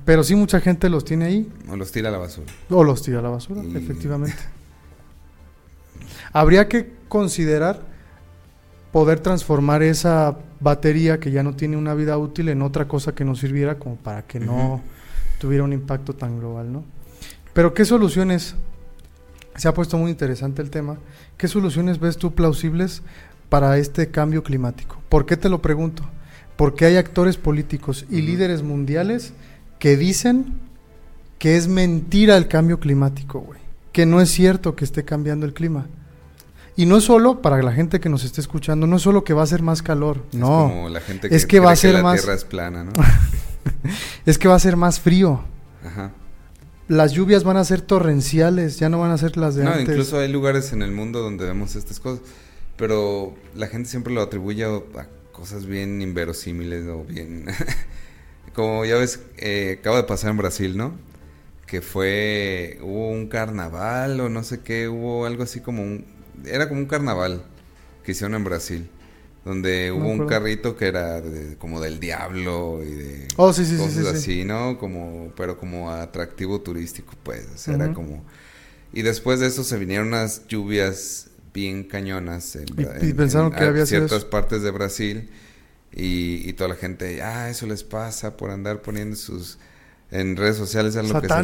Pero 0.04 0.22
sí 0.24 0.34
mucha 0.34 0.60
gente 0.60 0.88
los 0.90 1.04
tiene 1.04 1.24
ahí 1.24 1.50
O 1.70 1.76
los 1.76 1.90
tira 1.92 2.08
a 2.10 2.12
la 2.12 2.18
basura. 2.18 2.46
o 2.70 2.84
los 2.84 3.02
tira 3.02 3.20
a 3.20 3.22
la 3.22 3.30
basura, 3.30 3.62
Y- 3.64 3.76
efectivamente. 3.76 4.36
Habría 6.32 6.68
que 6.68 6.90
considerar 7.08 7.80
poder 8.92 9.20
transformar 9.20 9.82
esa 9.82 10.36
batería 10.60 11.18
que 11.18 11.30
ya 11.30 11.42
no 11.42 11.54
tiene 11.56 11.76
una 11.76 11.94
vida 11.94 12.18
útil 12.18 12.48
en 12.48 12.62
otra 12.62 12.86
cosa 12.88 13.14
que 13.14 13.24
nos 13.24 13.38
sirviera 13.40 13.78
como 13.78 13.96
para 13.96 14.22
que 14.22 14.38
no 14.40 14.80
tuviera 15.38 15.64
un 15.64 15.72
impacto 15.72 16.14
tan 16.14 16.38
global, 16.38 16.72
¿no? 16.72 16.84
Pero 17.52 17.74
¿qué 17.74 17.84
soluciones? 17.84 18.54
Se 19.56 19.68
ha 19.68 19.74
puesto 19.74 19.98
muy 19.98 20.10
interesante 20.10 20.62
el 20.62 20.70
tema. 20.70 20.96
¿Qué 21.36 21.48
soluciones 21.48 22.00
ves 22.00 22.16
tú 22.16 22.34
plausibles 22.34 23.02
para 23.48 23.76
este 23.76 24.10
cambio 24.10 24.42
climático? 24.42 24.98
¿Por 25.08 25.26
qué 25.26 25.36
te 25.36 25.48
lo 25.50 25.60
pregunto? 25.60 26.04
Porque 26.56 26.84
hay 26.86 26.96
actores 26.96 27.36
políticos 27.36 28.06
y 28.10 28.22
líderes 28.22 28.62
mundiales 28.62 29.32
que 29.82 29.96
dicen 29.96 30.54
que 31.40 31.56
es 31.56 31.66
mentira 31.66 32.36
el 32.36 32.46
cambio 32.46 32.78
climático, 32.78 33.40
güey. 33.40 33.58
Que 33.90 34.06
no 34.06 34.20
es 34.20 34.30
cierto 34.30 34.76
que 34.76 34.84
esté 34.84 35.04
cambiando 35.04 35.44
el 35.44 35.54
clima. 35.54 35.88
Y 36.76 36.86
no 36.86 36.98
es 36.98 37.02
solo, 37.04 37.42
para 37.42 37.60
la 37.64 37.72
gente 37.72 37.98
que 37.98 38.08
nos 38.08 38.22
esté 38.22 38.40
escuchando, 38.40 38.86
no 38.86 38.94
es 38.94 39.02
solo 39.02 39.24
que 39.24 39.34
va 39.34 39.42
a 39.42 39.46
ser 39.48 39.60
más 39.60 39.82
calor, 39.82 40.24
Es 40.32 40.38
no. 40.38 40.46
como 40.68 40.88
la 40.88 41.00
gente 41.00 41.28
que 41.28 41.34
es 41.34 41.46
que 41.46 41.58
va 41.58 41.72
a 41.72 41.76
ser 41.76 41.94
la 41.94 42.02
más- 42.04 42.20
tierra 42.20 42.34
es 42.36 42.44
plana, 42.44 42.84
¿no? 42.84 42.92
Es 44.24 44.38
que 44.38 44.46
va 44.46 44.54
a 44.54 44.60
ser 44.60 44.76
más 44.76 45.00
frío. 45.00 45.42
Ajá. 45.84 46.12
Las 46.86 47.10
lluvias 47.10 47.42
van 47.42 47.56
a 47.56 47.64
ser 47.64 47.80
torrenciales, 47.80 48.78
ya 48.78 48.88
no 48.88 49.00
van 49.00 49.10
a 49.10 49.18
ser 49.18 49.36
las 49.36 49.56
de 49.56 49.64
No, 49.64 49.70
antes. 49.72 49.88
incluso 49.88 50.20
hay 50.20 50.30
lugares 50.30 50.72
en 50.72 50.82
el 50.82 50.92
mundo 50.92 51.18
donde 51.18 51.44
vemos 51.44 51.74
estas 51.74 51.98
cosas, 51.98 52.22
pero 52.76 53.34
la 53.56 53.66
gente 53.66 53.88
siempre 53.88 54.14
lo 54.14 54.22
atribuye 54.22 54.64
a 54.64 54.78
cosas 55.32 55.66
bien 55.66 56.00
inverosímiles 56.02 56.86
o 56.86 57.02
bien... 57.02 57.46
Como 58.54 58.84
ya 58.84 58.96
ves, 58.96 59.20
eh, 59.38 59.78
acaba 59.80 59.96
de 59.98 60.04
pasar 60.04 60.30
en 60.30 60.36
Brasil, 60.36 60.76
¿no? 60.76 60.98
Que 61.66 61.80
fue, 61.82 62.78
hubo 62.82 63.10
un 63.10 63.28
carnaval 63.28 64.20
o 64.20 64.28
no 64.28 64.44
sé 64.44 64.60
qué, 64.62 64.88
hubo 64.88 65.26
algo 65.26 65.42
así 65.44 65.60
como 65.60 65.82
un... 65.82 66.06
Era 66.46 66.68
como 66.68 66.80
un 66.80 66.86
carnaval 66.86 67.42
que 68.04 68.12
hicieron 68.12 68.34
en 68.34 68.44
Brasil, 68.44 68.90
donde 69.44 69.92
No 69.94 70.04
hubo 70.04 70.10
un 70.10 70.22
carrito 70.22 70.76
que 70.76 70.86
era 70.88 71.20
de- 71.20 71.56
como 71.58 71.80
del 71.80 72.00
diablo 72.00 72.80
y 72.84 72.90
de 72.92 73.28
Oh, 73.38 73.52
sí, 73.52 73.64
sí, 73.64 73.76
cosas 73.76 74.04
sí, 74.04 74.04
sí. 74.04 74.18
así, 74.18 74.44
¿no? 74.44 74.78
Como, 74.78 75.32
pero 75.36 75.58
como 75.58 75.90
atractivo 75.92 76.60
turístico, 76.60 77.14
pues, 77.24 77.48
o 77.54 77.58
sea, 77.58 77.74
era 77.76 77.92
como... 77.92 78.24
Y 78.92 79.02
después 79.02 79.40
de 79.40 79.46
eso 79.48 79.64
se 79.64 79.78
vinieron 79.78 80.08
unas 80.08 80.46
lluvias 80.48 81.30
bien 81.54 81.84
cañonas 81.84 82.56
en, 82.56 82.76
Y- 82.76 82.82
Bra- 82.82 83.10
y 83.10 83.14
pensaron 83.14 83.52
que 83.54 83.64
a 83.64 83.66
había 83.66 83.86
sido 83.86 84.08
ciertas 84.08 84.24
partes 84.24 84.62
de 84.62 84.70
Brasil 84.70 85.30
y, 85.92 86.48
y 86.48 86.52
toda 86.54 86.70
la 86.70 86.76
gente, 86.76 87.22
ah, 87.22 87.48
eso 87.50 87.66
les 87.66 87.84
pasa 87.84 88.36
por 88.36 88.50
andar 88.50 88.82
poniendo 88.82 89.16
sus 89.16 89.58
en 90.10 90.36
redes 90.36 90.56
sociales 90.56 90.94
es 90.94 91.08
lo 91.08 91.20
que 91.22 91.28
se- 91.28 91.34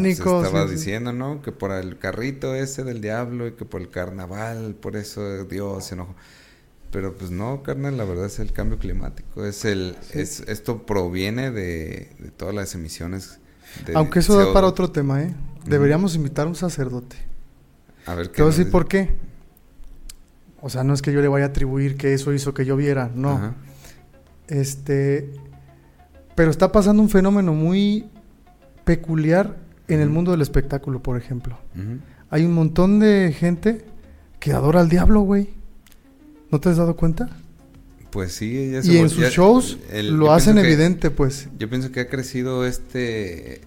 estaba 0.42 0.62
sí, 0.64 0.68
sí. 0.70 0.74
diciendo, 0.76 1.12
¿no? 1.12 1.40
Que 1.40 1.53
por 1.53 1.70
el 1.72 1.99
carrito 1.99 2.55
ese 2.55 2.84
del 2.84 3.01
diablo 3.01 3.46
y 3.46 3.53
que 3.53 3.64
por 3.64 3.80
el 3.80 3.88
carnaval, 3.90 4.74
por 4.74 4.96
eso 4.96 5.44
Dios 5.44 5.84
se 5.86 5.94
enojó. 5.94 6.14
Pero 6.90 7.14
pues 7.14 7.30
no, 7.30 7.62
carnal, 7.62 7.96
la 7.99 8.05
verdad 8.05 8.26
es 8.26 8.38
el 8.38 8.53
cambio 8.53 8.78
climático, 8.78 9.44
es 9.44 9.64
el 9.66 9.96
es 10.12 10.40
esto 10.40 10.84
proviene 10.86 11.51
de, 11.51 12.11
de 12.18 12.30
todas 12.30 12.55
las 12.55 12.74
emisiones 12.74 13.38
de 13.86 13.94
Aunque 13.94 14.20
eso 14.20 14.36
da 14.38 14.44
CO2. 14.46 14.53
para 14.55 14.66
otro 14.66 14.90
tema, 14.90 15.22
¿eh? 15.22 15.34
Deberíamos 15.66 16.14
invitar 16.14 16.46
a 16.46 16.49
un 16.49 16.55
sacerdote. 16.55 17.16
A 18.07 18.14
ver 18.14 18.28
Te 18.28 18.42
voy 18.42 18.53
a 18.53 18.55
decir 18.57 18.70
por 18.70 18.88
qué. 18.88 19.16
O 20.61 20.70
sea, 20.70 20.82
no 20.82 20.92
es 20.94 21.03
que 21.03 21.12
yo 21.12 21.20
le 21.20 21.28
vaya 21.28 21.46
a 21.46 21.49
atribuir 21.49 21.96
que 21.96 22.14
eso 22.14 22.32
hizo 22.32 22.53
que 22.55 22.64
yo 22.64 22.76
viera, 22.76 23.11
no. 23.14 23.32
Ajá. 23.32 23.55
Este, 24.49 25.30
pero 26.34 26.51
está 26.51 26.72
pasando 26.72 27.03
un 27.03 27.09
fenómeno 27.11 27.53
muy 27.53 28.07
peculiar 28.84 29.57
en 29.88 30.01
el 30.01 30.09
mundo 30.11 30.30
del 30.32 30.40
espectáculo, 30.42 31.03
por 31.03 31.16
ejemplo. 31.16 31.59
Hay 32.30 32.44
un 32.44 32.53
montón 32.53 32.99
de 32.99 33.34
gente 33.38 33.84
que 34.40 34.53
adora 34.53 34.80
al 34.80 34.88
diablo, 34.88 35.20
güey. 35.20 35.49
¿No 36.51 36.61
te 36.61 36.68
has 36.70 36.76
dado 36.76 36.96
cuenta? 36.96 37.28
Pues 38.11 38.32
sí, 38.32 38.70
ya 38.72 38.82
se 38.82 38.92
Y 38.92 38.96
en 38.99 39.11
sus 39.11 39.20
ya- 39.24 39.28
shows 39.30 39.78
el- 39.90 40.16
lo 40.16 40.32
hacen 40.32 40.55
que- 40.55 40.62
evidente, 40.62 41.11
pues. 41.11 41.49
Yo 41.59 41.68
pienso 41.68 41.92
que 41.92 42.01
ha 42.01 42.09
crecido 42.09 42.64
este, 42.64 43.61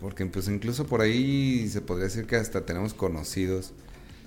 porque 0.00 0.24
pues 0.26 0.48
incluso 0.48 0.86
por 0.86 1.02
ahí 1.02 1.68
se 1.68 1.82
podría 1.82 2.04
decir 2.04 2.26
que 2.26 2.36
hasta 2.36 2.64
tenemos 2.64 2.94
conocidos. 2.94 3.74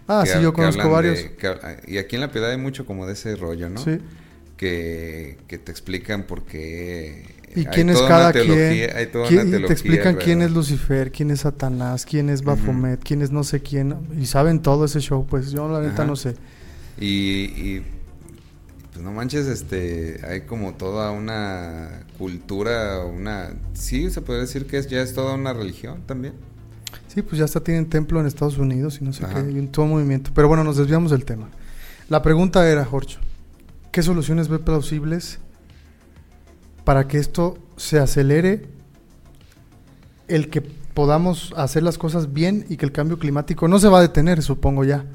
Ah, 0.08 0.24
sí, 0.26 0.34
ha- 0.34 0.42
yo 0.42 0.54
conozco 0.54 0.90
varios. 0.90 1.18
de- 1.18 1.36
que 1.36 1.48
ha- 1.48 1.78
y 1.88 1.98
aquí 1.98 2.16
en 2.16 2.22
La 2.22 2.32
Piedad 2.32 2.52
hay 2.52 2.58
mucho 2.58 2.86
como 2.86 3.08
de 3.08 3.14
ese 3.14 3.36
rollo, 3.36 3.70
¿no? 3.70 3.84
Sí. 3.84 3.98
Que, 4.60 5.38
que 5.48 5.58
te 5.58 5.72
explican 5.72 6.24
por 6.24 6.44
qué... 6.44 7.24
¿Y 7.56 7.62
hay 7.62 7.66
quién 7.68 7.90
es 7.90 8.00
cada 8.02 8.34
teología- 8.34 8.92
quien? 8.94 9.24
¿Quién- 9.50 9.64
y 9.64 9.66
te 9.66 9.72
explican 9.74 10.16
quién 10.18 10.42
es. 10.42 10.52
Lucifer, 10.52 11.12
quién 11.14 11.32
es 11.32 11.40
Satanás, 11.40 12.06
quién 12.06 12.30
es 12.30 12.44
Baphomet, 12.44 13.02
quién 13.02 13.22
es 13.22 13.32
no 13.32 13.46
sé 13.46 13.62
quién. 13.62 13.96
Y 14.20 14.26
saben 14.26 14.62
todo 14.62 14.84
ese 14.84 15.00
show, 15.00 15.26
pues 15.26 15.52
yo 15.52 15.70
la 15.70 15.80
neta 15.80 15.94
Ajá. 16.04 16.06
no 16.06 16.16
sé. 16.18 16.36
Y, 17.00 17.46
y, 17.46 17.86
pues 18.92 19.02
no 19.04 19.14
manches, 19.14 19.48
este, 19.48 20.20
hay 20.28 20.42
como 20.42 20.74
toda 20.74 21.12
una 21.12 22.04
cultura, 22.18 23.06
una... 23.06 23.52
Sí, 23.74 24.12
se 24.12 24.20
puede 24.22 24.42
decir 24.42 24.66
que 24.68 24.78
es, 24.78 24.88
ya 24.90 25.02
es 25.02 25.14
toda 25.14 25.36
una 25.36 25.54
religión 25.54 26.02
también. 26.06 26.34
Sí, 27.08 27.22
pues 27.22 27.40
ya 27.40 27.46
hasta 27.46 27.62
tienen 27.64 27.88
templo 27.90 28.20
en 28.20 28.28
Estados 28.28 28.58
Unidos 28.58 29.00
y 29.02 29.06
no 29.06 29.14
sé 29.14 29.24
Ajá. 29.24 29.42
qué, 29.44 29.52
y 29.54 29.58
un 29.58 29.70
todo 29.70 29.86
movimiento. 29.86 30.32
Pero 30.36 30.50
bueno, 30.50 30.66
nos 30.66 30.76
desviamos 30.76 31.12
del 31.12 31.24
tema. 31.24 31.48
La 32.10 32.22
pregunta 32.22 32.70
era, 32.70 32.84
Jorge, 32.86 33.16
¿qué 33.92 34.02
soluciones 34.04 34.48
ve 34.48 34.60
plausibles 34.60 35.40
para 36.84 37.08
que 37.08 37.18
esto 37.18 37.58
se 37.78 38.00
acelere 38.00 38.64
el 40.28 40.50
que 40.50 40.62
podamos 40.62 41.54
hacer 41.56 41.84
las 41.84 41.98
cosas 41.98 42.34
bien 42.34 42.66
y 42.70 42.78
que 42.78 42.86
el 42.86 42.92
cambio 42.92 43.20
climático 43.20 43.68
no 43.68 43.80
se 43.80 43.88
va 43.88 44.00
a 44.00 44.02
detener, 44.02 44.42
supongo 44.42 44.84
ya, 44.84 45.06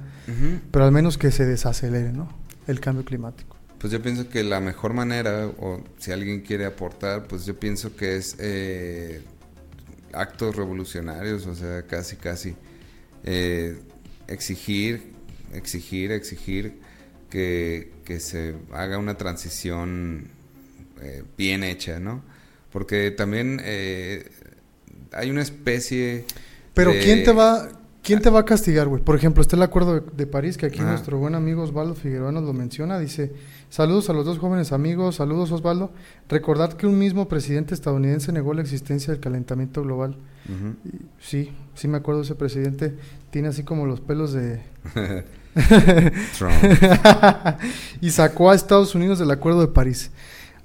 pero 0.70 0.84
al 0.84 0.92
menos 0.92 1.18
que 1.18 1.30
se 1.30 1.44
desacelere, 1.44 2.12
¿no? 2.12 2.28
El 2.66 2.80
cambio 2.80 3.04
climático. 3.04 3.56
Pues 3.78 3.92
yo 3.92 4.00
pienso 4.00 4.28
que 4.28 4.42
la 4.42 4.60
mejor 4.60 4.94
manera, 4.94 5.46
o 5.46 5.82
si 5.98 6.10
alguien 6.10 6.40
quiere 6.40 6.64
aportar, 6.64 7.26
pues 7.26 7.44
yo 7.44 7.58
pienso 7.58 7.94
que 7.94 8.16
es 8.16 8.36
eh, 8.38 9.22
actos 10.12 10.56
revolucionarios, 10.56 11.46
o 11.46 11.54
sea, 11.54 11.82
casi, 11.82 12.16
casi 12.16 12.56
eh, 13.24 13.78
exigir, 14.26 15.12
exigir, 15.52 16.12
exigir 16.12 16.80
que, 17.30 17.92
que 18.04 18.20
se 18.20 18.54
haga 18.72 18.98
una 18.98 19.16
transición 19.16 20.28
eh, 21.02 21.22
bien 21.36 21.62
hecha, 21.64 21.98
¿no? 22.00 22.22
Porque 22.70 23.10
también 23.10 23.60
eh, 23.64 24.28
hay 25.12 25.30
una 25.30 25.42
especie... 25.42 26.24
Pero 26.74 26.92
de- 26.92 27.00
¿quién 27.00 27.24
te 27.24 27.32
va 27.32 27.68
quién 28.02 28.20
te 28.20 28.28
va 28.28 28.40
a 28.40 28.44
castigar, 28.44 28.86
güey? 28.88 29.02
Por 29.02 29.16
ejemplo, 29.16 29.40
está 29.40 29.56
el 29.56 29.62
acuerdo 29.62 30.00
de, 30.00 30.02
de 30.14 30.26
París 30.26 30.56
que 30.58 30.66
aquí 30.66 30.80
Ajá. 30.80 30.90
nuestro 30.90 31.16
buen 31.18 31.34
amigo 31.34 31.62
Osvaldo 31.62 31.94
Figueroa 31.94 32.32
nos 32.32 32.42
lo 32.44 32.52
menciona, 32.52 32.98
dice, 32.98 33.32
"Saludos 33.74 34.08
a 34.08 34.12
los 34.12 34.24
dos 34.24 34.38
jóvenes 34.38 34.70
amigos, 34.70 35.16
saludos 35.16 35.50
Osvaldo. 35.50 35.90
Recordad 36.28 36.74
que 36.74 36.86
un 36.86 36.96
mismo 36.96 37.26
presidente 37.26 37.74
estadounidense 37.74 38.30
negó 38.30 38.54
la 38.54 38.62
existencia 38.62 39.12
del 39.12 39.20
calentamiento 39.20 39.82
global." 39.82 40.16
Sí, 41.20 41.50
sí 41.74 41.88
me 41.88 41.96
acuerdo 41.96 42.22
ese 42.22 42.36
presidente 42.36 42.94
tiene 43.30 43.48
así 43.48 43.64
como 43.64 43.84
los 43.84 44.00
pelos 44.00 44.32
de 44.32 44.60
Trump. 46.38 46.54
y 48.00 48.10
sacó 48.10 48.52
a 48.52 48.54
Estados 48.54 48.94
Unidos 48.94 49.18
del 49.18 49.32
Acuerdo 49.32 49.62
de 49.62 49.66
París. 49.66 50.12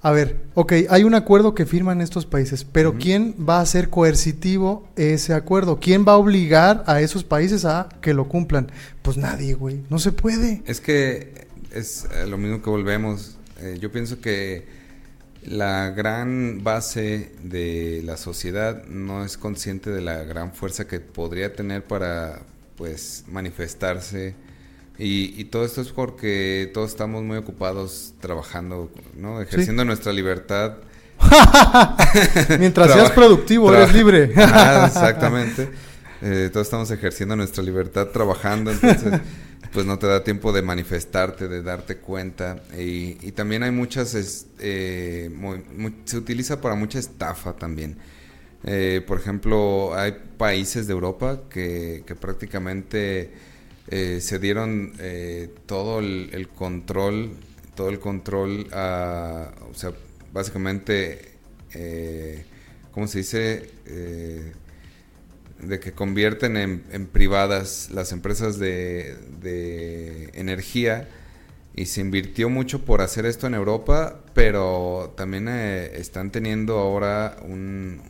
A 0.03 0.11
ver, 0.11 0.39
ok, 0.53 0.73
hay 0.91 1.03
un 1.03 1.15
acuerdo 1.15 1.55
que 1.55 1.65
firman 1.65 1.99
estos 1.99 2.27
países, 2.27 2.63
pero. 2.63 2.93
¿quién 2.99 3.33
va 3.49 3.57
a 3.57 3.61
hacer 3.61 3.89
coercitivo 3.89 4.87
ese 4.95 5.33
acuerdo? 5.33 5.79
¿Quién 5.79 6.05
va 6.07 6.11
a 6.11 6.17
obligar 6.17 6.83
a 6.85 7.01
esos 7.01 7.23
países 7.23 7.65
a 7.65 7.89
que 8.01 8.13
lo 8.13 8.29
cumplan? 8.29 8.71
Pues 9.01 9.17
nadie, 9.17 9.55
güey, 9.55 9.81
no 9.89 9.97
se 9.97 10.11
puede. 10.11 10.61
Es 10.67 10.79
que 10.79 11.48
es 11.71 12.07
eh, 12.13 12.27
lo 12.27 12.37
mismo 12.37 12.61
que 12.61 12.69
volvemos. 12.69 13.37
Eh, 13.59 13.77
yo 13.79 13.91
pienso 13.91 14.21
que 14.21 14.67
la 15.43 15.91
gran 15.91 16.63
base 16.63 17.31
de 17.43 18.01
la 18.03 18.17
sociedad 18.17 18.85
no 18.85 19.23
es 19.23 19.37
consciente 19.37 19.89
de 19.89 20.01
la 20.01 20.23
gran 20.23 20.53
fuerza 20.53 20.87
que 20.87 20.99
podría 20.99 21.53
tener 21.53 21.83
para 21.83 22.41
pues 22.75 23.23
manifestarse 23.27 24.35
y, 24.99 25.33
y 25.39 25.45
todo 25.45 25.63
esto 25.63 25.81
es 25.81 25.89
porque 25.89 26.69
todos 26.73 26.89
estamos 26.89 27.23
muy 27.23 27.37
ocupados 27.37 28.13
trabajando, 28.19 28.91
¿no? 29.15 29.41
Ejerciendo 29.41 29.85
nuestra 29.85 30.11
libertad. 30.11 30.73
Mientras 32.59 32.91
seas 32.91 33.11
productivo, 33.11 33.73
eres 33.73 33.93
libre. 33.93 34.33
Ajá, 34.35 34.87
exactamente. 34.87 35.69
Eh, 36.21 36.49
todos 36.51 36.67
estamos 36.67 36.91
ejerciendo 36.91 37.37
nuestra 37.37 37.63
libertad 37.63 38.07
trabajando, 38.07 38.71
entonces 38.71 39.21
pues 39.71 39.85
no 39.85 39.99
te 39.99 40.07
da 40.07 40.23
tiempo 40.23 40.51
de 40.51 40.61
manifestarte, 40.61 41.47
de 41.47 41.61
darte 41.61 41.97
cuenta. 41.97 42.61
Y, 42.77 43.17
y 43.25 43.31
también 43.31 43.63
hay 43.63 43.71
muchas, 43.71 44.47
eh, 44.59 45.29
se 46.05 46.17
utiliza 46.17 46.61
para 46.61 46.75
mucha 46.75 46.99
estafa 46.99 47.53
también. 47.53 47.97
Eh, 48.63 49.01
por 49.07 49.19
ejemplo, 49.19 49.95
hay 49.95 50.13
países 50.37 50.87
de 50.87 50.93
Europa 50.93 51.43
que, 51.49 52.03
prácticamente 52.19 53.31
eh, 53.87 54.19
se 54.21 54.39
dieron 54.39 54.93
eh, 54.99 55.53
todo 55.65 55.99
el, 55.99 56.29
el 56.33 56.49
control 56.49 57.31
todo 57.75 57.89
el 57.89 57.99
control, 57.99 58.67
a, 58.73 59.53
o 59.71 59.73
sea, 59.73 59.93
básicamente, 60.33 61.31
¿cómo 62.91 63.07
se 63.07 63.19
dice? 63.19 63.69
De 65.61 65.79
que 65.79 65.91
convierten 65.91 66.55
en, 66.57 67.07
privadas 67.07 67.89
las 67.91 68.11
empresas 68.11 68.59
de, 68.59 70.29
energía 70.33 71.07
y 71.75 71.85
se 71.85 72.01
invirtió 72.01 72.49
mucho 72.49 72.85
por 72.85 73.01
hacer 73.01 73.25
esto 73.25 73.47
en 73.47 73.53
Europa, 73.53 74.21
pero 74.33 75.13
también 75.15 75.47
eh, 75.49 75.91
están 75.95 76.31
teniendo 76.31 76.77
ahora 76.77 77.37
un, 77.41 78.01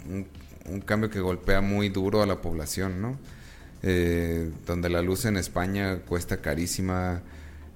un, 0.65 0.81
cambio 0.81 1.09
que 1.09 1.19
golpea 1.19 1.61
muy 1.61 1.89
duro 1.89 2.21
a 2.21 2.25
la 2.25 2.41
población, 2.41 3.01
¿no? 3.01 3.17
Eh, 3.81 4.51
donde 4.65 4.89
la 4.89 5.01
luz 5.01 5.23
en 5.23 5.37
España 5.37 5.99
cuesta 5.99 6.41
carísima, 6.41 7.21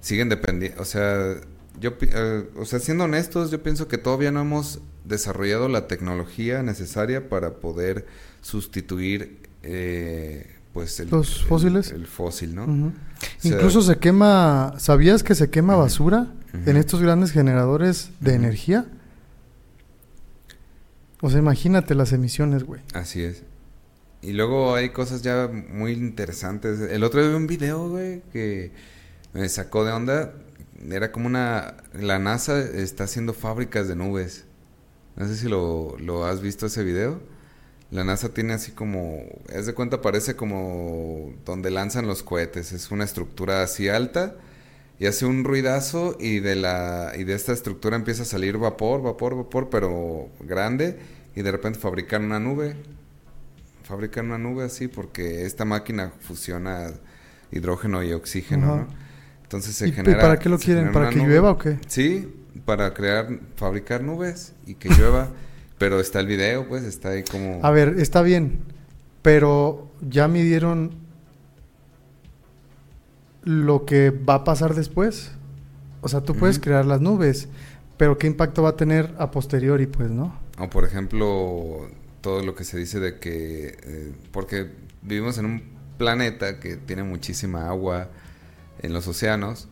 siguen 0.00 0.28
dependiendo, 0.28 0.82
o 0.82 0.84
sea, 0.84 1.36
yo, 1.80 1.94
eh, 2.00 2.44
o 2.56 2.66
sea, 2.66 2.78
siendo 2.78 3.04
honestos, 3.04 3.50
yo 3.50 3.62
pienso 3.62 3.88
que 3.88 3.96
todavía 3.96 4.30
no 4.30 4.42
hemos 4.42 4.80
desarrollado 5.04 5.68
la 5.68 5.86
tecnología 5.86 6.62
necesaria 6.62 7.28
para 7.30 7.54
poder 7.54 8.06
sustituir 8.42 9.43
eh, 9.64 10.56
pues 10.72 10.98
el, 11.00 11.08
los 11.10 11.44
fósiles. 11.44 11.90
el, 11.90 12.06
fósil 12.06 12.54
no 12.54 12.92
incluso 13.42 13.82
se 13.82 13.96
quema 13.98 14.74
sabías 14.78 15.22
que 15.22 15.34
se 15.34 15.50
quema 15.50 15.76
basura 15.76 16.32
en 16.52 16.76
estos 16.76 17.00
grandes 17.00 17.32
generadores 17.32 18.10
de 18.20 18.34
energía 18.34 18.86
o 21.24 21.30
sea 21.30 21.38
imagínate 21.38 21.94
las 21.94 22.12
emisiones 22.12 22.64
güey. 22.64 22.82
Así 22.92 23.22
es. 23.22 23.44
Y 24.20 24.34
luego 24.34 24.74
hay 24.74 24.90
cosas 24.90 25.22
ya 25.22 25.48
muy 25.48 25.92
interesantes. 25.92 26.80
El 26.80 27.02
otro 27.02 27.20
día 27.20 27.30
vi 27.30 27.36
un 27.36 27.46
video 27.46 27.88
güey 27.88 28.22
que 28.30 28.72
me 29.32 29.48
sacó 29.48 29.86
de 29.86 29.92
onda. 29.92 30.34
Era 30.86 31.12
como 31.12 31.26
una 31.26 31.76
la 31.94 32.18
NASA 32.18 32.58
está 32.58 33.04
haciendo 33.04 33.32
fábricas 33.32 33.88
de 33.88 33.96
nubes. 33.96 34.44
No 35.16 35.26
sé 35.26 35.36
si 35.36 35.48
lo, 35.48 35.96
lo 35.98 36.26
has 36.26 36.42
visto 36.42 36.66
ese 36.66 36.84
video 36.84 37.22
la 37.94 38.02
NASA 38.02 38.30
tiene 38.30 38.54
así 38.54 38.72
como, 38.72 39.22
es 39.52 39.66
de 39.66 39.72
cuenta, 39.72 40.02
parece 40.02 40.34
como 40.34 41.32
donde 41.44 41.70
lanzan 41.70 42.08
los 42.08 42.24
cohetes. 42.24 42.72
Es 42.72 42.90
una 42.90 43.04
estructura 43.04 43.62
así 43.62 43.88
alta 43.88 44.34
y 44.98 45.06
hace 45.06 45.26
un 45.26 45.44
ruidazo 45.44 46.16
y 46.18 46.40
de 46.40 46.56
la 46.56 47.12
y 47.16 47.22
de 47.22 47.34
esta 47.34 47.52
estructura 47.52 47.94
empieza 47.94 48.22
a 48.22 48.26
salir 48.26 48.58
vapor, 48.58 49.00
vapor, 49.00 49.36
vapor, 49.36 49.68
pero 49.70 50.28
grande 50.40 50.98
y 51.36 51.42
de 51.42 51.52
repente 51.52 51.78
fabrican 51.78 52.24
una 52.24 52.40
nube. 52.40 52.74
Fabrican 53.84 54.26
una 54.26 54.38
nube 54.38 54.64
así 54.64 54.88
porque 54.88 55.46
esta 55.46 55.64
máquina 55.64 56.10
fusiona 56.18 56.90
hidrógeno 57.52 58.02
y 58.02 58.12
oxígeno, 58.12 58.66
¿no? 58.66 58.88
Entonces 59.44 59.76
se 59.76 59.92
genera. 59.92 60.18
¿Y 60.18 60.20
para 60.20 60.38
qué 60.40 60.48
lo 60.48 60.58
quieren? 60.58 60.90
¿Para 60.90 61.10
que 61.10 61.20
llueva 61.20 61.52
o 61.52 61.58
qué? 61.58 61.78
Sí, 61.86 62.26
para 62.64 62.92
crear, 62.92 63.28
fabricar 63.54 64.02
nubes 64.02 64.52
y 64.66 64.74
que 64.74 64.88
llueva. 64.88 65.28
Pero 65.78 66.00
está 66.00 66.20
el 66.20 66.26
video, 66.26 66.68
pues, 66.68 66.84
está 66.84 67.10
ahí 67.10 67.24
como... 67.24 67.60
A 67.64 67.70
ver, 67.70 67.96
está 67.98 68.22
bien, 68.22 68.60
pero 69.22 69.90
ya 70.00 70.28
midieron 70.28 70.92
lo 73.42 73.84
que 73.84 74.10
va 74.10 74.34
a 74.34 74.44
pasar 74.44 74.74
después. 74.74 75.32
O 76.00 76.08
sea, 76.08 76.20
tú 76.20 76.34
puedes 76.34 76.58
crear 76.58 76.84
las 76.84 77.00
nubes, 77.00 77.48
pero 77.96 78.18
¿qué 78.18 78.26
impacto 78.26 78.62
va 78.62 78.70
a 78.70 78.76
tener 78.76 79.14
a 79.18 79.30
posteriori, 79.30 79.86
pues, 79.86 80.10
no? 80.10 80.38
O, 80.58 80.70
por 80.70 80.84
ejemplo, 80.84 81.88
todo 82.20 82.42
lo 82.42 82.54
que 82.54 82.64
se 82.64 82.78
dice 82.78 83.00
de 83.00 83.18
que... 83.18 83.76
Eh, 83.82 84.12
porque 84.30 84.70
vivimos 85.02 85.38
en 85.38 85.46
un 85.46 85.62
planeta 85.98 86.60
que 86.60 86.76
tiene 86.76 87.02
muchísima 87.02 87.68
agua 87.68 88.10
en 88.80 88.92
los 88.92 89.06
océanos 89.08 89.68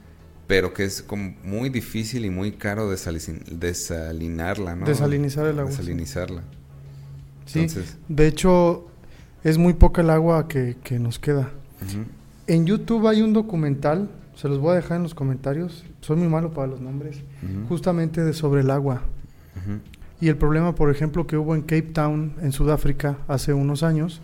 pero 0.53 0.75
que 0.75 0.85
es 0.85 1.01
como 1.01 1.35
muy 1.43 1.71
difícil 1.71 2.27
y 2.27 2.31
muy 2.31 2.53
caro 2.53 2.91
desalinarla, 2.91 4.77
¿no? 4.77 4.85
Desalinizar 4.85 5.47
el 5.47 5.59
agua. 5.59 5.71
Desalinizarla. 5.71 6.43
Sí, 7.47 7.67
de 8.07 8.27
hecho 8.27 8.87
es 9.45 9.57
muy 9.57 9.73
poca 9.73 10.03
el 10.03 10.11
agua 10.11 10.49
que, 10.49 10.77
nos 11.01 11.19
queda. 11.19 11.49
En 12.47 12.67
YouTube 12.67 13.09
hay 13.09 13.23
un 13.23 13.33
documental, 13.33 14.11
se 14.35 14.47
los 14.47 14.59
voy 14.59 14.73
a 14.73 14.75
dejar 14.75 14.99
en 14.99 15.05
los 15.05 15.15
comentarios, 15.15 15.87
soy 16.03 16.19
muy 16.19 16.29
malo 16.29 16.53
para 16.53 16.67
los 16.67 16.83
nombres, 16.83 17.23
justamente 17.71 18.23
de 18.23 18.35
sobre 18.35 18.61
el 18.61 18.71
agua. 18.71 19.05
Y 20.21 20.29
el 20.29 20.37
problema, 20.37 20.75
por 20.75 20.91
ejemplo, 20.91 21.27
que 21.27 21.39
hubo 21.39 21.55
en 21.55 21.63
Cape 21.63 21.93
Town, 21.95 22.35
en 22.43 22.53
Sudáfrica, 22.53 23.17
hace 23.27 23.55
unos 23.55 23.83
años, 23.83 24.21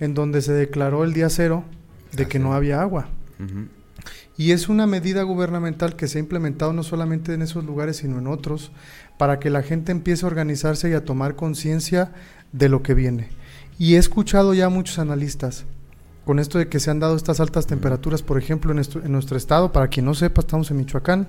en 0.00 0.12
donde 0.12 0.42
se 0.42 0.52
declaró 0.52 1.02
el 1.02 1.14
día 1.14 1.30
cero 1.30 1.64
de 2.14 2.28
que 2.28 2.38
no 2.38 2.52
había 2.52 2.82
agua. 2.82 3.08
Y 4.36 4.52
es 4.52 4.68
una 4.68 4.86
medida 4.86 5.22
gubernamental 5.22 5.94
que 5.94 6.08
se 6.08 6.18
ha 6.18 6.20
implementado 6.20 6.72
no 6.72 6.82
solamente 6.82 7.34
en 7.34 7.42
esos 7.42 7.64
lugares, 7.64 7.98
sino 7.98 8.18
en 8.18 8.26
otros, 8.26 8.72
para 9.18 9.38
que 9.38 9.50
la 9.50 9.62
gente 9.62 9.92
empiece 9.92 10.24
a 10.24 10.28
organizarse 10.28 10.90
y 10.90 10.94
a 10.94 11.04
tomar 11.04 11.36
conciencia 11.36 12.12
de 12.52 12.68
lo 12.68 12.82
que 12.82 12.94
viene. 12.94 13.28
Y 13.78 13.94
he 13.94 13.98
escuchado 13.98 14.54
ya 14.54 14.66
a 14.66 14.70
muchos 14.70 14.98
analistas 14.98 15.64
con 16.24 16.38
esto 16.38 16.58
de 16.58 16.68
que 16.68 16.80
se 16.80 16.90
han 16.90 17.00
dado 17.00 17.16
estas 17.16 17.40
altas 17.40 17.66
temperaturas, 17.66 18.22
por 18.22 18.38
ejemplo, 18.38 18.70
en 18.70 18.76
nuestro, 18.76 19.04
en 19.04 19.12
nuestro 19.12 19.36
estado, 19.36 19.72
para 19.72 19.88
quien 19.88 20.06
no 20.06 20.14
sepa, 20.14 20.40
estamos 20.40 20.70
en 20.70 20.76
Michoacán. 20.76 21.28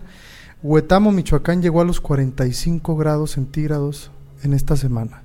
Huetamo, 0.61 1.11
Michoacán, 1.11 1.61
llegó 1.61 1.81
a 1.81 1.85
los 1.85 1.99
45 1.99 2.95
grados 2.95 3.31
centígrados 3.31 4.11
en 4.43 4.53
esta 4.53 4.77
semana. 4.77 5.23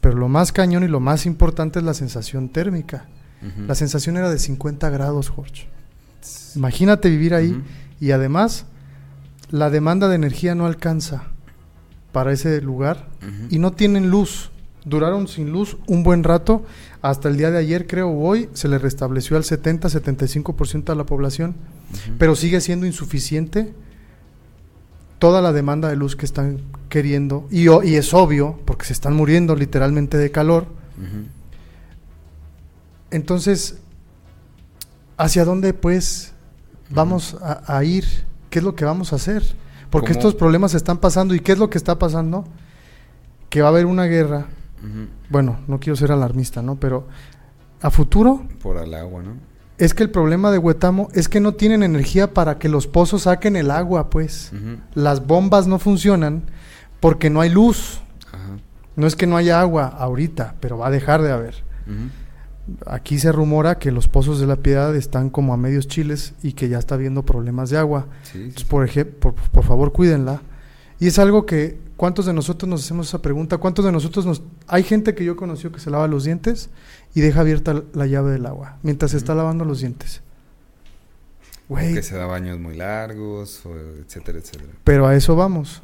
Pero 0.00 0.16
lo 0.16 0.28
más 0.28 0.52
cañón 0.52 0.84
y 0.84 0.88
lo 0.88 1.00
más 1.00 1.26
importante 1.26 1.78
es 1.78 1.84
la 1.84 1.94
sensación 1.94 2.50
térmica. 2.50 3.06
La 3.68 3.76
sensación 3.76 4.16
era 4.16 4.30
de 4.30 4.38
50 4.38 4.90
grados, 4.90 5.28
Jorge. 5.28 5.68
Imagínate 6.54 7.10
vivir 7.10 7.34
ahí 7.34 7.62
y 8.00 8.10
además 8.10 8.66
la 9.50 9.70
demanda 9.70 10.08
de 10.08 10.16
energía 10.16 10.54
no 10.54 10.66
alcanza 10.66 11.24
para 12.12 12.32
ese 12.32 12.60
lugar 12.60 13.08
y 13.50 13.58
no 13.58 13.72
tienen 13.72 14.10
luz. 14.10 14.50
Duraron 14.84 15.28
sin 15.28 15.50
luz 15.50 15.76
un 15.86 16.02
buen 16.02 16.24
rato. 16.24 16.64
Hasta 17.02 17.28
el 17.28 17.36
día 17.36 17.50
de 17.50 17.58
ayer, 17.58 17.86
creo, 17.86 18.10
hoy, 18.10 18.48
se 18.54 18.68
le 18.68 18.78
restableció 18.78 19.36
al 19.36 19.44
70-75% 19.44 20.90
a 20.90 20.94
la 20.94 21.04
población, 21.04 21.54
pero 22.18 22.34
sigue 22.34 22.60
siendo 22.60 22.86
insuficiente 22.86 23.74
toda 25.18 25.42
la 25.42 25.52
demanda 25.52 25.88
de 25.88 25.96
luz 25.96 26.16
que 26.16 26.24
están 26.24 26.60
queriendo. 26.88 27.46
Y, 27.50 27.68
y 27.68 27.96
es 27.96 28.14
obvio, 28.14 28.58
porque 28.64 28.86
se 28.86 28.92
están 28.92 29.14
muriendo 29.14 29.54
literalmente 29.56 30.16
de 30.16 30.30
calor. 30.30 30.66
Entonces, 33.10 33.78
¿hacia 35.18 35.44
dónde 35.44 35.74
pues 35.74 36.32
vamos 36.88 37.36
a, 37.42 37.84
ir? 37.84 38.06
¿Qué 38.48 38.60
es 38.60 38.64
lo 38.64 38.74
que 38.74 38.86
vamos 38.86 39.12
a 39.12 39.16
hacer? 39.16 39.42
Porque 39.90 40.12
estos 40.12 40.34
problemas 40.34 40.74
están 40.74 40.98
pasando 40.98 41.34
y 41.34 41.40
¿qué 41.40 41.52
es 41.52 41.58
lo 41.58 41.68
que 41.68 41.76
está 41.76 41.98
pasando? 41.98 42.44
Que 43.50 43.60
va 43.60 43.68
a 43.68 43.70
haber 43.70 43.86
una 43.86 44.04
guerra. 44.04 44.46
Bueno, 45.28 45.58
no 45.66 45.80
quiero 45.80 45.96
ser 45.96 46.12
alarmista, 46.12 46.62
¿no? 46.62 46.76
Pero 46.76 47.08
a 47.82 47.90
futuro... 47.90 48.46
Por 48.62 48.78
el 48.78 48.94
agua, 48.94 49.22
¿no? 49.22 49.32
Es 49.76 49.94
que 49.94 50.02
el 50.02 50.10
problema 50.10 50.50
de 50.50 50.58
Huetamo 50.58 51.08
es 51.12 51.28
que 51.28 51.40
no 51.40 51.54
tienen 51.54 51.82
energía 51.82 52.32
para 52.34 52.58
que 52.58 52.68
los 52.68 52.86
pozos 52.86 53.22
saquen 53.22 53.56
el 53.56 53.70
agua, 53.70 54.10
pues. 54.10 54.52
Las 54.94 55.26
bombas 55.26 55.66
no 55.66 55.78
funcionan 55.78 56.44
porque 57.00 57.30
no 57.30 57.40
hay 57.40 57.50
luz. 57.50 58.00
No 58.96 59.06
es 59.06 59.14
que 59.14 59.26
no 59.26 59.36
haya 59.36 59.60
agua 59.60 59.86
ahorita, 59.86 60.56
pero 60.60 60.78
va 60.78 60.88
a 60.88 60.90
dejar 60.90 61.22
de 61.22 61.32
haber 61.32 61.62
aquí 62.86 63.18
se 63.18 63.32
rumora 63.32 63.78
que 63.78 63.90
los 63.90 64.08
pozos 64.08 64.40
de 64.40 64.46
la 64.46 64.56
piedad 64.56 64.94
están 64.94 65.30
como 65.30 65.54
a 65.54 65.56
medios 65.56 65.88
chiles 65.88 66.34
y 66.42 66.52
que 66.52 66.68
ya 66.68 66.78
está 66.78 66.94
habiendo 66.94 67.24
problemas 67.24 67.70
de 67.70 67.78
agua. 67.78 68.06
por, 68.68 68.84
ejemplo, 68.84 69.34
por, 69.52 69.64
favor, 69.64 69.92
cuídenla. 69.92 70.42
Y 71.00 71.06
es 71.06 71.18
algo 71.18 71.46
que, 71.46 71.78
¿cuántos 71.96 72.26
de 72.26 72.32
nosotros 72.32 72.68
nos 72.68 72.84
hacemos 72.84 73.08
esa 73.08 73.22
pregunta? 73.22 73.58
¿Cuántos 73.58 73.84
de 73.84 73.92
nosotros 73.92 74.26
nos... 74.26 74.42
Hay 74.66 74.82
gente 74.82 75.14
que 75.14 75.24
yo 75.24 75.36
conocí 75.36 75.68
que 75.68 75.80
se 75.80 75.90
lava 75.90 76.08
los 76.08 76.24
dientes 76.24 76.70
y 77.14 77.20
deja 77.20 77.40
abierta 77.40 77.82
la 77.92 78.06
llave 78.06 78.32
del 78.32 78.46
agua 78.46 78.78
mientras 78.82 79.12
se 79.12 79.16
está 79.16 79.34
lavando 79.34 79.64
los 79.64 79.80
dientes. 79.80 80.22
Que 81.68 82.02
se 82.02 82.16
da 82.16 82.26
baños 82.26 82.58
muy 82.58 82.76
largos, 82.76 83.62
etcétera, 84.04 84.38
etcétera. 84.38 84.72
Pero 84.84 85.06
a 85.06 85.14
eso 85.14 85.36
vamos. 85.36 85.82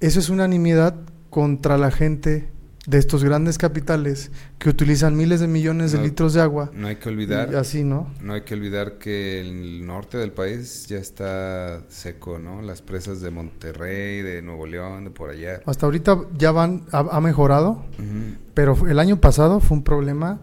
Eso 0.00 0.20
es 0.20 0.28
una 0.30 0.46
nimiedad 0.46 0.94
contra 1.28 1.76
la 1.76 1.90
gente 1.90 2.48
de 2.88 2.96
estos 2.96 3.22
grandes 3.22 3.58
capitales 3.58 4.30
que 4.58 4.70
utilizan 4.70 5.14
miles 5.14 5.40
de 5.40 5.46
millones 5.46 5.92
de 5.92 6.00
litros 6.00 6.32
de 6.32 6.40
agua. 6.40 6.70
No 6.72 6.86
hay 6.86 6.96
que 6.96 7.10
olvidar. 7.10 7.54
así, 7.54 7.84
¿no? 7.84 8.10
No 8.22 8.32
hay 8.32 8.40
que 8.42 8.54
olvidar 8.54 8.96
que 8.96 9.40
el 9.40 9.86
norte 9.86 10.16
del 10.16 10.32
país 10.32 10.86
ya 10.88 10.96
está 10.96 11.82
seco, 11.90 12.38
¿no? 12.38 12.62
Las 12.62 12.80
presas 12.80 13.20
de 13.20 13.30
Monterrey, 13.30 14.22
de 14.22 14.40
Nuevo 14.40 14.66
León, 14.66 15.04
de 15.04 15.10
por 15.10 15.28
allá. 15.28 15.60
Hasta 15.66 15.84
ahorita 15.84 16.18
ya 16.38 16.50
van, 16.50 16.86
ha, 16.90 17.20
mejorado, 17.20 17.84
pero 18.54 18.88
el 18.88 18.98
año 18.98 19.20
pasado 19.20 19.60
fue 19.60 19.76
un 19.76 19.84
problema 19.84 20.40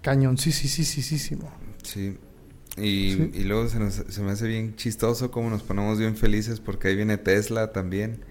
cañón, 0.00 0.38
sí, 0.38 0.50
sí, 0.50 0.66
sí, 0.66 0.82
sí, 0.84 1.02
sí, 1.02 1.18
sí. 1.82 2.16
Y, 2.78 3.38
y 3.38 3.44
luego 3.44 3.68
se, 3.68 3.90
se 3.90 4.22
me 4.22 4.30
hace 4.30 4.48
bien 4.48 4.76
chistoso 4.76 5.30
cómo 5.30 5.50
nos 5.50 5.62
ponemos 5.62 5.98
bien 5.98 6.16
felices 6.16 6.58
porque 6.58 6.88
ahí 6.88 6.96
viene 6.96 7.18
Tesla 7.18 7.70
también. 7.70 8.24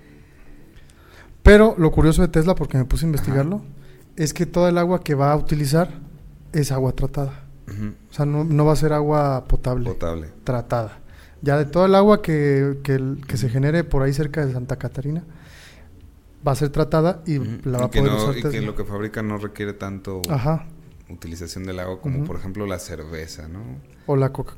Pero 1.44 1.76
lo 1.78 1.92
curioso 1.92 2.22
de 2.22 2.30
Tesla, 2.30 2.56
porque 2.56 2.78
me 2.78 2.86
puse 2.86 3.06
a 3.06 3.08
investigarlo, 3.08 3.62
es 4.16 4.34
que 4.34 4.46
toda 4.46 4.70
el 4.70 4.78
agua 4.78 5.04
que 5.04 5.14
va 5.16 5.32
a 5.32 5.36
utilizar 5.36 5.90
es 6.54 6.72
agua 6.72 6.94
tratada. 6.94 7.42
O 8.10 8.14
sea, 8.14 8.26
no, 8.26 8.66
va 8.66 8.74
a 8.74 8.76
ser 8.78 8.94
agua 8.94 9.46
potable. 9.48 9.90
Potable. 9.90 10.30
Tratada. 10.44 11.00
Ya 11.42 11.58
de 11.58 11.66
todo 11.66 11.86
el 11.86 11.96
agua 11.96 12.22
que, 12.22 12.78
que, 12.84 12.94
el- 12.96 13.22
que 13.28 13.36
se 13.38 13.50
genere 13.50 13.84
por 13.84 14.04
ahí 14.04 14.14
cerca 14.14 14.46
de 14.46 14.54
Santa 14.54 14.78
Catarina 14.78 15.24
va 16.48 16.52
a 16.52 16.56
ser 16.56 16.70
tratada 16.70 17.22
y 17.26 17.40
la 17.68 17.80
va 17.80 17.84
y 17.84 17.88
a 17.88 17.90
poder 17.90 18.04
no- 18.12 18.18
usar. 18.18 18.38
y 18.38 18.42
que 18.44 18.62
lo 18.62 18.76
que 18.76 18.84
fabrican 18.86 19.28
no 19.28 19.38
requiere 19.38 19.74
tanto 19.74 20.22
Ajá. 20.30 20.66
utilización 21.10 21.64
del 21.66 21.80
agua 21.80 22.00
como 22.00 22.24
por 22.26 22.36
ejemplo 22.38 22.66
la 22.66 22.80
cerveza, 22.80 23.48
¿no? 23.48 23.62
O 24.06 24.16
la 24.16 24.32
coca 24.32 24.56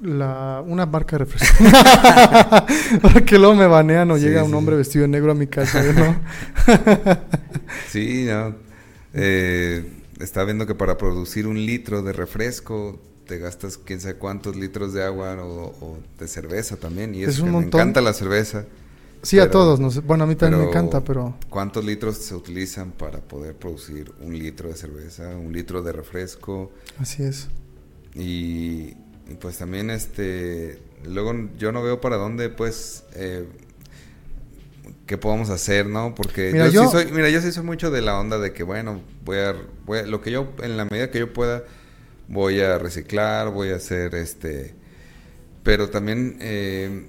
la 0.00 0.62
una 0.66 0.86
marca 0.86 1.16
de 1.18 1.24
refresco. 1.24 1.64
Porque 3.02 3.38
luego 3.38 3.54
me 3.54 3.66
banean 3.66 4.10
o 4.10 4.16
Sí, 4.16 4.24
llega 4.24 4.42
sí, 4.42 4.48
un 4.48 4.54
hombre 4.54 4.74
sí. 4.76 4.78
vestido 4.78 5.02
de 5.02 5.08
negro 5.08 5.32
a 5.32 5.34
mi 5.34 5.46
casa, 5.46 5.82
¿no? 5.92 6.16
Sí, 7.90 8.24
no. 8.26 8.54
Eh, 9.14 9.84
está 10.20 10.44
viendo 10.44 10.66
que 10.66 10.74
para 10.74 10.96
producir 10.96 11.46
un 11.46 11.56
litro 11.64 12.02
de 12.02 12.12
refresco 12.12 13.00
te 13.26 13.38
gastas 13.38 13.76
quién 13.78 14.00
sabe 14.00 14.14
cuántos 14.14 14.56
litros 14.56 14.92
de 14.94 15.04
agua 15.04 15.34
o, 15.42 15.66
o 15.80 15.98
de 16.18 16.28
cerveza 16.28 16.76
también. 16.76 17.14
Y 17.14 17.24
Es 17.24 17.38
un 17.40 17.46
que 17.46 17.52
montón. 17.52 17.78
me 17.78 17.82
encanta 17.82 18.00
la 18.00 18.12
cerveza. 18.14 18.64
Sí, 19.22 19.38
a 19.38 19.42
Pero- 19.42 19.52
todos. 19.52 19.80
No 19.80 19.90
sé. 19.90 20.00
Bueno, 20.00 20.24
a 20.24 20.26
mí 20.26 20.34
también 20.36 20.62
me 20.62 20.68
encanta, 20.68 21.02
pero 21.02 21.34
¿Cuántos 21.50 21.84
litros 21.84 22.16
se 22.18 22.34
utilizan 22.34 22.92
para 22.92 23.18
poder 23.18 23.54
producir 23.54 24.12
un 24.20 24.38
litro 24.38 24.68
de 24.68 24.76
cerveza, 24.76 25.36
un 25.36 25.52
litro 25.52 25.82
de 25.82 25.92
refresco? 25.92 26.70
así 26.98 27.22
es. 27.24 27.48
Y, 28.14 28.94
y 29.28 29.34
pues 29.34 29.58
también 29.58 29.90
este 29.90 30.78
luego 31.04 31.34
yo 31.58 31.72
no 31.72 31.82
veo 31.82 32.00
para 32.00 32.16
dónde 32.16 32.48
pues 32.48 33.04
eh, 33.14 33.46
qué 35.06 35.18
podamos 35.18 35.50
hacer 35.50 35.86
no 35.86 36.14
porque 36.14 36.50
Mira, 36.52 36.66
yo, 36.66 36.72
yo- 36.72 36.84
sí 36.86 36.92
soy 36.92 37.12
mira 37.12 37.28
yo 37.30 37.40
sí 37.40 37.52
soy 37.52 37.64
mucho 37.64 37.90
de 37.90 38.02
la 38.02 38.18
onda 38.18 38.38
de 38.38 38.52
que 38.52 38.62
bueno 38.62 39.02
voy 39.24 39.38
a, 39.38 39.54
voy 39.86 39.98
a- 40.00 40.02
lo 40.06 40.20
que 40.20 40.30
yo 40.30 40.52
en 40.62 40.76
la 40.76 40.84
medida 40.84 41.10
que 41.10 41.18
yo 41.20 41.32
pueda 41.32 41.64
voy 42.28 42.60
a 42.60 42.78
reciclar 42.78 43.50
voy 43.50 43.70
a 43.70 43.76
hacer 43.76 44.14
este 44.14 44.74
pero 45.62 45.88
también 45.90 46.36
eh, 46.40 47.06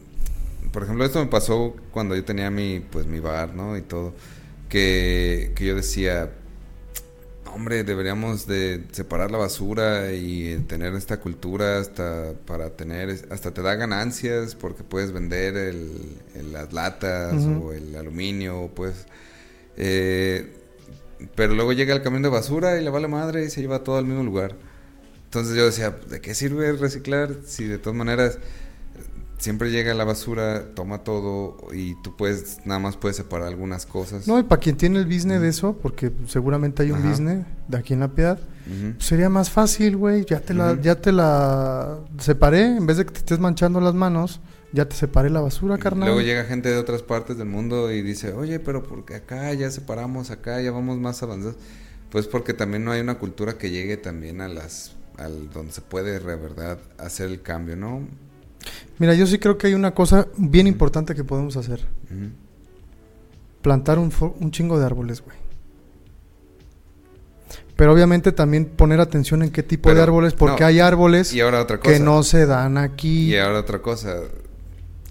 por 0.71 0.83
ejemplo 0.83 1.05
esto 1.05 1.19
me 1.23 1.29
pasó 1.29 1.75
cuando 1.91 2.15
yo 2.15 2.23
tenía 2.23 2.49
mi 2.51 2.79
pues 2.79 3.05
mi 3.05 3.19
bar 3.19 3.53
no 3.55 3.77
y 3.77 3.81
todo 3.81 4.13
que, 4.69 5.51
que 5.55 5.65
yo 5.65 5.75
decía 5.75 6.31
Hombre, 7.51 7.83
deberíamos 7.83 8.45
de 8.47 8.83
separar 8.91 9.31
la 9.31 9.37
basura 9.39 10.13
y 10.13 10.57
tener 10.67 10.93
esta 10.93 11.19
cultura 11.19 11.79
hasta 11.79 12.33
para 12.45 12.69
tener, 12.71 13.09
hasta 13.31 13.51
te 13.53 13.61
da 13.63 13.75
ganancias 13.75 14.53
porque 14.55 14.83
puedes 14.83 15.11
vender 15.11 15.57
el, 15.57 16.17
el- 16.35 16.53
las 16.53 16.71
latas 16.73 17.33
o 17.61 17.73
el 17.73 17.95
aluminio, 17.95 18.69
pues. 18.75 19.05
eh, 19.77 20.53
pero 21.35 21.53
luego 21.55 21.73
llega 21.73 21.93
el 21.95 22.01
camión 22.03 22.23
de 22.23 22.29
basura 22.29 22.79
y 22.79 22.83
le 22.83 22.89
vale 22.89 23.07
madre 23.09 23.45
y 23.45 23.49
se 23.49 23.61
lleva 23.61 23.83
todo 23.83 23.97
al 23.97 24.05
mismo 24.05 24.23
lugar. 24.23 24.55
Entonces 25.25 25.55
yo 25.55 25.65
decía, 25.65 25.91
¿de 25.91 26.21
qué 26.21 26.35
sirve 26.35 26.71
reciclar 26.73 27.35
si 27.45 27.65
de 27.65 27.77
todas 27.77 27.97
maneras 27.97 28.39
siempre 29.39 29.71
llega 29.71 29.93
la 29.93 30.03
basura, 30.03 30.75
toma 30.75 30.99
todo 31.03 31.57
y 31.73 31.95
tú 32.03 32.15
puedes, 32.15 32.59
nada 32.65 32.79
más 32.79 32.97
puedes 32.97 33.17
separar 33.17 33.47
algunas 33.47 33.85
cosas? 33.85 34.27
No, 34.27 34.37
y 34.37 34.43
para 34.43 34.59
quien 34.61 34.77
tiene 34.77 34.99
el 34.99 35.05
business 35.05 35.41
de 35.41 35.47
eso, 35.47 35.77
porque 35.81 36.11
seguramente 36.27 36.83
hay 36.83 36.91
un 36.91 36.99
Ajá. 36.99 37.09
business 37.09 37.45
de 37.67 37.77
aquí 37.77 37.93
en 37.93 38.01
la 38.01 38.09
piedad, 38.09 38.37
Ujú. 38.67 38.93
sería 38.99 39.29
más 39.29 39.49
fácil, 39.49 39.97
güey. 39.97 40.25
Ya 40.25 40.41
te 40.41 40.53
la, 40.53 40.79
ya 40.79 40.95
te 41.01 41.11
la 41.11 41.99
separé, 42.19 42.77
en 42.77 42.85
vez 42.85 42.97
de 42.97 43.05
que 43.05 43.11
te 43.11 43.19
estés 43.19 43.39
manchando 43.39 43.79
las 43.81 43.95
manos, 43.95 44.41
ya 44.73 44.87
te 44.87 44.95
separé 44.95 45.29
la 45.29 45.41
basura, 45.41 45.77
carnal. 45.77 46.09
Luego 46.09 46.21
llega 46.21 46.43
gente 46.43 46.69
de 46.69 46.77
otras 46.77 47.01
partes 47.01 47.37
del 47.37 47.47
mundo 47.47 47.91
y 47.91 48.01
dice, 48.01 48.33
oye, 48.33 48.59
pero 48.59 48.83
porque 48.83 49.15
acá 49.15 49.51
ya 49.53 49.71
separamos, 49.71 50.29
acá 50.29 50.61
ya 50.61 50.71
vamos 50.71 50.99
más 50.99 51.23
avanzados. 51.23 51.55
Pues 52.11 52.27
porque 52.27 52.53
también 52.53 52.83
no 52.83 52.91
hay 52.91 53.01
una 53.01 53.19
cultura 53.19 53.57
que 53.57 53.69
llegue 53.71 53.95
también 53.97 54.41
a 54.41 54.47
las, 54.47 54.95
al 55.17 55.49
donde 55.51 55.71
se 55.71 55.81
puede 55.81 56.19
de 56.19 56.35
verdad 56.35 56.77
hacer 56.97 57.29
el 57.29 57.41
cambio, 57.41 57.75
¿no? 57.75 58.01
Mira, 58.97 59.13
yo 59.13 59.25
sí 59.27 59.39
creo 59.39 59.57
que 59.57 59.67
hay 59.67 59.73
una 59.73 59.93
cosa 59.93 60.27
bien 60.37 60.67
importante 60.67 61.15
que 61.15 61.23
podemos 61.23 61.55
hacer. 61.57 61.85
Plantar 63.61 63.99
un, 63.99 64.11
chingo 64.51 64.79
de 64.79 64.85
árboles, 64.85 65.21
güey. 65.21 65.37
Pero 67.75 67.93
obviamente 67.93 68.31
también 68.31 68.65
poner 68.65 68.99
atención 68.99 69.41
en 69.41 69.51
qué 69.51 69.63
tipo 69.63 69.93
de 69.93 70.01
árboles, 70.01 70.33
porque 70.33 70.61
no. 70.63 70.67
hay 70.67 70.79
árboles 70.79 71.33
Y 71.33 71.39
ahora 71.39 71.61
otra 71.61 71.79
cosa. 71.79 71.93
que 71.93 71.99
no 71.99 72.23
se 72.23 72.45
dan 72.45 72.77
aquí. 72.77 73.33
Y 73.33 73.37
ahora 73.37 73.59
otra 73.59 73.81
cosa. 73.81 74.15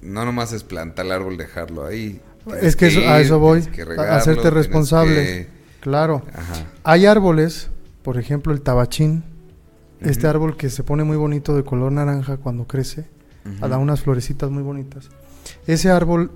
No 0.02 0.24
nomás 0.24 0.52
es 0.52 0.64
plantar 0.64 1.06
el 1.06 1.12
árbol, 1.12 1.36
dejarlo 1.38 1.86
ahí. 1.86 2.20
Es 2.60 2.76
que 2.76 2.88
eso- 2.88 3.00
a 3.00 3.20
eso 3.20 3.38
voy, 3.38 3.66
a- 3.98 4.16
hacerte 4.16 4.50
responsable. 4.50 5.14
que- 5.14 5.58
Claro. 5.80 6.22
Ajá. 6.34 6.66
Hay 6.84 7.06
árboles, 7.06 7.68
por 8.02 8.18
ejemplo, 8.18 8.52
el 8.52 8.60
tabachín, 8.60 9.24
este 10.00 10.26
árbol 10.26 10.56
que 10.56 10.70
se 10.70 10.82
pone 10.82 11.04
muy 11.04 11.16
bonito 11.16 11.56
de 11.56 11.64
color 11.64 11.92
naranja 11.92 12.36
cuando 12.36 12.66
crece, 12.66 13.06
Da 13.60 13.78
unas 13.78 14.00
florecitas 14.02 14.50
muy 14.50 14.62
bonitas. 14.62 15.08
Ese 15.66 15.90
árbol 15.90 16.30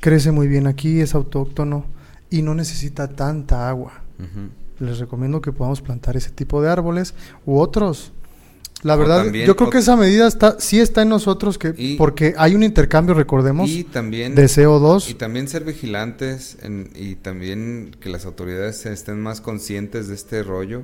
crece 0.00 0.30
muy 0.32 0.48
bien 0.48 0.66
aquí, 0.66 1.00
es 1.00 1.14
autóctono 1.14 1.84
y 2.30 2.42
no 2.42 2.54
necesita 2.54 3.08
tanta 3.08 3.68
agua. 3.68 4.02
Les 4.78 4.98
recomiendo 4.98 5.40
que 5.40 5.52
podamos 5.52 5.80
plantar 5.82 6.16
ese 6.16 6.30
tipo 6.30 6.62
de 6.62 6.68
árboles 6.70 7.14
u 7.46 7.58
otros. 7.58 8.12
La 8.82 8.96
verdad, 8.96 9.22
también 9.24 9.46
yo 9.46 9.54
creo 9.54 9.70
que 9.70 9.78
esa 9.78 9.94
medida 9.96 10.26
está, 10.26 10.56
sí 10.58 10.80
está 10.80 11.02
en 11.02 11.08
nosotros, 11.08 11.56
que, 11.56 11.72
Y- 11.76 11.96
porque 11.96 12.34
hay 12.36 12.56
un 12.56 12.64
intercambio, 12.64 13.14
recordemos, 13.14 13.70
Y 13.70 13.84
también... 13.84 14.34
de 14.34 14.46
CO2. 14.46 15.08
Y 15.08 15.14
también 15.14 15.46
ser 15.46 15.62
vigilantes 15.64 16.56
en- 16.62 16.90
y 16.96 17.14
también 17.14 17.94
que 18.00 18.08
las 18.08 18.24
autoridades 18.26 18.84
estén 18.86 19.20
más 19.20 19.40
conscientes 19.40 20.08
de 20.08 20.16
este 20.16 20.42
rollo. 20.42 20.82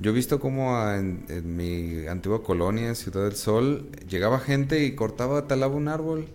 Yo 0.00 0.10
he 0.10 0.14
visto 0.14 0.40
como 0.40 0.76
a- 0.76 0.96
en, 0.98 1.24
mi 1.56 2.06
antigua 2.06 2.42
colonia, 2.42 2.94
Ciudad 2.94 3.24
del 3.24 3.34
Sol, 3.36 3.90
llegaba 4.08 4.38
gente 4.40 4.84
y 4.84 4.94
cortaba, 4.94 5.46
talaba 5.46 5.74
un 5.74 5.88
árbol. 5.88 6.26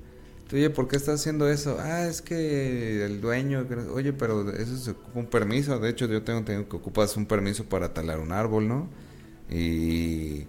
Oye, 0.54 0.70
¿por 0.70 0.88
qué 0.88 0.96
estás 0.98 1.22
haciendo 1.22 1.50
eso? 1.50 1.78
Ah, 1.80 2.06
es 2.08 2.22
que 2.22 3.04
el 3.06 3.20
dueño... 3.20 3.66
Oye, 3.94 4.14
pero 4.14 4.50
eso 4.52 4.78
se 4.78 4.92
ocupa 4.92 5.20
un 5.20 5.26
permiso. 5.26 5.80
De 5.80 5.90
hecho, 5.90 6.06
yo 6.08 6.22
tengo 6.24 6.46
que 6.46 6.58
ocupas 6.78 7.18
un 7.18 7.26
permiso 7.26 7.66
para 7.66 7.94
talar 7.94 8.20
un 8.20 8.32
árbol, 8.32 8.68
¿no? 8.68 8.88
Y 9.50 10.46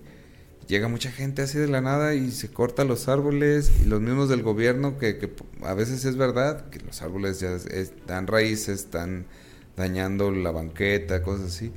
llega 0.69 0.89
mucha 0.89 1.11
gente 1.11 1.43
así 1.43 1.59
de 1.59 1.69
la 1.69 1.81
nada 1.81 2.14
y 2.14 2.31
se 2.31 2.51
corta 2.51 2.85
los 2.85 3.09
árboles 3.09 3.73
y 3.83 3.87
los 3.87 4.01
mismos 4.01 4.29
del 4.29 4.43
gobierno 4.43 4.99
que, 4.99 5.19
que 5.19 5.31
a 5.62 5.75
veces 5.75 6.05
es 6.05 6.17
verdad 6.17 6.69
que 6.71 6.81
los 6.81 7.03
árboles 7.03 7.41
ya 7.41 7.57
dan 8.07 8.27
raíces, 8.27 8.81
están 8.81 9.27
dañando 9.77 10.31
la 10.31 10.51
banqueta, 10.51 11.23
cosas 11.23 11.49
así, 11.49 11.73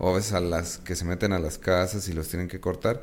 o 0.00 0.10
a 0.10 0.14
veces 0.16 0.32
a 0.32 0.40
las 0.40 0.78
que 0.78 0.96
se 0.96 1.04
meten 1.04 1.32
a 1.32 1.38
las 1.38 1.58
casas 1.58 2.08
y 2.08 2.12
los 2.14 2.26
tienen 2.28 2.48
que 2.48 2.58
cortar, 2.58 3.00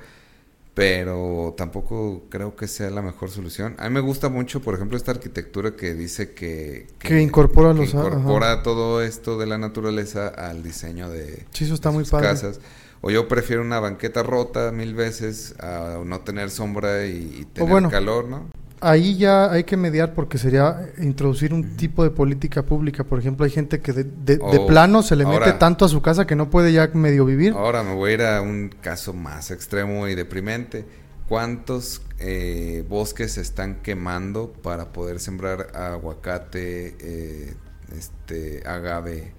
pero 0.73 1.55
tampoco 1.57 2.25
creo 2.29 2.55
que 2.55 2.67
sea 2.67 2.89
la 2.91 3.01
mejor 3.01 3.31
solución. 3.31 3.75
A 3.79 3.87
mí 3.89 3.93
me 3.95 3.99
gusta 3.99 4.29
mucho, 4.29 4.61
por 4.61 4.75
ejemplo, 4.75 4.95
esta 4.95 5.11
arquitectura 5.11 5.75
que 5.75 5.93
dice 5.95 6.33
que, 6.33 6.87
Que 6.99 7.19
incorpora 7.21 7.73
que 7.73 7.79
los- 7.79 7.95
ajá. 7.95 8.07
incorpora 8.07 8.61
todo 8.61 9.01
esto 9.01 9.39
de 9.39 9.47
la 9.47 9.57
naturaleza 9.57 10.27
al 10.27 10.61
diseño 10.61 11.09
de, 11.09 11.45
Sí, 11.51 11.63
eso 11.65 11.73
está 11.73 11.89
muy 11.89 12.03
sus 12.03 12.11
padre. 12.11 12.27
casas. 12.27 12.59
O 13.01 13.09
yo 13.11 13.27
prefiero 13.27 13.61
una 13.61 13.79
banqueta 13.79 14.21
rota 14.23 14.71
mil 14.71 14.93
veces 14.95 15.55
a 15.59 15.99
no 16.03 16.19
tener 16.21 16.49
sombra 16.51 17.05
y, 17.05 17.37
y 17.41 17.45
tener 17.45 17.69
bueno. 17.69 17.89
calor, 17.89 18.25
¿no? 18.27 18.47
Ahí 18.79 19.17
ya 19.17 19.51
hay 19.51 19.63
que 19.63 19.75
mediar 19.75 20.13
porque 20.13 20.37
sería 20.37 20.89
introducir 20.99 21.53
un 21.53 21.75
tipo 21.77 22.03
de 22.03 22.11
política 22.11 22.63
pública. 22.63 23.03
Por 23.03 23.17
ejemplo, 23.19 23.43
hay 23.45 23.51
gente 23.51 23.81
que 23.81 23.91
de, 23.91 24.03
de- 24.03 24.37
de 24.37 24.39
O 24.39 24.67
plano 24.67 25.01
se 25.01 25.15
le 25.15 25.25
mete 25.25 25.53
tanto 25.53 25.85
a 25.85 25.89
su 25.89 26.01
casa 26.01 26.27
que 26.27 26.35
no 26.35 26.49
puede 26.49 26.71
ya 26.71 26.87
medio 26.93 27.25
vivir. 27.25 27.53
Ahora 27.53 27.81
me 27.83 27.95
voy 27.95 28.11
a 28.11 28.13
ir 28.13 28.21
a 28.21 28.41
un 28.41 28.69
caso 28.81 29.13
más 29.13 29.49
extremo 29.51 30.07
y 30.07 30.13
deprimente. 30.15 30.85
¿Cuántos 31.27 32.03
eh, 32.19 32.85
bosques 32.87 33.33
se 33.33 33.41
están 33.41 33.81
quemando 33.81 34.53
para 34.53 34.93
poder 34.93 35.19
sembrar 35.19 35.75
aguacate, 35.75 36.95
eh, 37.01 37.53
este, 37.97 38.63
agave, 38.65 39.33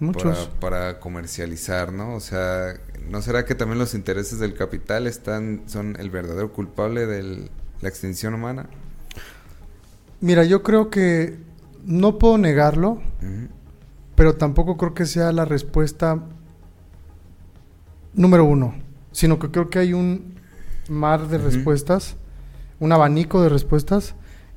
Muchos. 0.00 0.48
para, 0.58 0.82
para 0.88 0.98
comercializar, 1.00 1.92
¿no? 1.92 2.14
O 2.16 2.20
sea, 2.20 2.74
¿no 3.08 3.22
será 3.22 3.44
que 3.44 3.54
también 3.54 3.78
los 3.78 3.94
intereses 3.94 4.40
del 4.40 4.54
capital 4.54 5.06
están 5.06 5.62
son 5.66 5.96
el 6.00 6.10
verdadero 6.10 6.52
culpable 6.52 7.06
de 7.06 7.50
la 7.82 7.88
extinción 7.88 8.32
humana? 8.32 8.66
Mira, 10.20 10.44
yo 10.44 10.62
creo 10.62 10.88
que 10.88 11.36
no 11.84 12.18
puedo 12.18 12.38
negarlo, 12.38 13.02
pero 14.14 14.36
tampoco 14.36 14.76
creo 14.76 14.94
que 14.94 15.04
sea 15.04 15.32
la 15.32 15.44
respuesta 15.44 16.22
número 18.14 18.44
uno, 18.44 18.74
sino 19.10 19.38
que 19.38 19.50
creo 19.50 19.68
que 19.68 19.80
hay 19.80 19.92
un 19.92 20.36
mar 20.88 21.28
de 21.28 21.38
respuestas, 21.38 22.16
un 22.78 22.92
abanico 22.92 23.42
de 23.42 23.48
respuestas 23.48 24.14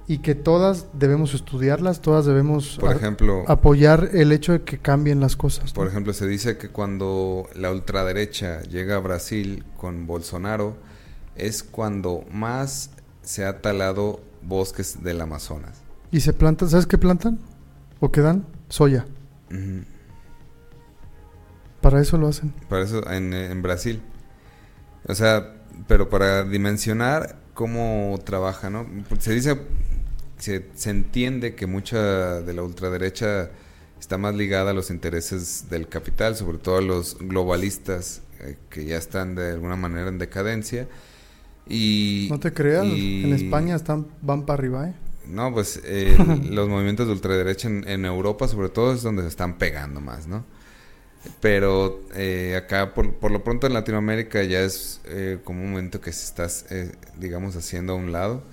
y 0.08 0.20
que 0.20 0.36
todas 0.36 0.88
debemos 0.94 1.34
estudiarlas, 1.34 2.02
todas 2.02 2.26
debemos 2.26 2.78
Por 2.80 2.96
ejemplo, 2.96 3.44
apoyar 3.48 4.10
el 4.14 4.32
hecho 4.32 4.52
de 4.52 4.62
que 4.62 4.78
cambien 4.78 5.20
las 5.20 5.36
cosas. 5.36 5.72
¿no? 5.72 5.74
Por 5.74 5.88
ejemplo, 5.88 6.14
se 6.14 6.28
dice 6.28 6.58
que 6.58 6.70
cuando 6.70 7.48
la 7.56 7.72
ultraderecha 7.72 8.62
llega 8.64 8.98
a 8.98 9.00
Brasil 9.00 9.64
con 9.78 10.06
Bolsonaro 10.06 10.78
es 11.36 11.64
cuando 11.64 12.24
más 12.32 12.92
se 13.26 13.44
ha 13.44 13.62
talado 13.62 14.22
bosques 14.42 15.04
del 15.04 15.20
Amazonas. 15.20 15.82
Y 16.12 16.22
se 16.22 16.32
plantan, 16.32 16.70
¿sabes 16.70 16.86
qué 16.86 16.98
plantan? 16.98 17.40
¿O 18.00 18.12
qué 18.12 18.22
dan? 18.22 18.46
Soya. 18.70 19.06
Para 21.82 22.02
eso 22.02 22.18
lo 22.18 22.28
hacen. 22.28 22.54
Para 22.70 22.84
eso 22.84 23.10
en, 23.12 23.34
en 23.34 23.62
Brasil. 23.62 24.02
O 25.08 25.14
sea, 25.14 25.56
pero 25.88 26.10
para 26.10 26.44
dimensionar 26.44 27.38
cómo 27.54 28.20
trabaja, 28.24 28.70
¿no? 28.70 28.88
Se 29.20 29.34
dice, 29.34 29.60
se, 30.38 30.70
se 30.76 30.90
entiende 30.90 31.56
que 31.56 31.68
mucha 31.68 32.42
de 32.42 32.54
la 32.54 32.64
ultraderecha 32.64 33.50
está 34.00 34.18
más 34.18 34.36
ligada 34.36 34.72
a 34.72 34.74
los 34.74 34.90
intereses 34.90 35.66
del 35.70 35.88
capital, 35.88 36.36
sobre 36.36 36.58
todo 36.58 36.78
a 36.78 36.82
los 36.82 37.18
globalistas 37.20 38.22
eh, 38.40 38.58
que 38.70 38.86
ya 38.86 38.98
están 38.98 39.36
de 39.36 39.52
alguna 39.52 39.76
manera 39.76 40.10
en 40.10 40.18
decadencia. 40.18 40.88
Y, 41.68 42.28
no 42.30 42.40
te 42.40 42.54
creas, 42.54 42.86
en 42.86 43.34
España 43.34 43.76
están 43.76 44.06
van 44.22 44.46
para 44.46 44.60
arriba, 44.60 44.90
¿eh? 44.90 44.94
No, 45.28 45.54
pues 45.54 45.82
eh, 45.86 46.16
los 46.50 46.70
movimientos 46.70 47.08
de 47.08 47.14
ultraderecha 47.14 47.68
en, 47.68 47.88
en, 47.88 48.06
Europa 48.06 48.48
sobre 48.48 48.70
todo 48.70 48.94
es 48.94 49.02
donde 49.02 49.24
se 49.24 49.30
están 49.30 49.58
pegando 49.58 50.02
más, 50.02 50.28
¿no? 50.28 50.46
Pero 51.42 52.04
eh, 52.14 52.56
acá, 52.56 52.94
por, 52.94 53.16
por, 53.16 53.32
lo 53.32 53.44
pronto 53.44 53.66
en 53.66 53.74
Latinoamérica 53.74 54.44
ya 54.44 54.62
es 54.62 55.02
eh, 55.06 55.40
como 55.44 55.64
un 55.64 55.72
momento 55.72 56.00
que 56.00 56.12
se 56.12 56.24
está, 56.24 56.48
digamos, 57.18 57.56
haciendo 57.56 57.94
a 57.94 57.96
un 57.96 58.12
lado. 58.12 58.44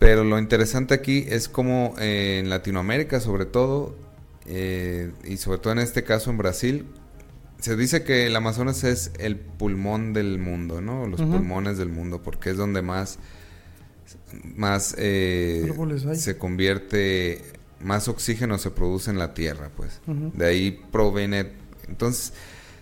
Pero 0.00 0.24
lo 0.24 0.36
interesante 0.40 0.94
aquí 0.94 1.24
es 1.28 1.48
como 1.48 1.94
en 1.98 2.50
Latinoamérica, 2.50 3.20
sobre 3.20 3.44
todo, 3.44 3.94
y 4.44 5.36
sobre 5.36 5.58
todo 5.58 5.74
en 5.74 5.78
este 5.78 6.02
caso 6.02 6.32
en 6.32 6.38
Brasil, 6.38 6.86
se 7.62 7.76
dice 7.76 8.04
que 8.04 8.26
el 8.26 8.36
Amazonas 8.36 8.84
es 8.84 9.12
el 9.18 9.36
pulmón 9.36 10.12
del 10.12 10.38
mundo, 10.38 10.82
¿no? 10.82 11.06
Los 11.06 11.22
pulmones 11.22 11.78
del 11.78 11.88
mundo, 11.88 12.22
porque 12.22 12.50
es 12.50 12.58
donde 12.58 12.82
más, 12.82 13.18
más 14.54 14.88
se 14.88 16.36
convierte, 16.38 17.40
más 17.80 18.08
oxígeno 18.08 18.58
se 18.58 18.70
produce 18.70 19.10
en 19.10 19.18
la 19.18 19.32
tierra, 19.32 19.70
pues. 19.74 20.00
De 20.06 20.46
ahí 20.46 20.80
proviene 20.92 21.62
entonces, 21.88 22.32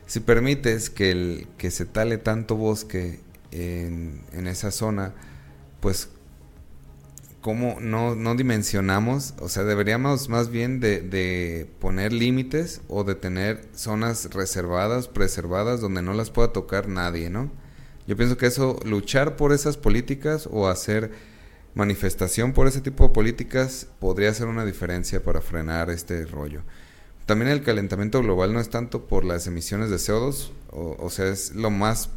si 0.07 0.21
permites 0.21 0.91
que, 0.91 1.11
el, 1.11 1.49
que 1.59 1.71
se 1.71 1.85
tale 1.85 2.19
tanto 2.19 2.57
bosque 2.57 3.21
en, 3.51 4.47
esa 4.47 4.71
zona, 4.71 5.15
pues 5.81 6.09
¿cómo 7.41 7.79
no, 7.81 8.15
no, 8.15 8.35
dimensionamos? 8.35 9.35
O 9.41 9.49
sea, 9.49 9.65
deberíamos 9.65 10.29
más 10.29 10.51
bien 10.51 10.81
de, 10.81 11.01
de, 11.01 11.69
poner 11.81 12.13
límites 12.13 12.83
o 12.89 13.05
de 13.05 13.15
tener 13.15 13.67
zonas 13.75 14.31
reservadas, 14.33 15.09
preservadas, 15.09 15.81
donde 15.81 16.03
no 16.03 16.15
las 16.15 16.31
pueda 16.31 16.53
tocar 16.53 16.89
nadie, 16.89 17.31
¿no? 17.31 17.51
Yo 18.07 18.17
pienso 18.17 18.37
que 18.37 18.47
eso, 18.47 18.79
luchar 18.85 19.37
por 19.37 19.53
esas 19.53 19.77
políticas 19.77 20.49
o 20.51 20.69
hacer 20.69 21.13
manifestación 21.75 22.53
por 22.53 22.67
ese 22.67 22.81
tipo 22.81 23.05
de 23.05 23.15
políticas 23.15 23.87
podría 24.01 24.31
hacer 24.31 24.49
una 24.49 24.65
diferencia 24.65 25.23
para 25.23 25.41
frenar 25.41 25.91
este 25.91 26.27
rollo. 26.27 26.63
También 27.27 27.51
el 27.51 27.63
calentamiento 27.63 28.21
global 28.23 28.53
no 28.53 28.61
es 28.61 28.71
tanto 28.71 29.07
por 29.07 29.25
las 29.25 29.47
emisiones 29.47 29.89
de 29.91 29.97
CO2, 29.97 30.51
o, 30.71 31.11
sea, 31.11 31.29
es 31.29 31.55
lo 31.55 31.71
más, 31.71 32.11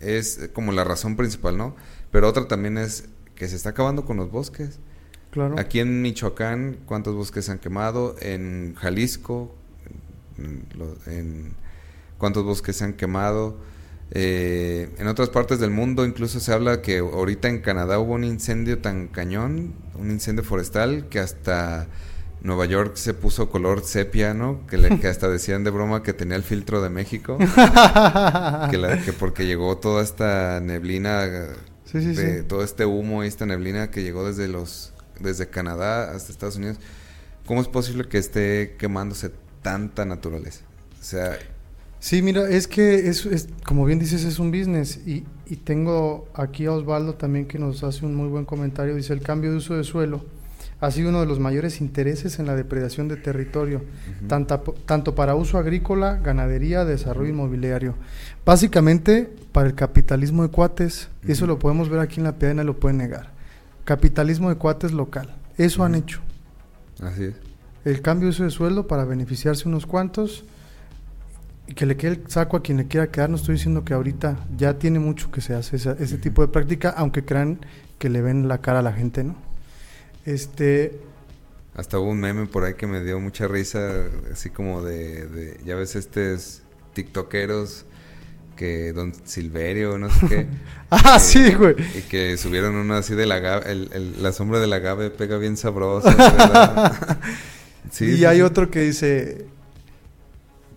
es 0.00 0.50
como 0.52 0.72
la 0.72 0.82
razón 0.82 1.16
principal, 1.16 1.56
¿no? 1.56 1.76
Pero 2.10 2.28
otra 2.28 2.48
también 2.48 2.78
es 2.78 3.04
que 3.34 3.48
se 3.48 3.56
está 3.56 3.70
acabando 3.70 4.04
con 4.04 4.16
los 4.16 4.30
bosques. 4.30 4.78
Claro. 5.30 5.58
Aquí 5.58 5.80
en 5.80 6.00
Michoacán, 6.02 6.78
¿cuántos 6.86 7.14
bosques 7.14 7.46
se 7.46 7.52
han 7.52 7.58
quemado? 7.58 8.14
En 8.20 8.74
Jalisco, 8.76 9.54
en, 11.06 11.52
¿cuántos 12.18 12.44
bosques 12.44 12.76
se 12.76 12.84
han 12.84 12.92
quemado? 12.94 13.56
Eh, 14.10 14.94
en 14.98 15.08
otras 15.08 15.30
partes 15.30 15.58
del 15.58 15.70
mundo 15.70 16.04
incluso 16.04 16.38
se 16.38 16.52
habla 16.52 16.82
que 16.82 16.98
ahorita 16.98 17.48
en 17.48 17.60
Canadá 17.62 17.98
hubo 17.98 18.14
un 18.14 18.22
incendio 18.22 18.78
tan 18.78 19.08
cañón, 19.08 19.74
un 19.94 20.10
incendio 20.10 20.44
forestal, 20.44 21.08
que 21.08 21.18
hasta 21.18 21.88
Nueva 22.44 22.66
York 22.66 22.96
se 22.96 23.14
puso 23.14 23.48
color 23.48 23.82
sepia, 23.84 24.34
¿no? 24.34 24.66
Que, 24.66 24.76
le, 24.76 25.00
que 25.00 25.08
hasta 25.08 25.28
decían 25.28 25.64
de 25.64 25.70
broma 25.70 26.02
que 26.02 26.12
tenía 26.12 26.36
el 26.36 26.42
filtro 26.42 26.82
de 26.82 26.90
México. 26.90 27.38
que, 28.70 29.00
que 29.04 29.12
porque 29.18 29.46
llegó 29.46 29.78
toda 29.78 30.02
esta 30.02 30.60
neblina, 30.60 31.26
todo 32.48 32.64
este 32.64 32.86
humo 32.86 33.24
y 33.24 33.28
esta 33.28 33.46
neblina 33.46 33.90
que 33.90 34.02
llegó 34.02 34.26
desde 34.26 34.48
los 34.48 34.92
desde 35.20 35.48
Canadá 35.48 36.12
hasta 36.12 36.32
Estados 36.32 36.56
Unidos. 36.56 36.78
¿Cómo 37.46 37.60
es 37.60 37.68
posible 37.68 38.08
que 38.08 38.18
esté 38.18 38.76
quemándose 38.78 39.30
tanta 39.62 40.04
naturaleza? 40.04 40.64
O 41.00 41.04
sea... 41.04 41.38
Sí, 42.00 42.20
mira, 42.20 42.48
es 42.50 42.68
que 42.68 43.08
es, 43.08 43.24
es 43.24 43.48
como 43.64 43.86
bien 43.86 43.98
dices, 43.98 44.24
es 44.24 44.38
un 44.38 44.50
business. 44.50 44.98
Y, 45.06 45.24
y 45.46 45.56
tengo 45.56 46.28
aquí 46.34 46.66
a 46.66 46.72
Osvaldo 46.72 47.14
también 47.14 47.46
que 47.46 47.58
nos 47.58 47.82
hace 47.82 48.04
un 48.04 48.14
muy 48.14 48.28
buen 48.28 48.44
comentario. 48.44 48.94
Dice, 48.94 49.12
el 49.12 49.22
cambio 49.22 49.50
de 49.50 49.58
uso 49.58 49.74
de 49.74 49.84
suelo 49.84 50.24
ha 50.80 50.90
sido 50.90 51.08
uno 51.08 51.20
de 51.20 51.26
los 51.26 51.40
mayores 51.40 51.80
intereses 51.80 52.38
en 52.38 52.46
la 52.46 52.54
depredación 52.56 53.08
de 53.08 53.16
territorio, 53.16 53.82
tanto, 54.28 55.14
para 55.14 55.34
uso 55.34 55.56
agrícola, 55.58 56.16
ganadería, 56.16 56.84
desarrollo 56.84 57.30
inmobiliario. 57.30 57.94
Básicamente 58.44 59.32
para 59.52 59.68
el 59.68 59.74
capitalismo 59.74 60.42
de 60.42 60.50
cuates, 60.50 61.08
eso 61.26 61.46
lo 61.46 61.58
podemos 61.58 61.88
ver 61.88 62.00
aquí 62.00 62.20
en 62.20 62.24
la 62.24 62.36
piedra, 62.38 62.64
lo 62.64 62.78
pueden 62.78 62.98
negar. 62.98 63.30
Capitalismo 63.84 64.50
de 64.50 64.56
cuates 64.56 64.92
local, 64.92 65.34
eso 65.56 65.84
han 65.84 65.94
hecho. 65.94 66.20
Así 67.02 67.24
es. 67.24 67.34
El 67.84 68.00
cambio 68.00 68.26
de 68.26 68.30
uso 68.30 68.44
de 68.44 68.50
sueldo 68.50 68.86
para 68.86 69.04
beneficiarse 69.04 69.68
unos 69.68 69.86
cuantos 69.86 70.44
y 71.66 71.74
que 71.74 71.86
le 71.86 71.96
quede 71.96 72.12
el 72.12 72.22
saco 72.28 72.56
a 72.56 72.62
quien 72.62 72.78
le 72.78 72.86
quiera 72.86 73.08
quedar. 73.08 73.30
No 73.30 73.36
estoy 73.36 73.54
diciendo 73.54 73.84
que 73.84 73.94
ahorita 73.94 74.38
ya 74.56 74.78
tiene 74.78 74.98
mucho 74.98 75.30
que 75.30 75.40
se 75.40 75.54
hace 75.54 75.76
ese 75.76 76.18
tipo 76.18 76.42
de 76.42 76.48
práctica, 76.48 76.90
aunque 76.96 77.24
crean 77.24 77.60
que 77.98 78.08
le 78.08 78.22
ven 78.22 78.48
la 78.48 78.58
cara 78.58 78.78
a 78.78 78.82
la 78.82 78.92
gente, 78.92 79.22
¿no? 79.24 79.36
Este. 80.24 80.98
Hasta 81.74 81.98
hubo 81.98 82.10
un 82.10 82.20
meme 82.20 82.46
por 82.46 82.64
ahí 82.64 82.74
que 82.74 82.86
me 82.86 83.02
dio 83.02 83.18
mucha 83.18 83.48
risa, 83.48 84.04
así 84.32 84.50
como 84.50 84.82
de, 84.82 85.58
ya 85.64 85.74
ves, 85.74 85.96
estos 85.96 86.62
tiktokeros 86.92 87.84
que 88.54 88.92
Don 88.92 89.12
Silverio, 89.24 89.98
no 89.98 90.08
sé 90.08 90.26
qué. 90.28 90.46
ah, 90.90 91.18
sí, 91.18 91.52
güey. 91.54 91.74
Y 91.96 92.02
que 92.02 92.36
subieron 92.36 92.76
uno 92.76 92.94
así 92.94 93.14
de 93.14 93.26
la 93.26 93.58
el, 93.58 94.22
la 94.22 94.32
sombra 94.32 94.60
de 94.60 94.68
la 94.68 94.76
agave 94.76 95.10
pega 95.10 95.36
bien 95.38 95.56
sabrosa. 95.56 97.18
sí, 97.90 98.16
y 98.18 98.24
hay 98.24 98.42
otro 98.42 98.70
que 98.70 98.80
dice, 98.80 99.46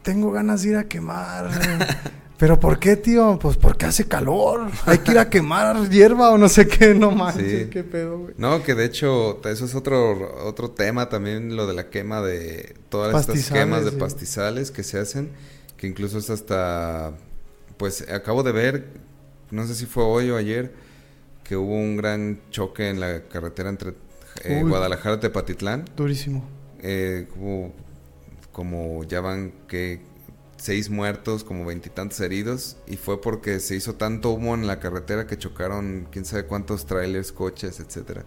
tengo 0.02 0.32
ganas 0.32 0.64
de 0.64 0.70
ir 0.70 0.78
a 0.78 0.86
quemar. 0.86 1.52
¿Pero 2.38 2.60
por 2.60 2.78
qué, 2.78 2.96
tío? 2.96 3.40
Pues 3.42 3.58
porque 3.58 3.88
hace 3.88 4.08
calor. 4.08 4.70
Hay 4.86 5.00
que 5.00 5.12
ir 5.12 5.20
a 5.20 5.30
quemar 5.30 5.90
hierba 5.90 6.30
o 6.30 6.38
no 6.38 6.48
sé 6.48 6.68
qué, 6.68 6.94
no 6.94 7.10
manches, 7.12 7.68
qué 7.70 7.84
pedo, 7.84 8.20
güey. 8.20 8.36
No, 8.38 8.62
que 8.62 8.76
de 8.76 8.86
hecho, 8.86 9.42
eso 9.44 9.66
es 9.66 9.74
otro, 9.74 10.46
otro 10.46 10.70
tema 10.70 11.10
también, 11.10 11.56
lo 11.56 11.66
de 11.66 11.74
la 11.74 11.90
quema 11.90 12.22
de 12.22 12.76
todas 12.90 13.28
estas 13.28 13.50
quemas 13.50 13.86
de 13.86 13.92
pastizales 13.92 14.70
que 14.70 14.84
se 14.84 15.00
hacen, 15.00 15.32
que 15.78 15.88
incluso 15.88 16.20
es 16.20 16.30
hasta, 16.30 17.14
pues 17.78 18.08
acabo 18.10 18.44
de 18.44 18.52
ver, 18.52 18.88
no 19.50 19.66
sé 19.66 19.74
si 19.74 19.88
fue 19.88 20.04
hoy 20.04 20.30
o 20.30 20.38
ayer, 20.38 20.74
que 21.44 21.56
hubo 21.56 21.74
un 21.74 21.98
gran 21.98 22.40
choque 22.52 22.90
en 22.90 23.00
la 23.00 23.24
carretera 23.24 23.70
entre 23.70 23.94
eh, 24.44 24.64
Guadalajara 24.64 25.16
y 25.16 25.20
Tepatitlán. 25.20 25.86
Durísimo. 25.96 26.44
Eh, 26.82 27.28
como 28.52 29.04
ya 29.06 29.22
van 29.22 29.54
que 29.68 30.02
seis 30.58 30.90
muertos, 30.90 31.44
como 31.44 31.66
veintitantos 31.66 32.20
heridos, 32.20 32.78
y 32.88 32.98
fue 32.98 33.22
porque 33.22 33.60
se 33.60 33.76
hizo 33.76 33.96
tanto 33.96 34.32
humo 34.32 34.56
en 34.56 34.68
la 34.68 34.80
carretera 34.80 35.28
que 35.28 35.38
chocaron 35.38 36.08
quién 36.12 36.26
sabe 36.26 36.46
cuántos 36.46 36.86
trailers, 36.86 37.32
coches, 37.32 37.80
etcétera. 37.80 38.26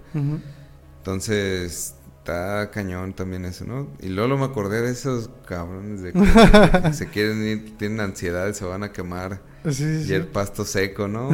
Entonces, 0.98 1.94
está 2.18 2.70
cañón 2.70 3.14
también 3.14 3.44
eso, 3.44 3.64
¿no? 3.64 3.88
Y 4.00 4.08
luego 4.08 4.36
me 4.36 4.44
acordé 4.44 4.82
de 4.82 4.90
esos 4.90 5.30
cabrones 5.46 6.02
de 6.02 6.12
que 6.82 6.92
se 6.92 7.08
quieren 7.08 7.42
ir, 7.46 7.76
tienen 7.76 8.00
ansiedad, 8.00 8.52
se 8.52 8.64
van 8.64 8.82
a 8.82 8.92
quemar. 8.92 9.40
y 9.64 10.12
el 10.12 10.26
pasto 10.26 10.64
seco, 10.64 11.08
¿no? 11.08 11.30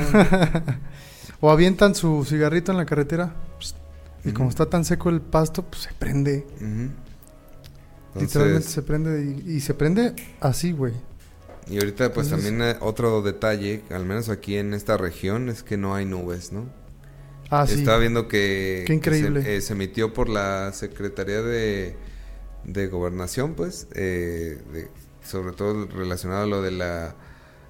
o 1.41 1.51
avientan 1.51 1.95
su 1.95 2.25
cigarrito 2.25 2.73
en 2.73 2.79
la 2.79 2.87
carretera. 2.87 3.35
Pues, 3.57 3.75
y 4.25 4.33
como 4.33 4.49
está 4.49 4.67
tan 4.67 4.85
seco 4.85 5.11
el 5.11 5.21
pasto, 5.21 5.63
pues 5.63 5.83
se 5.83 5.93
prende. 5.93 6.47
Literalmente 8.21 8.69
se 8.69 8.83
prende 8.83 9.43
y, 9.47 9.61
se 9.61 9.75
prende 9.75 10.15
así, 10.41 10.73
güey. 10.73 10.93
Y 11.69 11.79
ahorita 11.79 12.13
pues 12.13 12.31
también 12.31 12.63
eh, 12.63 12.77
otro 12.81 13.23
detalle, 13.23 13.83
al 13.91 14.05
menos 14.05 14.29
aquí 14.29 14.57
en 14.57 14.73
esta 14.73 14.97
región, 14.97 15.49
es 15.49 15.63
que 15.63 15.77
no 15.77 15.95
hay 15.95 16.05
nubes, 16.05 16.53
¿no? 16.53 16.67
Ah, 17.51 17.67
sí. 17.67 17.81
Estaba 17.81 17.99
viendo 17.99 18.29
que, 18.29 18.85
Qué 18.87 18.95
increíble. 18.95 19.57
Eh, 19.57 19.61
se, 19.61 19.73
emitió 19.73 20.13
por 20.13 20.29
la 20.29 20.73
Secretaría 20.73 21.43
de, 21.43 21.97
de 22.65 22.87
Gobernación, 22.89 23.55
pues, 23.55 23.89
eh, 23.95 24.89
sobre 25.25 25.53
todo 25.53 25.87
relacionado 25.87 26.45
a 26.45 26.47
lo 26.47 26.63
de 26.63 26.71
la 26.71 27.17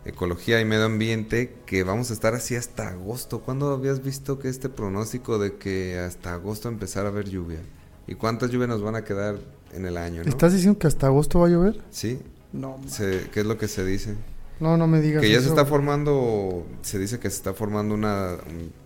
ecología 0.05 0.61
y 0.61 0.65
medio 0.65 0.85
ambiente, 0.85 1.55
que 1.67 1.83
vamos 1.83 2.11
a 2.11 2.15
estar 2.15 2.35
así 2.35 2.55
hasta 2.55 2.89
agosto. 2.89 3.41
¿Cuándo 3.41 3.71
habías 3.71 4.03
visto 4.03 4.39
que 4.39 4.49
este 4.49 4.69
pronóstico 4.69 5.39
de 5.39 5.57
que 5.57 5.99
hasta 5.99 6.35
agosto 6.35 6.69
empezara 6.69 7.09
a 7.09 7.13
haber 7.13 7.29
lluvia? 7.29 7.61
¿Y 8.07 8.15
cuántas 8.15 8.51
lluvias 8.51 8.69
nos 8.69 8.83
van 8.83 8.95
a 8.95 9.05
quedar 9.05 9.39
en 9.73 9.87
el 9.87 9.97
año, 9.97 10.23
¿no? 10.23 10.29
¿Estás 10.29 10.53
diciendo 10.53 10.79
que 10.79 10.87
hasta 10.87 11.07
agosto 11.07 11.41
va 11.41 11.47
a 11.47 11.51
llover? 11.51 11.81
Sí. 11.91 12.21
No. 12.53 12.81
¿Qué 12.99 13.41
es 13.41 13.47
lo 13.47 13.59
que 13.59 13.69
se 13.69 13.85
dice? 13.85 14.15
No, 14.59 14.79
no 14.79 14.87
me 14.87 15.01
digas. 15.03 15.21
Que 15.21 15.31
ya 15.31 15.41
se 15.41 15.49
está 15.49 15.67
formando, 15.67 16.67
se 16.81 16.99
dice 16.99 17.19
que 17.19 17.29
se 17.29 17.37
está 17.37 17.53
formando 17.53 17.95
una, 17.95 18.37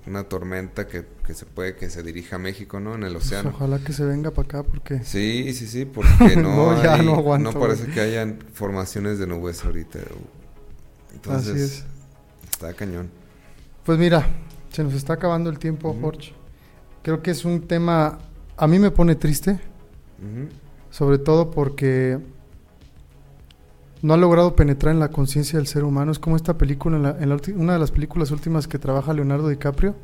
una 0.06 0.24
tormenta 0.24 0.88
que, 0.88 1.04
que, 1.24 1.32
se 1.34 1.46
puede 1.46 1.76
que 1.76 1.88
se 1.90 2.02
dirija 2.02 2.36
a 2.36 2.38
México, 2.40 2.80
¿no? 2.80 2.96
En 2.96 3.04
el 3.04 3.12
pues 3.12 3.26
océano. 3.26 3.50
ojalá 3.54 3.78
que 3.78 3.92
se 3.92 4.04
venga 4.04 4.32
para 4.32 4.46
acá 4.46 4.62
porque... 4.64 5.04
Sí, 5.04 5.52
sí, 5.52 5.68
sí, 5.68 5.84
porque 5.84 6.34
no, 6.36 6.72
no, 6.72 6.82
ya 6.82 7.00
no, 7.00 7.14
aguanto, 7.14 7.52
no 7.52 7.60
parece 7.60 7.86
que 7.86 8.00
hayan 8.00 8.38
formaciones 8.52 9.20
de 9.20 9.28
nubes 9.28 9.64
ahorita. 9.64 10.00
Entonces, 11.14 11.52
Así 11.52 11.62
es. 11.62 11.84
está 12.50 12.72
cañón. 12.72 13.10
Pues 13.84 13.96
mira, 13.98 14.26
Se 14.72 14.82
nos 14.82 14.94
está 14.94 15.14
acabando 15.14 15.50
el 15.50 15.58
tiempo, 15.60 15.96
Jorge. 16.00 16.32
Creo 17.02 17.22
que 17.22 17.30
es 17.30 17.44
un 17.44 17.66
tema, 17.68 18.18
a 18.56 18.66
mí 18.66 18.80
me 18.80 18.90
pone 18.90 19.14
triste, 19.14 19.60
sobre 20.90 21.18
todo 21.18 21.50
porque 21.50 22.18
no 24.02 24.14
ha 24.14 24.16
logrado 24.16 24.56
penetrar 24.56 24.94
en 24.94 25.00
la 25.00 25.08
conciencia 25.08 25.58
del 25.58 25.66
ser 25.66 25.84
humano. 25.84 26.12
Es 26.12 26.18
como 26.18 26.36
esta 26.36 26.56
película, 26.56 27.16
en, 27.20 27.60
una 27.60 27.72
de 27.74 27.78
las 27.78 27.90
películas 27.90 28.30
últimas 28.30 28.66
que 28.66 28.78
trabaja 28.78 29.12
Leonardo 29.12 29.48
DiCaprio, 29.48 29.94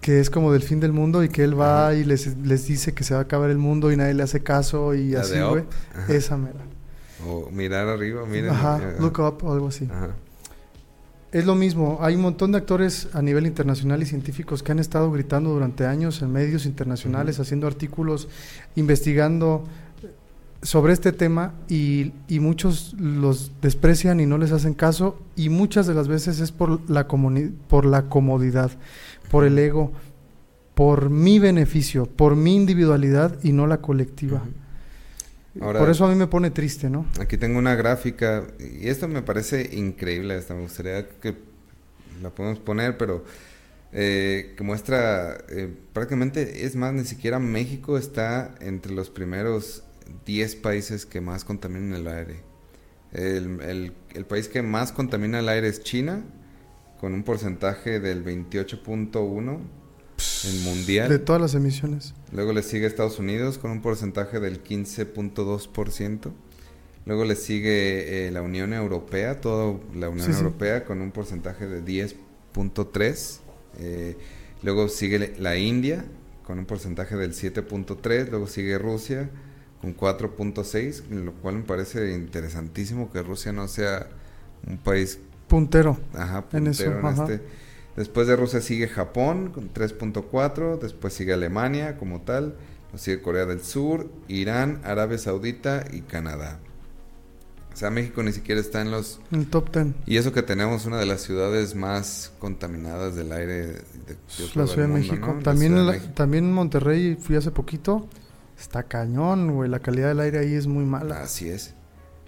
que 0.00 0.18
es 0.18 0.30
como 0.30 0.52
del 0.52 0.62
fin 0.62 0.80
del 0.80 0.92
mundo 0.92 1.22
y 1.22 1.28
que 1.28 1.44
él 1.44 1.58
va 1.58 1.94
y 1.94 2.04
les, 2.04 2.36
les, 2.38 2.66
dice 2.66 2.92
que 2.92 3.04
se 3.04 3.14
va 3.14 3.20
a 3.20 3.22
acabar 3.24 3.50
el 3.50 3.58
mundo 3.58 3.92
y 3.92 3.96
nadie 3.96 4.14
le 4.14 4.22
hace 4.24 4.42
caso 4.42 4.94
y 4.94 5.14
así, 5.14 5.38
güey. 5.40 5.64
Esa 6.08 6.36
mera. 6.36 6.60
O 7.24 7.50
mirar 7.50 7.86
arriba, 7.86 8.26
miren. 8.26 8.50
Ajá, 8.50 8.80
look 8.98 9.20
up 9.20 9.44
o 9.44 9.52
algo 9.52 9.68
así. 9.68 9.88
Ajá. 9.92 10.10
Es 11.32 11.46
lo 11.46 11.54
mismo, 11.54 11.96
hay 12.02 12.14
un 12.14 12.20
montón 12.20 12.52
de 12.52 12.58
actores 12.58 13.08
a 13.14 13.22
nivel 13.22 13.46
internacional 13.46 14.02
y 14.02 14.06
científicos 14.06 14.62
que 14.62 14.70
han 14.70 14.78
estado 14.78 15.10
gritando 15.10 15.48
durante 15.48 15.86
años 15.86 16.20
en 16.20 16.30
medios 16.30 16.66
internacionales, 16.66 17.40
haciendo 17.40 17.66
artículos, 17.66 18.28
investigando 18.76 19.64
sobre 20.60 20.92
este 20.92 21.10
tema 21.10 21.54
y, 21.70 22.12
muchos 22.28 22.94
los 22.98 23.50
desprecian 23.62 24.20
y 24.20 24.26
no 24.26 24.36
les 24.36 24.52
hacen 24.52 24.74
caso 24.74 25.18
y 25.34 25.48
muchas 25.48 25.86
de 25.86 25.94
las 25.94 26.06
veces 26.06 26.38
es 26.38 26.52
por 26.52 26.88
la, 26.90 27.08
por 27.08 27.86
la 27.86 28.02
comodidad, 28.10 28.70
por 29.30 29.44
el 29.44 29.58
ego, 29.58 29.90
por 30.74 31.08
mi 31.08 31.38
beneficio, 31.38 32.04
por 32.04 32.36
mi 32.36 32.54
individualidad 32.54 33.38
y 33.42 33.52
no 33.52 33.66
la 33.66 33.78
colectiva. 33.78 34.42
Por 35.58 35.90
eso 35.90 36.06
a 36.06 36.08
mí 36.08 36.14
me 36.14 36.26
pone 36.26 36.50
triste, 36.50 36.88
¿no? 36.88 37.06
Aquí 37.20 37.36
tengo 37.36 37.58
una 37.58 37.74
gráfica 37.74 38.46
y 38.58 38.88
esto 38.88 39.06
me 39.06 39.22
parece 39.22 39.76
increíble, 39.76 40.36
esta 40.36 40.54
me 40.54 40.62
gustaría 40.62 41.06
que 41.20 41.36
la 42.22 42.30
podamos 42.30 42.58
poner, 42.58 42.96
pero 42.96 43.24
eh, 43.92 44.54
que 44.56 44.64
muestra 44.64 45.44
eh, 45.50 45.74
prácticamente, 45.92 46.64
es 46.64 46.74
más, 46.74 46.94
ni 46.94 47.04
siquiera 47.04 47.38
México 47.38 47.98
está 47.98 48.54
entre 48.60 48.92
los 48.94 49.10
primeros 49.10 49.84
10 50.24 50.56
países 50.56 51.04
que 51.04 51.20
más 51.20 51.44
contaminan 51.44 51.94
el 51.94 52.06
aire. 52.08 52.40
El, 53.12 53.92
el 54.14 54.24
país 54.24 54.48
que 54.48 54.62
más 54.62 54.90
contamina 54.90 55.40
el 55.40 55.48
aire 55.50 55.68
es 55.68 55.82
China, 55.82 56.24
con 56.98 57.12
un 57.12 57.24
porcentaje 57.24 58.00
del 58.00 58.24
28.1 58.24 59.58
en 60.44 60.64
mundial. 60.64 61.08
De 61.08 61.18
todas 61.18 61.40
las 61.40 61.54
emisiones. 61.54 62.14
Luego 62.32 62.52
le 62.52 62.62
sigue 62.62 62.86
Estados 62.86 63.18
Unidos 63.18 63.58
con 63.58 63.70
un 63.70 63.82
porcentaje 63.82 64.40
del 64.40 64.62
15.2%. 64.62 66.32
Luego 67.04 67.24
le 67.24 67.34
sigue 67.34 68.26
eh, 68.26 68.30
la 68.30 68.42
Unión 68.42 68.72
Europea, 68.72 69.40
toda 69.40 69.78
la 69.94 70.08
Unión 70.08 70.30
Europea 70.30 70.84
con 70.84 71.00
un 71.00 71.10
porcentaje 71.10 71.66
de 71.66 71.82
10.3. 71.82 73.38
Eh, 73.78 74.16
luego 74.62 74.88
sigue 74.88 75.34
la 75.38 75.56
India 75.56 76.04
con 76.44 76.58
un 76.58 76.66
porcentaje 76.66 77.16
del 77.16 77.32
7.3. 77.32 78.30
Luego 78.30 78.46
sigue 78.46 78.78
Rusia 78.78 79.30
con 79.80 79.96
4.6, 79.96 81.08
lo 81.08 81.32
cual 81.34 81.56
me 81.56 81.62
parece 81.62 82.12
interesantísimo 82.12 83.10
que 83.10 83.22
Rusia 83.22 83.52
no 83.52 83.66
sea 83.66 84.08
un 84.64 84.78
país 84.78 85.18
puntero, 85.48 85.98
ajá, 86.14 86.42
puntero 86.48 87.00
en, 87.00 87.06
eso, 87.06 87.22
este 87.22 87.42
Después 87.96 88.26
de 88.26 88.36
Rusia 88.36 88.60
sigue 88.60 88.88
Japón 88.88 89.50
con 89.50 89.72
3.4, 89.72 90.78
después 90.78 91.12
sigue 91.12 91.34
Alemania 91.34 91.96
como 91.98 92.22
tal, 92.22 92.54
sigue 92.96 93.20
Corea 93.20 93.44
del 93.44 93.62
Sur, 93.62 94.10
Irán, 94.28 94.80
Arabia 94.84 95.18
Saudita 95.18 95.84
y 95.92 96.00
Canadá. 96.00 96.58
O 97.72 97.76
sea, 97.76 97.90
México 97.90 98.22
ni 98.22 98.32
siquiera 98.32 98.60
está 98.60 98.82
en 98.82 98.90
los... 98.90 99.20
El 99.30 99.46
top 99.46 99.72
10. 99.72 99.94
Y 100.06 100.18
eso 100.18 100.32
que 100.32 100.42
tenemos 100.42 100.84
una 100.84 100.98
de 100.98 101.06
las 101.06 101.22
ciudades 101.22 101.74
más 101.74 102.32
contaminadas 102.38 103.14
del 103.16 103.32
aire 103.32 103.54
de, 103.56 104.16
la 104.54 104.66
Ciudad 104.66 104.88
de 104.88 104.92
México. 104.92 105.38
También, 105.42 105.74
también 106.14 106.44
en 106.44 106.52
Monterrey 106.52 107.16
fui 107.16 107.36
hace 107.36 107.50
poquito. 107.50 108.08
Está 108.58 108.82
cañón, 108.82 109.54
güey. 109.54 109.70
La 109.70 109.80
calidad 109.80 110.08
del 110.08 110.20
aire 110.20 110.40
ahí 110.40 110.54
es 110.54 110.66
muy 110.66 110.84
mala. 110.84 111.22
Así 111.22 111.48
es. 111.48 111.74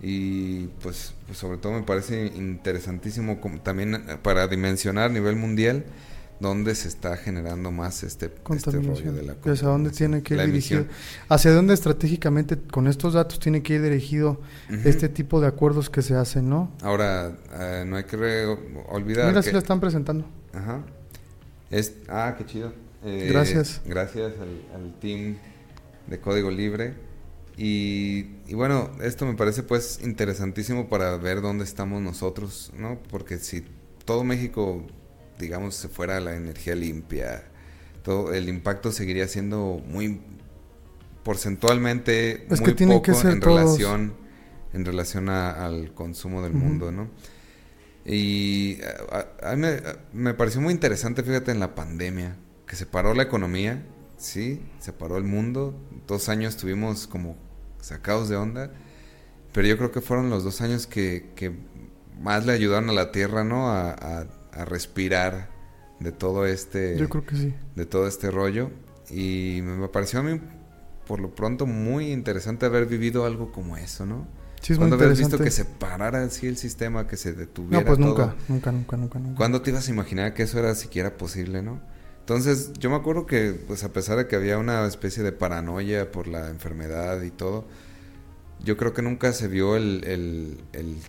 Y 0.06 0.66
pues, 0.82 1.14
pues, 1.26 1.38
sobre 1.38 1.56
todo 1.56 1.72
me 1.72 1.82
parece 1.82 2.26
interesantísimo 2.26 3.40
también 3.62 3.94
eh, 3.94 4.18
para 4.22 4.46
dimensionar 4.46 5.08
a 5.08 5.12
nivel 5.12 5.34
mundial 5.34 5.86
dónde 6.40 6.74
se 6.74 6.88
está 6.88 7.16
generando 7.16 7.70
más 7.70 8.02
este, 8.02 8.30
este 8.50 8.70
rollo 8.72 9.12
de 9.14 9.22
la 9.22 9.32
¿Hacia 9.32 9.68
dónde 9.68 9.88
tiene 9.88 10.22
que 10.22 10.34
ir 10.34 10.44
dirigido? 10.44 10.84
¿Hacia 11.30 11.52
dónde 11.52 11.72
estratégicamente 11.72 12.58
con 12.58 12.86
estos 12.86 13.14
datos 13.14 13.38
tiene 13.38 13.62
que 13.62 13.76
ir 13.76 13.82
dirigido 13.82 14.42
este 14.84 15.08
tipo 15.08 15.40
de 15.40 15.46
acuerdos 15.46 15.88
que 15.88 16.02
se 16.02 16.14
hacen, 16.14 16.50
no? 16.50 16.70
Ahora, 16.82 17.38
eh, 17.54 17.84
no 17.86 17.96
hay 17.96 18.04
que 18.04 18.16
olvidar 18.88 19.28
Mira, 19.28 19.42
si 19.42 19.52
lo 19.52 19.58
están 19.58 19.80
presentando. 19.80 20.26
Ajá. 20.52 20.82
Es, 21.70 21.94
ah, 22.08 22.34
qué 22.36 22.44
chido. 22.44 22.74
Eh, 23.04 23.28
gracias. 23.30 23.80
Gracias 23.86 24.32
al, 24.38 24.82
al 24.82 25.00
team 25.00 25.36
de 26.08 26.20
Código 26.20 26.50
Libre. 26.50 26.92
Y, 27.56 28.33
bueno, 28.52 28.90
esto 29.02 29.24
me 29.24 29.34
parece 29.34 29.62
pues 29.62 30.00
interesantísimo 30.02 30.88
para 30.90 31.16
ver 31.16 31.40
dónde 31.40 31.64
estamos 31.64 32.02
nosotros, 32.02 32.70
¿no? 32.76 32.98
Porque 33.08 33.38
si 33.38 33.64
todo 34.04 34.22
México, 34.22 34.86
digamos, 35.38 35.74
se 35.74 35.88
fuera 35.88 36.18
a 36.18 36.20
la 36.20 36.36
energía 36.36 36.74
limpia, 36.74 37.44
todo 38.02 38.34
el 38.34 38.50
impacto 38.50 38.92
seguiría 38.92 39.26
siendo 39.28 39.82
muy 39.86 40.20
porcentualmente 41.22 42.46
muy 42.50 42.74
poco 42.74 43.12
en 43.22 43.40
relación 43.40 44.24
en 44.74 44.84
relación 44.84 45.28
al 45.30 45.94
consumo 45.94 46.42
del 46.42 46.52
mundo, 46.52 46.92
¿no? 46.92 47.08
Y 48.04 48.78
a, 49.40 49.54
mí 49.54 49.62
me, 49.62 49.80
me, 50.12 50.34
pareció 50.34 50.60
muy 50.60 50.74
interesante, 50.74 51.22
fíjate, 51.22 51.52
en 51.52 51.60
la 51.60 51.74
pandemia, 51.74 52.36
que 52.66 52.76
se 52.76 52.84
paró 52.84 53.14
la 53.14 53.22
economía, 53.22 53.86
sí, 54.18 54.60
se 54.80 54.92
paró 54.92 55.16
el 55.16 55.24
mundo. 55.24 55.74
Dos 56.06 56.28
años 56.28 56.56
tuvimos 56.56 57.06
como 57.06 57.36
sacados 57.84 58.28
de 58.28 58.36
onda. 58.36 58.70
Pero 59.52 59.68
yo 59.68 59.76
creo 59.76 59.92
que 59.92 60.00
fueron 60.00 60.30
los 60.30 60.42
dos 60.42 60.60
años 60.60 60.86
que, 60.86 61.32
más 62.20 62.46
le 62.46 62.52
ayudaron 62.52 62.90
a 62.90 62.92
la 62.92 63.12
Tierra, 63.12 63.44
¿no? 63.44 63.68
A, 63.70 64.26
respirar 64.66 65.50
de 65.98 66.12
todo 66.12 66.46
este... 66.46 66.96
Yo 66.96 67.08
creo 67.08 67.26
que 67.26 67.34
sí. 67.34 67.54
De 67.74 67.86
todo 67.86 68.06
este 68.06 68.30
rollo. 68.30 68.70
Y 69.10 69.60
me 69.62 69.88
pareció 69.88 70.20
a 70.20 70.22
mí, 70.22 70.40
por 71.08 71.18
lo 71.18 71.34
pronto, 71.34 71.66
muy 71.66 72.12
interesante 72.12 72.66
haber 72.66 72.86
vivido 72.86 73.26
algo 73.26 73.50
como 73.50 73.76
eso, 73.76 74.06
¿no? 74.06 74.28
Sí, 74.60 74.72
es 74.72 74.78
Cuando 74.78 74.96
haber 74.96 75.16
visto 75.16 75.38
que 75.38 75.50
se 75.50 75.64
parara 75.64 76.22
así 76.22 76.46
el 76.46 76.56
sistema, 76.56 77.06
que 77.06 77.16
se 77.16 77.32
detuviera 77.32 77.80
No, 77.80 77.86
pues 77.86 77.98
nunca, 77.98 78.34
nunca, 78.48 78.72
nunca, 78.72 78.96
nunca, 78.96 79.18
nunca. 79.18 79.36
¿Cuándo 79.36 79.60
te 79.60 79.70
ibas 79.70 79.88
a 79.88 79.90
imaginar 79.90 80.34
que 80.34 80.44
eso 80.44 80.58
era 80.58 80.74
siquiera 80.74 81.16
posible, 81.18 81.62
no? 81.62 81.80
Entonces, 82.24 82.72
yo 82.78 82.88
me 82.88 82.96
acuerdo 82.96 83.26
que, 83.26 83.52
pues 83.66 83.84
a 83.84 83.92
pesar 83.92 84.16
de 84.16 84.26
que 84.26 84.34
había 84.34 84.56
una 84.56 84.86
especie 84.86 85.22
de 85.22 85.30
paranoia 85.30 86.10
por 86.10 86.26
la 86.26 86.48
enfermedad 86.48 87.20
y 87.20 87.30
todo, 87.30 87.66
yo 88.64 88.78
creo 88.78 88.94
que 88.94 89.02
nunca 89.02 89.30
se 89.34 89.46
vio 89.46 89.76
el, 89.76 90.56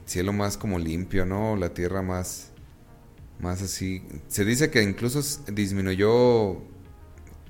cielo 0.05 0.33
más 0.33 0.57
como 0.57 0.77
limpio, 0.77 1.25
¿no? 1.25 1.55
La 1.55 1.69
tierra 1.69 2.01
más, 2.01 2.49
más 3.39 3.61
así. 3.61 4.03
Se 4.27 4.43
dice 4.43 4.69
que 4.69 4.83
incluso 4.83 5.21
disminuyó 5.53 6.57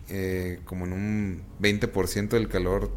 eh, 0.09 0.59
como 0.65 0.85
en 0.85 0.93
un 0.93 1.41
20% 1.59 2.35
el 2.35 2.47
calor 2.47 2.91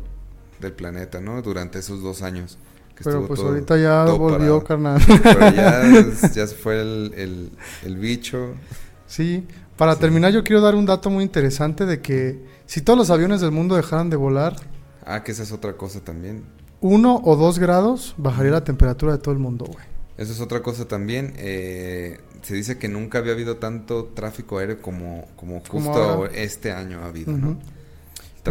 del 0.61 0.74
planeta, 0.74 1.19
¿no? 1.23 1.40
Durante 1.40 1.78
esos 1.78 2.03
dos 2.03 2.20
años. 2.20 2.59
Pero 3.03 3.27
pues 3.27 3.40
ahorita 3.40 3.78
ya 3.78 4.05
volvió, 4.05 4.62
carnal. 4.62 5.01
Pero 5.07 5.51
ya, 5.51 5.82
ya 6.35 6.47
se 6.47 6.55
fue 6.55 6.82
el, 6.82 7.53
el 7.86 7.97
bicho. 7.97 8.53
Sí, 9.07 9.47
para 9.79 9.97
terminar 9.97 10.33
yo 10.33 10.45
quiero 10.45 10.61
dar 10.61 10.75
un 10.75 10.85
dato 10.85 11.09
muy 11.09 11.25
interesante 11.25 11.87
de 11.87 12.03
que 12.03 12.45
si 12.67 12.83
todos 12.83 12.99
los 12.99 13.09
aviones 13.09 13.41
del 13.41 13.53
mundo 13.53 13.77
dejaran 13.77 14.11
de 14.11 14.17
volar... 14.17 14.57
Ah, 15.07 15.25
que 15.25 15.33
esa 15.33 15.43
es 15.43 15.53
otra 15.53 15.75
cosa 15.75 16.01
también 16.01 16.45
uno 16.81 17.21
o 17.25 17.37
dos 17.37 17.59
grados 17.59 18.15
bajaría 18.17 18.53
la 18.53 18.65
temperatura 18.65 19.13
de 19.13 19.19
todo 19.19 19.33
el 19.33 19.41
mundo, 19.41 19.67
güey. 19.67 19.85
Eso 20.17 20.33
es 20.33 20.41
otra 20.41 20.63
cosa 20.63 20.87
también. 20.87 21.35
Eh, 21.37 22.19
se 22.43 22.55
dice 22.55 22.79
que 22.79 22.89
nunca 22.89 23.19
había 23.19 23.33
habido 23.33 23.57
tanto 23.57 24.07
tráfico 24.07 24.59
aéreo 24.59 24.83
como, 24.83 25.25
como 25.37 25.61
justo 25.61 26.27
este 26.27 26.73
año 26.73 27.01
ha 27.01 27.07
habido, 27.07 27.33
¿no? 27.33 27.59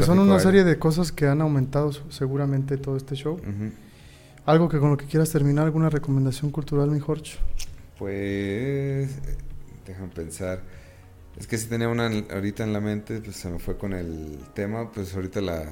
son 0.02 0.20
una 0.20 0.40
serie 0.40 0.64
de 0.64 0.78
cosas 0.78 1.12
que 1.12 1.26
han 1.26 1.42
aumentado 1.42 1.92
seguramente 2.10 2.78
todo 2.78 2.98
este 2.98 3.16
show. 3.16 3.40
Algo 4.46 4.70
que 4.70 4.80
con 4.80 4.92
lo 4.92 4.98
que 4.98 5.06
quieras 5.06 5.30
terminar, 5.32 5.66
alguna 5.66 5.90
recomendación 5.90 6.52
cultural, 6.52 6.90
mi 6.92 7.00
Jorge. 7.00 7.38
Pues, 7.98 9.10
déjame 9.86 10.08
pensar. 10.14 10.62
Es 11.40 11.48
que 11.48 11.58
si 11.58 11.68
tenía 11.68 11.88
una 11.88 12.08
ahorita 12.08 12.64
en 12.64 12.74
la 12.74 12.82
mente, 12.82 13.22
pues 13.22 13.36
se 13.36 13.50
me 13.50 13.60
fue 13.60 13.78
con 13.78 13.94
el 13.94 14.40
tema, 14.54 14.92
pues 14.92 15.14
ahorita 15.14 15.42
la, 15.42 15.66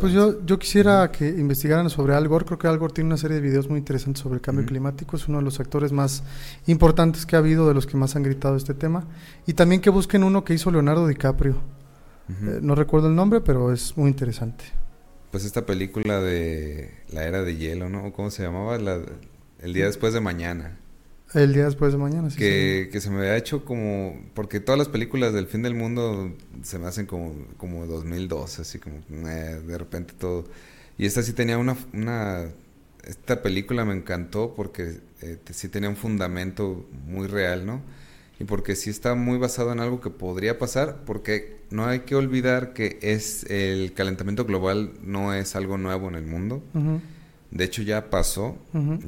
pues 0.00 0.12
yo, 0.12 0.44
yo 0.44 0.58
quisiera 0.58 1.10
que 1.10 1.26
investigaran 1.26 1.90
sobre 1.90 2.14
Al 2.14 2.28
Gore. 2.28 2.44
Creo 2.44 2.58
que 2.58 2.68
Al 2.68 2.78
Gore 2.78 2.92
tiene 2.92 3.08
una 3.08 3.16
serie 3.16 3.36
de 3.36 3.40
videos 3.40 3.68
muy 3.68 3.78
interesantes 3.78 4.22
sobre 4.22 4.36
el 4.36 4.40
cambio 4.40 4.64
climático. 4.64 5.16
Es 5.16 5.26
uno 5.26 5.38
de 5.38 5.44
los 5.44 5.58
actores 5.58 5.90
más 5.90 6.22
importantes 6.66 7.26
que 7.26 7.34
ha 7.34 7.40
habido, 7.40 7.66
de 7.66 7.74
los 7.74 7.86
que 7.86 7.96
más 7.96 8.14
han 8.14 8.22
gritado 8.22 8.56
este 8.56 8.74
tema. 8.74 9.04
Y 9.46 9.54
también 9.54 9.80
que 9.80 9.90
busquen 9.90 10.22
uno 10.22 10.44
que 10.44 10.54
hizo 10.54 10.70
Leonardo 10.70 11.08
DiCaprio. 11.08 11.56
Eh, 12.28 12.60
no 12.62 12.74
recuerdo 12.74 13.08
el 13.08 13.16
nombre, 13.16 13.40
pero 13.40 13.72
es 13.72 13.96
muy 13.96 14.10
interesante. 14.10 14.64
Pues 15.32 15.44
esta 15.44 15.66
película 15.66 16.20
de 16.20 17.02
la 17.10 17.24
era 17.24 17.42
de 17.42 17.56
hielo, 17.56 17.88
¿no? 17.88 18.12
¿Cómo 18.12 18.30
se 18.30 18.44
llamaba? 18.44 18.76
el 18.76 19.72
día 19.72 19.86
después 19.86 20.14
de 20.14 20.20
mañana. 20.20 20.78
El 21.34 21.52
día 21.52 21.64
después 21.64 21.92
de 21.92 21.98
mañana, 21.98 22.30
sí. 22.30 22.38
Que, 22.38 22.88
que 22.90 23.00
se 23.00 23.10
me 23.10 23.18
había 23.18 23.36
hecho 23.36 23.64
como... 23.64 24.18
Porque 24.34 24.60
todas 24.60 24.78
las 24.78 24.88
películas 24.88 25.34
del 25.34 25.46
fin 25.46 25.62
del 25.62 25.74
mundo 25.74 26.32
se 26.62 26.78
me 26.78 26.86
hacen 26.86 27.06
como, 27.06 27.34
como 27.56 27.86
2012, 27.86 28.62
así 28.62 28.78
como 28.78 28.96
eh, 29.28 29.60
de 29.66 29.78
repente 29.78 30.14
todo. 30.18 30.44
Y 30.96 31.06
esta 31.06 31.22
sí 31.22 31.32
tenía 31.32 31.58
una... 31.58 31.76
una 31.92 32.48
esta 33.04 33.42
película 33.42 33.86
me 33.86 33.94
encantó 33.94 34.52
porque 34.54 35.00
eh, 35.22 35.38
sí 35.50 35.68
tenía 35.68 35.88
un 35.88 35.96
fundamento 35.96 36.86
muy 37.06 37.26
real, 37.26 37.64
¿no? 37.64 37.80
Y 38.38 38.44
porque 38.44 38.76
sí 38.76 38.90
está 38.90 39.14
muy 39.14 39.38
basado 39.38 39.72
en 39.72 39.80
algo 39.80 40.00
que 40.00 40.10
podría 40.10 40.58
pasar, 40.58 40.98
porque 41.06 41.56
no 41.70 41.86
hay 41.86 42.00
que 42.00 42.14
olvidar 42.14 42.72
que 42.72 42.98
es 43.00 43.44
el 43.50 43.92
calentamiento 43.94 44.44
global 44.44 44.92
no 45.02 45.34
es 45.34 45.56
algo 45.56 45.78
nuevo 45.78 46.08
en 46.08 46.14
el 46.14 46.26
mundo. 46.26 46.62
Ujú, 46.74 47.00
De 47.50 47.64
hecho 47.64 47.82
ya 47.82 48.10
pasó, 48.10 48.56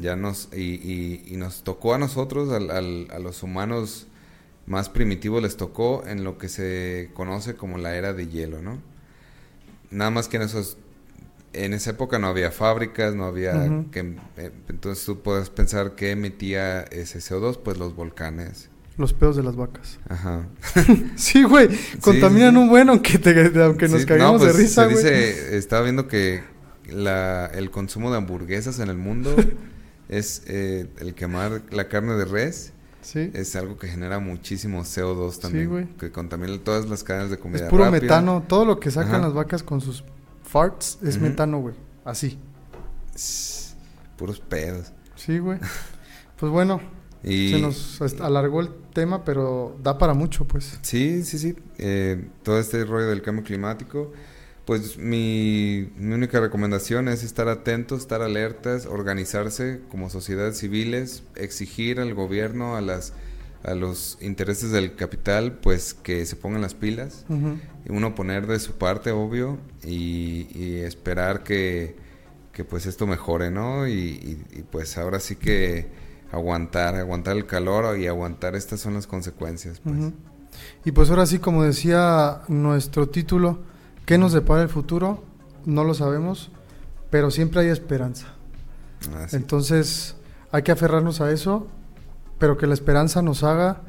ya 0.01 0.17
nos 0.17 0.49
y, 0.55 0.61
y- 0.61 1.25
y 1.27 1.37
nos 1.37 1.63
tocó 1.63 1.93
a 1.95 1.99
nosotros, 1.99 2.51
al- 2.51 2.71
al- 2.71 3.09
a 3.11 3.19
los 3.19 3.43
humanos 3.43 4.07
más 4.67 4.89
primitivos 4.89 5.43
les 5.43 5.57
tocó 5.57 6.05
en 6.07 6.25
lo 6.25 6.39
que 6.39 6.49
se 6.49 7.11
conoce 7.15 7.55
como 7.55 7.77
la 7.77 7.97
era 7.97 8.13
de 8.15 8.29
hielo, 8.29 8.63
¿no? 8.63 8.79
Nada 9.91 10.11
más 10.11 10.29
que 10.29 10.37
en 10.39 10.45
esos 10.45 10.77
en 11.53 11.73
esa 11.75 11.91
época 11.91 12.19
no 12.21 12.29
había 12.29 12.53
fábricas, 12.53 13.15
no 13.17 13.25
había 13.25 13.53
que 13.91 14.15
eh, 14.37 14.53
entonces 14.69 15.05
tú 15.05 15.21
puedes 15.21 15.51
pensar 15.51 15.97
que 15.97 16.13
emitía 16.13 16.83
ese 16.83 17.19
CO2, 17.19 17.59
pues 17.59 17.77
los 17.77 17.97
volcanes. 17.97 18.71
Los 18.97 19.13
pedos 19.15 19.35
de 19.37 19.43
las 19.43 19.57
vacas. 19.57 19.99
Ajá. 20.09 20.47
Sí, 21.17 21.43
güey. 21.43 21.69
Contaminan 22.01 22.53
sí. 22.55 22.57
un 22.61 22.69
buen 22.69 22.89
aunque, 22.89 23.19
te, 23.19 23.63
aunque 23.63 23.89
nos 23.89 24.03
Sí, 24.03 24.07
caigamos 24.07 24.41
no, 24.41 24.47
pues, 24.47 24.57
de 24.57 24.63
risa, 24.63 24.87
se 24.87 24.93
güey. 24.93 25.05
dice, 25.05 25.57
estaba 25.59 25.83
viendo 25.83 26.07
que 26.07 26.43
la, 26.93 27.47
el 27.47 27.71
consumo 27.71 28.11
de 28.11 28.19
hamburguesas 28.19 28.79
en 28.81 28.89
el 28.91 28.97
mundo 28.99 29.35
es 30.09 30.43
eh, 30.47 30.89
el 30.99 31.15
quemar 31.15 31.63
la 31.71 31.89
carne 31.89 32.15
de 32.15 32.25
res 32.25 32.73
Sí. 33.03 33.31
es 33.33 33.57
algo 33.57 33.79
que 33.79 33.89
genera 33.89 34.19
muchísimo 34.19 34.83
CO2 34.83 35.33
Sí, 35.33 35.41
también, 35.41 35.69
güey. 35.71 35.87
que 35.97 36.13
contamina 36.13 36.59
todas 36.59 36.87
las 36.87 37.03
cadenas 37.03 37.31
de 37.31 37.37
Es 37.37 37.41
comida 37.41 37.69
puro 37.71 37.85
rápida. 37.85 38.01
metano. 38.03 38.45
Todo 38.47 38.67
lo 38.67 38.79
que 38.79 38.91
sacan 38.91 39.15
Ajá. 39.15 39.23
las 39.25 39.33
vacas 39.33 39.63
con 39.63 39.81
sus 39.81 40.05
farts 40.43 40.99
es 41.03 41.19
metano, 41.19 41.61
güey. 41.61 41.75
Así. 42.05 42.39
Puros 44.17 44.41
pedos. 44.41 44.93
Sí, 45.17 45.39
güey. 45.39 45.59
Pues 46.39 46.51
bueno, 46.51 46.81
Y 47.23 47.51
se 47.51 47.61
nos 47.61 48.01
alargó 48.21 48.63
el 48.63 48.71
tema, 48.95 49.25
pero 49.27 49.77
da 49.83 49.99
para 49.99 50.15
mucho, 50.15 50.47
pues. 50.47 50.79
sí, 50.81 51.23
sí, 51.23 51.39
sí, 51.39 51.55
eh, 51.77 52.29
todo 52.43 52.59
este 52.59 52.83
rollo 52.87 53.09
del 53.09 53.21
cambio 53.21 53.45
climático, 53.45 54.11
pues 54.71 54.99
mi, 54.99 55.91
mi 55.99 56.15
única 56.15 56.39
recomendación 56.39 57.09
es 57.09 57.25
estar 57.25 57.49
atentos, 57.49 57.99
estar 58.03 58.23
alertas, 58.23 58.87
organizarse 58.87 59.81
como 59.91 60.11
sociedades 60.11 60.59
civiles, 60.59 61.25
exigir 61.35 61.99
al 61.99 62.15
gobierno, 62.15 62.77
a 62.77 62.81
las 62.81 63.13
a 63.65 63.75
los 63.75 64.17
intereses 64.21 64.71
del 64.71 64.95
capital, 64.95 65.59
pues 65.61 65.93
que 65.93 66.25
se 66.25 66.37
pongan 66.37 66.61
las 66.63 66.75
pilas. 66.75 67.25
Y 67.85 67.91
uno 67.93 68.15
poner 68.15 68.47
de 68.47 68.61
su 68.61 68.75
parte, 68.75 69.11
obvio, 69.11 69.59
y, 69.85 70.47
y 70.55 70.77
esperar 70.85 71.43
que, 71.43 71.97
que, 72.53 72.63
pues 72.65 72.87
esto 72.87 73.09
mejore, 73.09 73.51
¿no? 73.51 73.89
Y, 73.89 73.93
y- 73.93 74.45
y, 74.53 74.63
pues 74.71 74.97
ahora 74.99 75.19
sí 75.19 75.35
que 75.35 75.89
aguantar, 76.31 76.95
aguantar 76.95 77.37
el 77.37 77.47
calor 77.47 77.99
y 77.99 78.07
aguantar 78.07 78.55
estas 78.55 78.79
son 78.81 78.95
las 78.95 79.09
consecuencias, 79.09 79.81
pues. 79.81 79.97
Y 80.85 80.93
pues 80.93 81.11
ahora 81.11 81.27
sí, 81.27 81.41
como 81.41 81.65
decía 81.65 82.43
nuestro 82.47 83.09
título, 83.09 83.59
¿qué 84.07 84.19
nos 84.19 84.33
depara 84.33 84.63
el 84.63 84.69
futuro? 84.69 85.23
No 85.65 85.85
lo 85.85 85.95
sabemos, 85.95 86.51
pero 87.11 87.31
siempre 87.31 87.61
hay 87.61 87.69
esperanza. 87.69 88.29
Así. 89.17 89.37
Entonces 89.37 90.17
hay 90.53 90.63
que 90.63 90.73
aferrarnos 90.73 91.21
a 91.21 91.31
eso, 91.31 91.69
pero 92.39 92.57
que 92.57 92.67
la 92.67 92.75
esperanza 92.75 93.23
nos 93.23 93.43
haga 93.43 93.83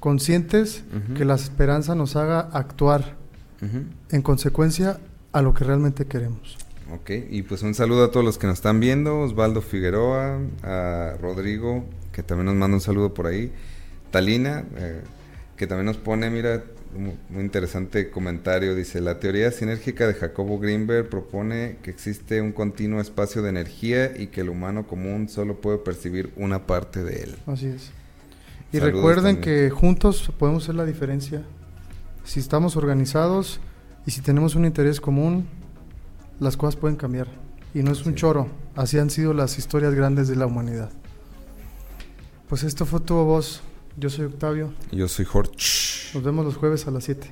conscientes, 0.00 0.84
que 1.16 1.24
la 1.24 1.34
esperanza 1.34 1.94
nos 1.94 2.16
haga 2.16 2.40
actuar 2.52 3.16
en 4.10 4.22
consecuencia 4.22 5.00
a 5.32 5.42
lo 5.42 5.52
que 5.54 5.64
realmente 5.64 6.06
queremos. 6.06 6.56
Ok, 6.92 7.10
y 7.30 7.42
pues 7.42 7.62
un 7.62 7.74
saludo 7.74 8.04
a 8.04 8.10
todos 8.12 8.24
los 8.24 8.38
que 8.38 8.46
nos 8.46 8.58
están 8.58 8.78
viendo, 8.78 9.18
Osvaldo 9.20 9.60
Figueroa, 9.60 10.38
a 10.62 11.14
Rodrigo, 11.20 11.84
que 12.12 12.22
también 12.22 12.46
nos 12.46 12.54
manda 12.54 12.76
un 12.76 12.80
saludo 12.80 13.12
por 13.12 13.26
ahí, 13.26 13.52
Talina, 14.12 14.64
eh, 14.76 15.02
que 15.56 15.66
también 15.66 15.86
nos 15.86 15.96
pone, 15.96 16.30
mira, 16.30 16.62
muy 16.98 17.42
interesante 17.42 18.10
comentario, 18.10 18.74
dice, 18.74 19.00
la 19.00 19.18
teoría 19.18 19.50
sinérgica 19.50 20.06
de 20.06 20.14
Jacobo 20.14 20.58
Greenberg 20.58 21.08
propone 21.08 21.78
que 21.82 21.90
existe 21.90 22.40
un 22.40 22.52
continuo 22.52 23.00
espacio 23.00 23.42
de 23.42 23.50
energía 23.50 24.16
y 24.16 24.28
que 24.28 24.42
el 24.42 24.48
humano 24.48 24.86
común 24.86 25.28
solo 25.28 25.60
puede 25.60 25.78
percibir 25.78 26.32
una 26.36 26.66
parte 26.66 27.02
de 27.02 27.22
él. 27.24 27.36
Así 27.46 27.66
es. 27.66 27.90
Y 28.72 28.78
Saludos 28.78 28.94
recuerden 28.94 29.36
también. 29.36 29.42
que 29.42 29.70
juntos 29.70 30.32
podemos 30.38 30.64
hacer 30.64 30.74
la 30.74 30.84
diferencia. 30.84 31.42
Si 32.24 32.40
estamos 32.40 32.76
organizados 32.76 33.60
y 34.06 34.10
si 34.10 34.20
tenemos 34.20 34.54
un 34.54 34.64
interés 34.64 35.00
común, 35.00 35.46
las 36.40 36.56
cosas 36.56 36.76
pueden 36.76 36.96
cambiar. 36.96 37.28
Y 37.74 37.82
no 37.82 37.92
es 37.92 38.04
un 38.06 38.14
choro. 38.14 38.48
Así 38.74 38.98
han 38.98 39.10
sido 39.10 39.34
las 39.34 39.58
historias 39.58 39.94
grandes 39.94 40.28
de 40.28 40.36
la 40.36 40.46
humanidad. 40.46 40.90
Pues 42.48 42.62
esto 42.62 42.86
fue 42.86 43.00
tu 43.00 43.14
voz. 43.14 43.62
Yo 43.96 44.10
soy 44.10 44.26
Octavio. 44.26 44.72
Yo 44.92 45.08
soy 45.08 45.24
Jorge. 45.24 45.54
Nos 46.16 46.24
vemos 46.24 46.46
los 46.46 46.56
jueves 46.56 46.86
a 46.86 46.90
las 46.90 47.04
7. 47.04 47.30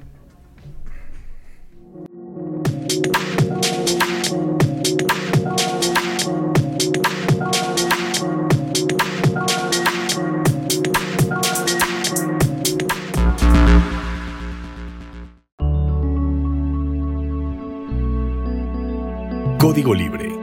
Código 19.59 19.95
Libre 19.95 20.34